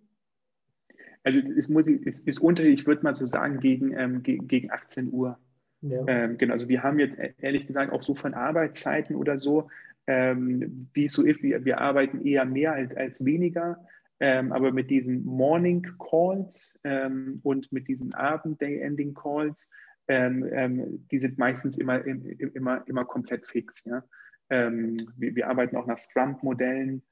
Also 1.24 1.38
es, 1.38 1.68
muss, 1.68 1.86
es 1.86 2.20
ist 2.20 2.40
unter, 2.40 2.64
ich 2.64 2.86
würde 2.86 3.02
mal 3.02 3.14
so 3.14 3.24
sagen, 3.24 3.60
gegen, 3.60 3.96
ähm, 3.96 4.22
gegen 4.22 4.70
18 4.70 5.12
Uhr. 5.12 5.38
Ja. 5.82 6.04
Ähm, 6.06 6.38
genau, 6.38 6.54
also 6.54 6.68
wir 6.68 6.82
haben 6.82 6.98
jetzt 6.98 7.18
e-, 7.18 7.34
ehrlich 7.38 7.66
gesagt 7.66 7.92
auch 7.92 8.02
so 8.02 8.14
von 8.14 8.34
Arbeitszeiten 8.34 9.16
oder 9.16 9.38
so, 9.38 9.68
ähm, 10.06 10.88
wie 10.94 11.06
es 11.06 11.12
so 11.12 11.22
ist, 11.22 11.42
wir, 11.42 11.64
wir 11.64 11.80
arbeiten 11.80 12.24
eher 12.24 12.44
mehr 12.44 12.72
als, 12.72 12.94
als 12.96 13.24
weniger, 13.24 13.84
ähm, 14.20 14.52
aber 14.52 14.72
mit 14.72 14.90
diesen 14.90 15.24
Morning 15.24 15.86
Calls 15.98 16.78
ähm, 16.84 17.40
und 17.42 17.72
mit 17.72 17.88
diesen 17.88 18.14
Abend-Day-Ending 18.14 19.14
Calls, 19.14 19.68
ähm, 20.08 21.06
die 21.10 21.18
sind 21.18 21.38
meistens 21.38 21.78
immer, 21.78 22.04
immer, 22.04 22.86
immer 22.86 23.04
komplett 23.04 23.46
fix. 23.46 23.84
Ja? 23.84 24.02
wir, 24.48 25.34
wir 25.34 25.48
arbeiten 25.48 25.76
auch 25.76 25.86
nach 25.86 25.98
Scrum-Modellen 25.98 27.02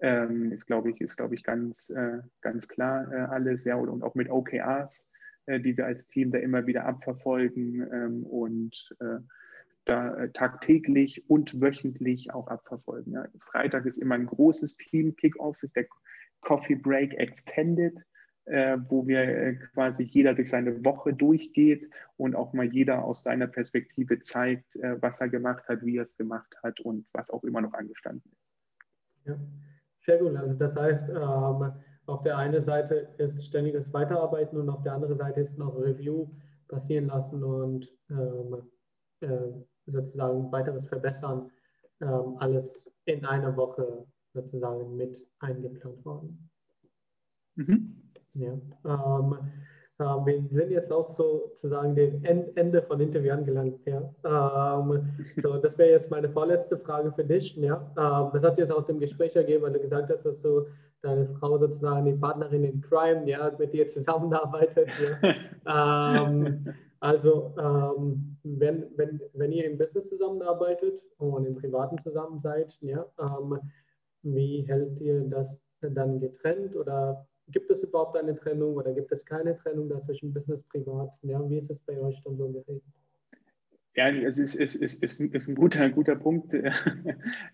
ähm, 0.00 0.52
ist, 0.52 0.66
glaube 0.66 0.90
ich, 0.90 1.00
ist, 1.00 1.16
glaube 1.16 1.34
ich, 1.34 1.44
ganz, 1.44 1.90
äh, 1.90 2.18
ganz 2.40 2.68
klar 2.68 3.10
äh, 3.12 3.16
alles, 3.16 3.64
ja, 3.64 3.76
und, 3.76 3.88
und, 3.88 4.02
auch 4.02 4.14
mit 4.14 4.28
OKRs, 4.28 5.08
äh, 5.46 5.60
die 5.60 5.76
wir 5.76 5.86
als 5.86 6.06
Team 6.06 6.30
da 6.30 6.38
immer 6.38 6.66
wieder 6.66 6.84
abverfolgen 6.86 7.86
ähm, 7.92 8.22
und 8.24 8.94
äh, 9.00 9.20
da 9.84 10.16
äh, 10.16 10.30
tagtäglich 10.32 11.28
und 11.28 11.60
wöchentlich 11.60 12.32
auch 12.32 12.48
abverfolgen. 12.48 13.12
Ja. 13.12 13.26
Freitag 13.40 13.86
ist 13.86 13.98
immer 13.98 14.14
ein 14.14 14.26
großes 14.26 14.76
Team-Kickoff, 14.76 15.62
ist 15.62 15.76
der 15.76 15.86
Coffee 16.40 16.76
Break 16.76 17.14
Extended, 17.14 17.94
äh, 18.46 18.78
wo 18.88 19.06
wir 19.06 19.58
quasi 19.74 20.04
jeder 20.04 20.34
durch 20.34 20.50
seine 20.50 20.84
Woche 20.84 21.12
durchgeht 21.12 21.88
und 22.16 22.34
auch 22.34 22.52
mal 22.52 22.66
jeder 22.66 23.04
aus 23.04 23.22
seiner 23.22 23.46
Perspektive 23.46 24.20
zeigt, 24.20 24.74
was 24.74 25.20
er 25.20 25.28
gemacht 25.28 25.66
hat, 25.68 25.84
wie 25.84 25.96
er 25.98 26.02
es 26.02 26.16
gemacht 26.16 26.54
hat 26.62 26.80
und 26.80 27.06
was 27.12 27.30
auch 27.30 27.44
immer 27.44 27.60
noch 27.60 27.72
angestanden 27.72 28.30
ist. 28.32 29.26
Ja. 29.26 29.36
Sehr 30.04 30.18
gut. 30.18 30.36
Also 30.36 30.52
das 30.54 30.76
heißt, 30.76 31.08
ähm, 31.08 31.72
auf 32.06 32.22
der 32.22 32.36
einen 32.36 32.62
Seite 32.62 33.08
ist 33.16 33.46
ständiges 33.46 33.90
Weiterarbeiten 33.94 34.58
und 34.58 34.68
auf 34.68 34.82
der 34.82 34.92
anderen 34.92 35.16
Seite 35.16 35.40
ist 35.40 35.56
noch 35.56 35.74
Review 35.78 36.28
passieren 36.68 37.06
lassen 37.06 37.42
und 37.42 37.90
ähm, 38.10 38.70
äh, 39.20 39.28
sozusagen 39.86 40.52
weiteres 40.52 40.86
Verbessern. 40.86 41.50
Ähm, 42.02 42.36
alles 42.38 42.90
in 43.06 43.24
einer 43.24 43.56
Woche 43.56 44.06
sozusagen 44.34 44.94
mit 44.94 45.26
eingeplant 45.38 46.04
worden. 46.04 46.50
Mhm. 47.54 48.02
Ja. 48.34 48.58
Ähm, 50.00 50.26
wir 50.26 50.42
sind 50.50 50.70
jetzt 50.70 50.92
auch 50.92 51.10
sozusagen 51.10 51.94
dem 51.94 52.24
Ende 52.24 52.82
von 52.82 53.00
Interview 53.00 53.32
angelangt. 53.32 53.78
Ja. 53.86 54.10
Ähm, 54.24 55.14
so, 55.42 55.56
das 55.58 55.78
wäre 55.78 55.90
jetzt 55.90 56.10
meine 56.10 56.28
vorletzte 56.28 56.78
Frage 56.78 57.12
für 57.12 57.24
dich. 57.24 57.54
Ja. 57.56 57.76
Ähm, 57.96 58.30
das 58.32 58.42
hat 58.42 58.58
jetzt 58.58 58.72
aus 58.72 58.86
dem 58.86 58.98
Gespräch 58.98 59.36
ergeben, 59.36 59.62
weil 59.62 59.72
du 59.72 59.80
gesagt 59.80 60.10
hast, 60.10 60.24
dass 60.24 60.40
du 60.40 60.66
deine 61.02 61.28
Frau 61.38 61.58
sozusagen 61.58 62.06
die 62.06 62.14
Partnerin 62.14 62.64
in 62.64 62.80
Crime, 62.80 63.28
ja, 63.28 63.52
mit 63.58 63.72
dir 63.72 63.88
zusammenarbeitet. 63.88 64.88
Ja. 65.66 66.24
ähm, 66.26 66.74
also 67.00 67.54
ähm, 67.58 68.38
wenn, 68.42 68.86
wenn, 68.96 69.20
wenn 69.34 69.52
ihr 69.52 69.66
im 69.70 69.78
Business 69.78 70.08
zusammenarbeitet 70.08 71.02
und 71.18 71.46
im 71.46 71.54
Privaten 71.54 71.98
zusammen 71.98 72.40
seid, 72.40 72.76
ja, 72.80 73.06
ähm, 73.20 73.60
Wie 74.22 74.62
hält 74.62 75.00
ihr 75.00 75.20
das 75.28 75.60
dann 75.80 76.18
getrennt 76.18 76.74
oder 76.76 77.26
gibt 77.48 77.70
es 77.70 77.82
überhaupt 77.82 78.16
eine 78.16 78.36
Trennung 78.36 78.74
oder 78.76 78.92
gibt 78.92 79.12
es 79.12 79.24
keine 79.24 79.56
Trennung 79.58 79.90
zwischen 80.06 80.32
Business 80.32 80.60
und 80.60 80.68
Privat? 80.68 81.10
Ja, 81.22 81.48
wie 81.48 81.58
ist 81.58 81.70
es 81.70 81.78
bei 81.86 81.98
euch 81.98 82.20
dann 82.24 82.36
so 82.36 82.48
geregelt? 82.48 82.82
Ja, 83.96 84.08
es 84.08 84.38
ist, 84.38 84.56
ist, 84.56 84.74
ist, 84.74 85.02
ist, 85.02 85.20
ist 85.20 85.48
ein 85.48 85.54
guter, 85.54 85.88
guter 85.88 86.16
Punkt, 86.16 86.52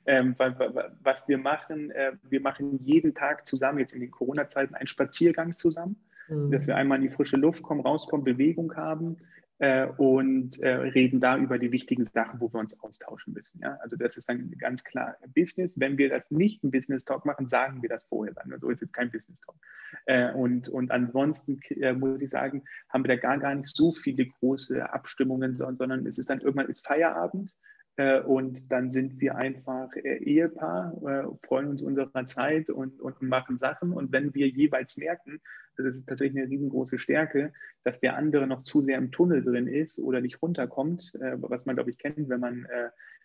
ähm, 0.06 0.34
was 0.38 1.28
wir 1.28 1.36
machen. 1.36 1.90
Äh, 1.90 2.12
wir 2.22 2.40
machen 2.40 2.78
jeden 2.78 3.14
Tag 3.14 3.46
zusammen, 3.46 3.78
jetzt 3.78 3.92
in 3.92 4.00
den 4.00 4.10
Corona-Zeiten, 4.10 4.74
einen 4.74 4.86
Spaziergang 4.86 5.54
zusammen, 5.54 5.96
mhm. 6.28 6.50
dass 6.50 6.66
wir 6.66 6.76
einmal 6.76 6.96
in 6.96 7.02
die 7.02 7.10
frische 7.10 7.36
Luft 7.36 7.62
kommen, 7.62 7.82
rauskommen, 7.82 8.24
Bewegung 8.24 8.74
haben 8.74 9.18
äh, 9.60 9.86
und 9.98 10.58
äh, 10.60 10.70
reden 10.70 11.20
da 11.20 11.36
über 11.36 11.58
die 11.58 11.70
wichtigen 11.70 12.04
Sachen, 12.04 12.40
wo 12.40 12.52
wir 12.52 12.58
uns 12.58 12.78
austauschen 12.80 13.34
müssen. 13.34 13.60
Ja? 13.62 13.78
Also 13.82 13.96
das 13.96 14.16
ist 14.16 14.28
dann 14.28 14.50
ganz 14.58 14.84
klar 14.84 15.16
Business. 15.34 15.78
Wenn 15.78 15.98
wir 15.98 16.08
das 16.08 16.30
nicht 16.30 16.64
ein 16.64 16.70
Business 16.70 17.04
Talk 17.04 17.26
machen, 17.26 17.46
sagen 17.46 17.82
wir 17.82 17.88
das 17.90 18.02
vorher. 18.04 18.34
Sagen 18.34 18.50
wir 18.50 18.58
so, 18.58 18.70
ist 18.70 18.80
jetzt 18.80 18.94
kein 18.94 19.10
Business 19.10 19.40
Talk. 19.40 19.56
Äh, 20.06 20.32
und, 20.32 20.68
und 20.68 20.90
ansonsten 20.90 21.60
äh, 21.80 21.92
muss 21.92 22.20
ich 22.22 22.30
sagen, 22.30 22.64
haben 22.88 23.04
wir 23.04 23.16
da 23.16 23.20
gar, 23.20 23.38
gar 23.38 23.54
nicht 23.54 23.68
so 23.68 23.92
viele 23.92 24.26
große 24.26 24.90
Abstimmungen, 24.92 25.54
sondern 25.54 26.06
es 26.06 26.18
ist 26.18 26.30
dann 26.30 26.40
irgendwann 26.40 26.68
ist 26.68 26.86
Feierabend 26.86 27.54
und 28.20 28.70
dann 28.70 28.90
sind 28.90 29.20
wir 29.20 29.36
einfach 29.36 29.94
äh, 29.96 30.18
Ehepaar, 30.18 30.94
äh, 31.04 31.46
freuen 31.46 31.68
uns 31.68 31.82
unserer 31.82 32.24
Zeit 32.24 32.70
und, 32.70 33.00
und 33.00 33.20
machen 33.20 33.58
Sachen. 33.58 33.92
Und 33.92 34.12
wenn 34.12 34.34
wir 34.34 34.48
jeweils 34.48 34.96
merken, 34.96 35.40
das 35.76 35.96
ist 35.96 36.08
tatsächlich 36.08 36.40
eine 36.42 36.50
riesengroße 36.50 36.98
Stärke, 36.98 37.52
dass 37.84 38.00
der 38.00 38.16
andere 38.16 38.46
noch 38.46 38.62
zu 38.62 38.82
sehr 38.82 38.98
im 38.98 39.10
Tunnel 39.10 39.42
drin 39.42 39.66
ist 39.66 39.98
oder 39.98 40.20
nicht 40.20 40.42
runterkommt, 40.42 41.12
was 41.14 41.64
man, 41.64 41.76
glaube 41.76 41.90
ich, 41.90 41.96
kennt, 41.96 42.28
wenn 42.28 42.40
man 42.40 42.66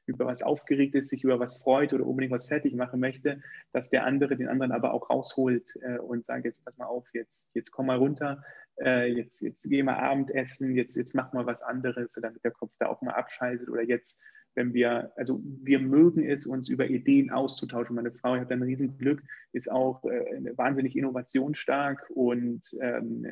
über 0.06 0.26
was 0.26 0.42
aufgeregt 0.42 0.96
ist, 0.96 1.10
sich 1.10 1.26
über 1.26 1.38
was 1.38 1.62
freut 1.62 1.92
oder 1.92 2.06
unbedingt 2.06 2.32
was 2.32 2.48
fertig 2.48 2.74
machen 2.74 3.02
möchte, 3.02 3.42
dass 3.74 3.90
der 3.90 4.06
andere 4.06 4.38
den 4.38 4.48
anderen 4.48 4.72
aber 4.72 4.94
auch 4.94 5.10
rausholt 5.10 5.78
und 6.08 6.24
sagt, 6.24 6.46
jetzt 6.46 6.64
pass 6.64 6.78
mal 6.78 6.86
auf, 6.86 7.06
jetzt, 7.14 7.50
jetzt 7.54 7.72
komm 7.72 7.88
mal 7.88 7.98
runter, 7.98 8.42
jetzt, 8.78 9.42
jetzt 9.42 9.68
geh 9.70 9.84
mal 9.84 9.98
Abendessen, 9.98 10.76
jetzt, 10.76 10.96
jetzt 10.96 11.14
mach 11.14 11.34
mal 11.34 11.46
was 11.46 11.62
anderes, 11.62 12.14
damit 12.14 12.42
der 12.46 12.52
Kopf 12.52 12.72
da 12.80 12.88
auch 12.88 13.02
mal 13.02 13.16
abschaltet 13.16 13.68
oder 13.68 13.82
jetzt 13.82 14.22
wenn 14.56 14.74
wir, 14.74 15.12
also 15.16 15.42
wir 15.44 15.80
mögen 15.80 16.24
es, 16.24 16.48
uns 16.48 16.70
über 16.70 16.88
Ideen 16.88 17.30
auszutauschen. 17.30 17.96
Meine 17.96 18.12
Frau, 18.12 18.36
ich 18.36 18.42
habe 18.42 18.54
ein 18.54 18.64
Riesenglück, 18.64 19.22
ist 19.52 19.72
auch 19.72 20.04
äh, 20.06 20.58
wahnsinnig 20.58 20.96
innovationsstark 20.96 22.10
und 22.14 22.62
ähm, 22.82 23.28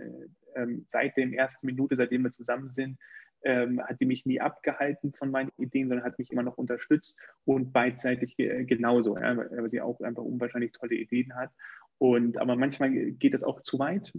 ähm, 0.56 0.84
seit 0.88 1.18
der 1.18 1.32
ersten 1.34 1.66
Minute, 1.66 1.96
seitdem 1.96 2.24
wir 2.24 2.32
zusammen 2.32 2.72
sind, 2.72 2.98
ähm, 3.44 3.82
hat 3.82 4.00
die 4.00 4.06
mich 4.06 4.26
nie 4.26 4.40
abgehalten 4.40 5.14
von 5.14 5.32
meinen 5.32 5.52
Ideen, 5.58 5.90
sondern 5.90 6.06
hat 6.06 6.18
mich 6.18 6.32
immer 6.32 6.44
noch 6.44 6.58
unterstützt 6.58 7.22
und 7.46 7.74
beidseitig 7.74 8.38
äh, 8.40 8.64
genauso, 8.64 9.18
ja, 9.18 9.36
weil 9.38 9.70
sie 9.70 9.82
auch 9.82 10.00
einfach 10.02 10.24
unwahrscheinlich 10.24 10.72
tolle 10.72 10.96
Ideen 10.96 11.36
hat. 11.36 11.52
Und 11.98 12.38
aber 12.38 12.56
manchmal 12.56 12.92
geht 12.92 13.34
das 13.34 13.44
auch 13.44 13.62
zu 13.62 13.80
weit, 13.80 14.14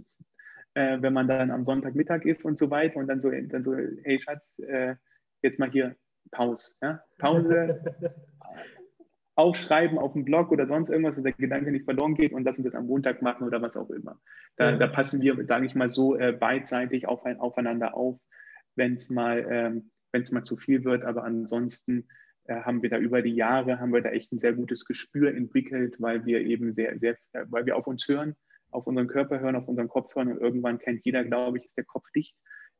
äh, 0.75 1.01
wenn 1.01 1.13
man 1.13 1.27
dann 1.27 1.51
am 1.51 1.65
Sonntagmittag 1.65 2.25
ist 2.25 2.45
und 2.45 2.57
so 2.57 2.69
weiter 2.69 2.97
und 2.97 3.07
dann 3.07 3.21
so, 3.21 3.31
dann 3.31 3.63
so 3.63 3.75
hey 3.75 4.19
Schatz, 4.19 4.59
äh, 4.59 4.95
jetzt 5.41 5.59
mal 5.59 5.71
hier 5.71 5.95
Pause. 6.31 6.75
Ja? 6.81 7.03
Pause, 7.17 7.81
aufschreiben 9.35 9.97
auf 9.97 10.13
dem 10.13 10.23
Blog 10.23 10.51
oder 10.51 10.65
sonst 10.65 10.89
irgendwas, 10.89 11.15
dass 11.15 11.23
der 11.23 11.33
Gedanke 11.33 11.71
nicht 11.71 11.85
verloren 11.85 12.15
geht 12.15 12.31
und 12.31 12.43
lass 12.43 12.57
uns 12.57 12.65
das 12.65 12.75
am 12.75 12.87
Montag 12.87 13.21
machen 13.21 13.45
oder 13.45 13.61
was 13.61 13.75
auch 13.75 13.89
immer. 13.89 14.19
Da, 14.55 14.71
ja. 14.71 14.77
da 14.77 14.87
passen 14.87 15.21
wir, 15.21 15.45
sage 15.45 15.65
ich 15.65 15.75
mal 15.75 15.89
so, 15.89 16.15
äh, 16.15 16.31
beidseitig 16.31 17.07
auf, 17.07 17.25
aufeinander 17.25 17.95
auf, 17.95 18.17
wenn 18.75 18.93
es 18.93 19.09
mal, 19.09 19.45
ähm, 19.49 19.91
mal 20.31 20.43
zu 20.43 20.55
viel 20.55 20.85
wird. 20.85 21.03
Aber 21.03 21.25
ansonsten 21.25 22.07
äh, 22.45 22.61
haben 22.61 22.81
wir 22.81 22.89
da 22.89 22.97
über 22.97 23.21
die 23.21 23.35
Jahre, 23.35 23.79
haben 23.79 23.93
wir 23.93 24.01
da 24.01 24.09
echt 24.09 24.31
ein 24.31 24.37
sehr 24.37 24.53
gutes 24.53 24.85
Gespür 24.85 25.35
entwickelt, 25.35 25.95
weil 25.99 26.25
wir 26.25 26.39
eben 26.39 26.71
sehr, 26.71 26.97
sehr, 26.97 27.17
äh, 27.33 27.45
weil 27.49 27.65
wir 27.65 27.75
auf 27.75 27.87
uns 27.87 28.07
hören, 28.07 28.35
auf 28.71 28.87
unseren 28.87 29.07
Körper 29.07 29.41
hören, 29.41 29.57
auf 29.57 29.67
unseren 29.67 29.89
Kopf 29.89 30.15
hören 30.15 30.31
und 30.31 30.39
irgendwann 30.39 30.79
kennt 30.79 31.03
jeder, 31.03 31.25
glaube 31.25 31.57
ich, 31.57 31.65
ist 31.65 31.77
der 31.77 31.85
Kopf 31.85 32.09
dicht 32.15 32.35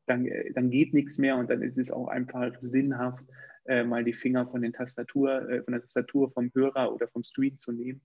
dann, 0.06 0.26
äh, 0.26 0.52
dann 0.52 0.70
geht 0.70 0.94
nichts 0.94 1.18
mehr 1.18 1.36
und 1.36 1.50
dann 1.50 1.62
ist 1.62 1.78
es 1.78 1.90
auch 1.90 2.08
einfach 2.08 2.52
sinnhaft, 2.60 3.24
äh, 3.66 3.84
mal 3.84 4.04
die 4.04 4.12
Finger 4.12 4.46
von, 4.46 4.62
den 4.62 4.72
Tastatur, 4.72 5.48
äh, 5.48 5.62
von 5.62 5.72
der 5.72 5.82
Tastatur 5.82 6.30
vom 6.30 6.50
Hörer 6.54 6.94
oder 6.94 7.08
vom 7.08 7.24
Stream 7.24 7.58
zu 7.58 7.72
nehmen 7.72 8.00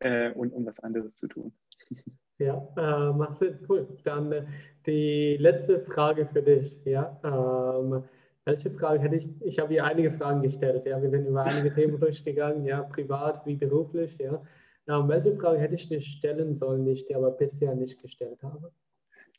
äh, 0.00 0.30
und 0.32 0.52
um 0.52 0.66
was 0.66 0.80
anderes 0.80 1.16
zu 1.16 1.28
tun. 1.28 1.52
Ja, 2.38 2.68
äh, 2.76 3.16
macht 3.16 3.36
Sinn, 3.38 3.58
cool. 3.66 3.88
Dann 4.04 4.30
äh, 4.30 4.42
die 4.84 5.38
letzte 5.38 5.80
Frage 5.80 6.26
für 6.26 6.42
dich. 6.42 6.78
Ja, 6.84 7.18
ähm, 7.24 8.04
welche 8.44 8.70
Frage 8.72 9.00
hätte 9.00 9.16
ich? 9.16 9.30
Ich 9.40 9.58
habe 9.58 9.70
hier 9.70 9.84
einige 9.84 10.12
Fragen 10.12 10.42
gestellt. 10.42 10.84
Ja, 10.84 11.00
wir 11.00 11.08
sind 11.08 11.26
über 11.26 11.44
einige 11.44 11.74
Themen 11.74 11.98
durchgegangen, 12.00 12.66
ja, 12.66 12.82
privat 12.82 13.46
wie 13.46 13.56
beruflich. 13.56 14.18
Ja, 14.18 14.42
ähm, 14.86 15.08
welche 15.08 15.34
Frage 15.34 15.58
hätte 15.58 15.76
ich 15.76 15.88
dir 15.88 16.02
stellen 16.02 16.56
sollen, 16.56 16.84
die 16.84 16.92
ich 16.92 17.06
dir 17.06 17.16
aber 17.16 17.30
bisher 17.30 17.74
nicht 17.74 18.02
gestellt 18.02 18.42
habe? 18.42 18.70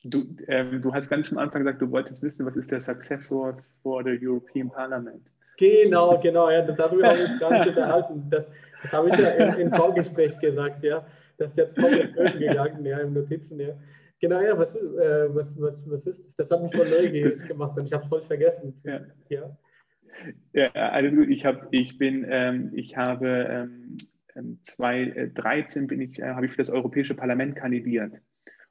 Du, 0.03 0.25
ähm, 0.47 0.81
du 0.81 0.93
hast 0.93 1.09
ganz 1.09 1.31
am 1.31 1.37
Anfang 1.37 1.63
gesagt, 1.63 1.81
du 1.81 1.91
wolltest 1.91 2.23
wissen, 2.23 2.45
was 2.45 2.55
ist 2.55 2.71
der 2.71 2.81
Successor 2.81 3.57
for 3.81 4.03
the 4.03 4.17
European 4.21 4.69
Parliament? 4.69 5.23
Genau, 5.57 6.19
genau, 6.21 6.49
ja, 6.51 6.61
darüber 6.61 7.07
habe 7.07 7.19
ich 7.19 7.39
gar 7.39 7.51
nicht 7.51 7.67
unterhalten. 7.67 8.29
Das, 8.29 8.45
das 8.83 8.91
habe 8.91 9.09
ich 9.09 9.17
ja 9.17 9.29
im, 9.29 9.59
im, 9.59 9.73
Vorgespräch 9.73 10.37
gesagt, 10.39 10.83
ja. 10.83 11.05
Das 11.37 11.49
ist 11.49 11.57
jetzt 11.57 11.75
komplett 11.75 12.39
gegangen, 12.39 12.85
ja, 12.85 12.99
im 12.99 13.13
Notizen, 13.13 13.59
ja. 13.59 13.73
Genau, 14.19 14.41
ja, 14.41 14.57
was, 14.57 14.75
äh, 14.75 15.35
was, 15.35 15.59
was, 15.59 15.75
was 15.89 16.07
ist 16.07 16.25
das? 16.25 16.35
Das 16.35 16.51
hat 16.51 16.63
mich 16.63 16.75
voll 16.75 16.89
neugierig 16.89 17.47
gemacht 17.47 17.77
und 17.77 17.85
ich 17.85 17.93
habe 17.93 18.03
es 18.03 18.09
voll 18.09 18.21
vergessen. 18.23 18.79
Ja. 18.83 19.01
ja. 19.29 19.57
Ja, 20.53 20.71
also 20.71 21.21
ich 21.21 21.45
habe, 21.45 21.67
ich 21.71 21.97
bin, 21.97 22.25
ähm, 22.27 22.71
ich 22.73 22.97
habe 22.97 23.27
ähm, 23.49 23.97
2013 24.61 25.83
ähm, 25.83 25.87
bin 25.87 26.01
ich, 26.01 26.19
äh, 26.19 26.29
habe 26.29 26.45
ich 26.45 26.51
für 26.51 26.57
das 26.57 26.69
Europäische 26.69 27.13
Parlament 27.15 27.55
kandidiert. 27.55 28.13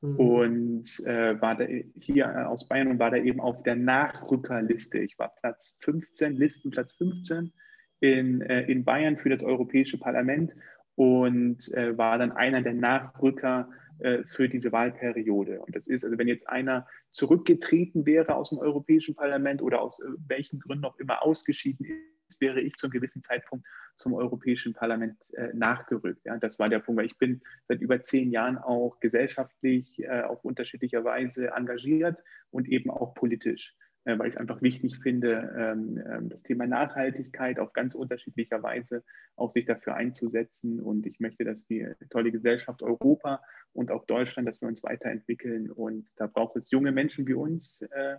Mhm. 0.01 0.17
Und 0.17 1.07
äh, 1.07 1.41
war 1.41 1.57
da 1.57 1.65
hier 2.01 2.25
äh, 2.27 2.45
aus 2.45 2.69
Bayern 2.69 2.89
und 2.89 2.99
war 2.99 3.11
da 3.11 3.17
eben 3.17 3.41
auf 3.41 3.63
der 3.63 3.77
Nachrückerliste. 3.77 4.99
Ich 4.99 5.19
war 5.19 5.35
Platz 5.41 5.79
15, 5.83 6.35
Listenplatz 6.35 6.93
15 6.93 7.53
in, 8.01 8.41
äh, 8.43 8.63
in 8.63 8.85
Bayern 8.85 9.17
für 9.17 9.31
das 9.31 9.43
Europäische 9.43 9.99
Parlament 9.99 10.55
und 10.95 11.73
äh, 11.75 11.97
war 11.97 12.19
dann 12.19 12.33
einer 12.33 12.63
der 12.63 12.75
Nachrücker 12.75 13.69
äh, 13.99 14.25
für 14.25 14.49
diese 14.49 14.73
Wahlperiode. 14.73 15.61
Und 15.61 15.75
das 15.75 15.87
ist, 15.87 16.05
also 16.05 16.19
wenn 16.19 16.29
jetzt 16.29 16.49
einer 16.49 16.87
zurückgetreten 17.11 18.05
wäre 18.05 18.35
aus 18.35 18.51
dem 18.51 18.59
Europäischen 18.59 19.15
Parlament 19.15 19.63
oder 19.63 19.81
aus 19.81 19.99
äh, 20.01 20.05
welchen 20.27 20.61
Gründen 20.61 20.85
auch 20.85 20.99
immer 20.99 21.23
ausgeschieden 21.23 21.87
ist, 21.87 22.16
wäre 22.41 22.61
ich 22.61 22.75
zum 22.77 22.91
gewissen 22.91 23.23
Zeitpunkt 23.23 23.67
zum 23.97 24.15
Europäischen 24.15 24.75
Parlament 24.75 25.17
äh, 25.35 25.53
nachgerückt. 25.55 26.25
Ja, 26.25 26.37
das 26.37 26.59
war 26.59 26.69
der 26.69 26.81
Punkt, 26.81 26.99
weil 26.99 27.07
ich 27.07 27.19
bin 27.19 27.41
seit 27.69 27.81
über 27.81 28.01
zehn 28.01 28.31
Jahren 28.31 28.59
auch 28.59 29.01
gesellschaftlich 29.01 29.99
äh, 30.01 30.23
auf 30.23 30.45
unterschiedlicher 30.45 31.05
Weise 31.05 31.49
engagiert 31.49 32.19
und 32.51 32.69
eben 32.69 32.91
auch 32.91 33.15
politisch, 33.15 33.75
äh, 34.05 34.19
weil 34.19 34.29
ich 34.29 34.35
es 34.35 34.41
einfach 34.41 34.61
wichtig 34.61 34.99
finde, 35.03 35.55
ähm, 35.57 36.03
ähm, 36.11 36.29
das 36.29 36.43
Thema 36.43 36.67
Nachhaltigkeit 36.67 37.59
auf 37.59 37.73
ganz 37.73 37.95
unterschiedlicher 37.95 38.63
Weise 38.63 39.03
auch 39.37 39.51
sich 39.51 39.65
dafür 39.65 39.95
einzusetzen. 39.95 40.81
Und 40.81 41.07
ich 41.07 41.21
möchte, 41.21 41.45
dass 41.45 41.67
die 41.67 41.87
tolle 42.11 42.33
Gesellschaft 42.33 42.83
Europa 42.83 43.43
und 43.73 43.91
auch 43.91 44.05
Deutschland, 44.05 44.47
dass 44.47 44.61
wir 44.61 44.69
uns 44.69 44.85
weiterentwickeln. 44.85 45.71
Und 45.71 46.07
da 46.17 46.27
braucht 46.27 46.57
es 46.57 46.71
junge 46.71 46.93
Menschen 46.93 47.27
wie 47.27 47.35
uns. 47.35 47.83
Äh, 47.83 48.17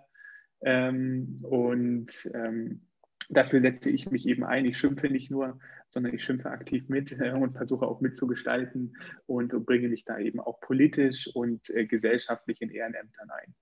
ähm, 0.62 1.38
und 1.44 2.32
ähm, 2.34 2.87
Dafür 3.30 3.62
setze 3.62 3.90
ich 3.90 4.10
mich 4.10 4.26
eben 4.26 4.44
ein. 4.46 4.66
Ich 4.66 4.78
schimpfe 4.78 5.10
nicht 5.10 5.30
nur, 5.30 5.60
sondern 5.90 6.14
ich 6.14 6.24
schimpfe 6.24 6.50
aktiv 6.50 6.88
mit 6.88 7.12
äh, 7.20 7.32
und 7.32 7.54
versuche 7.54 7.86
auch 7.86 8.00
mitzugestalten 8.00 8.96
und, 9.26 9.50
bringe 9.66 9.90
mich 9.90 10.06
da 10.06 10.18
eben 10.18 10.40
auch 10.40 10.60
politisch 10.62 11.30
und 11.34 11.70
äh, 11.72 11.86
gesellschaftlich 11.86 12.62
in 12.62 12.70
Ehrenämtern 12.70 13.30
ein. 13.30 13.56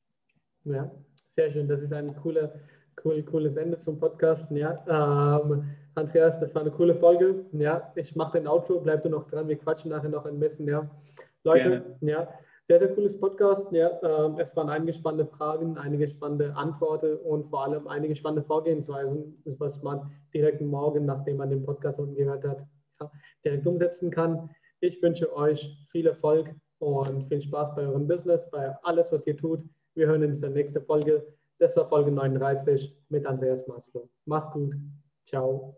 Ja, 0.66 0.91
sehr 1.36 1.51
schön. 1.51 1.68
Das 1.68 1.82
ist 1.82 1.93
ein 1.93 2.16
cooler, 2.16 2.53
cool, 3.03 3.24
cooles 3.24 3.55
Ende 3.55 3.80
zum 3.80 3.99
Podcast. 3.99 4.51
Ja, 4.51 5.41
ähm, 5.41 5.63
Andreas, 5.95 6.39
das 6.39 6.53
war 6.53 6.61
eine 6.61 6.72
coole 6.72 6.95
Folge. 6.95 7.45
Ja, 7.53 7.91
ich 7.95 8.16
mache 8.16 8.38
den 8.38 8.47
Outro, 8.47 8.80
bleib 8.82 9.03
du 9.03 9.09
noch 9.09 9.28
dran. 9.30 9.47
Wir 9.47 9.57
quatschen 9.57 9.89
nachher 9.89 10.09
noch 10.09 10.26
ein 10.26 10.39
bisschen. 10.39 10.68
Ja, 10.68 10.89
Leute, 11.43 11.70
Gerne. 11.70 11.97
ja 12.01 12.39
sehr, 12.68 12.80
sehr 12.80 12.93
cooles 12.95 13.20
Podcast. 13.20 13.72
Ja, 13.72 13.89
äh, 13.89 14.41
es 14.41 14.55
waren 14.55 14.70
einige 14.70 14.93
spannende 14.93 15.26
Fragen, 15.26 15.78
einige 15.78 16.07
spannende 16.07 16.55
Antworten 16.55 17.18
und 17.18 17.49
vor 17.49 17.63
allem 17.63 17.88
einige 17.88 18.16
spannende 18.16 18.43
Vorgehensweisen, 18.43 19.41
was 19.59 19.82
man 19.84 20.11
direkt 20.34 20.61
morgen, 20.61 21.05
nachdem 21.05 21.38
man 21.38 21.49
den 21.49 21.63
Podcast 21.63 21.99
gehört 22.16 22.43
hat, 22.43 22.66
ja, 22.99 23.11
direkt 23.43 23.68
umsetzen 23.68 24.09
kann. 24.09 24.49
Ich 24.80 25.01
wünsche 25.01 25.36
euch 25.36 25.78
viel 25.89 26.07
Erfolg 26.07 26.53
und 26.80 27.28
viel 27.28 27.41
Spaß 27.41 27.76
bei 27.76 27.84
eurem 27.84 28.07
Business, 28.07 28.49
bei 28.51 28.76
alles, 28.84 29.11
was 29.11 29.26
ihr 29.28 29.38
tut. 29.38 29.61
Wir 29.93 30.07
hören 30.07 30.24
uns 30.24 30.36
in 30.36 30.41
der 30.41 30.49
nächsten 30.51 30.82
Folge. 30.84 31.26
Das 31.59 31.76
war 31.78 31.88
Folge 31.88 32.11
39 32.11 32.93
mit 33.09 33.26
Andreas 33.26 33.66
Maslow. 33.68 34.09
Mach's 34.26 34.51
gut. 34.51 34.76
Ciao. 35.26 35.74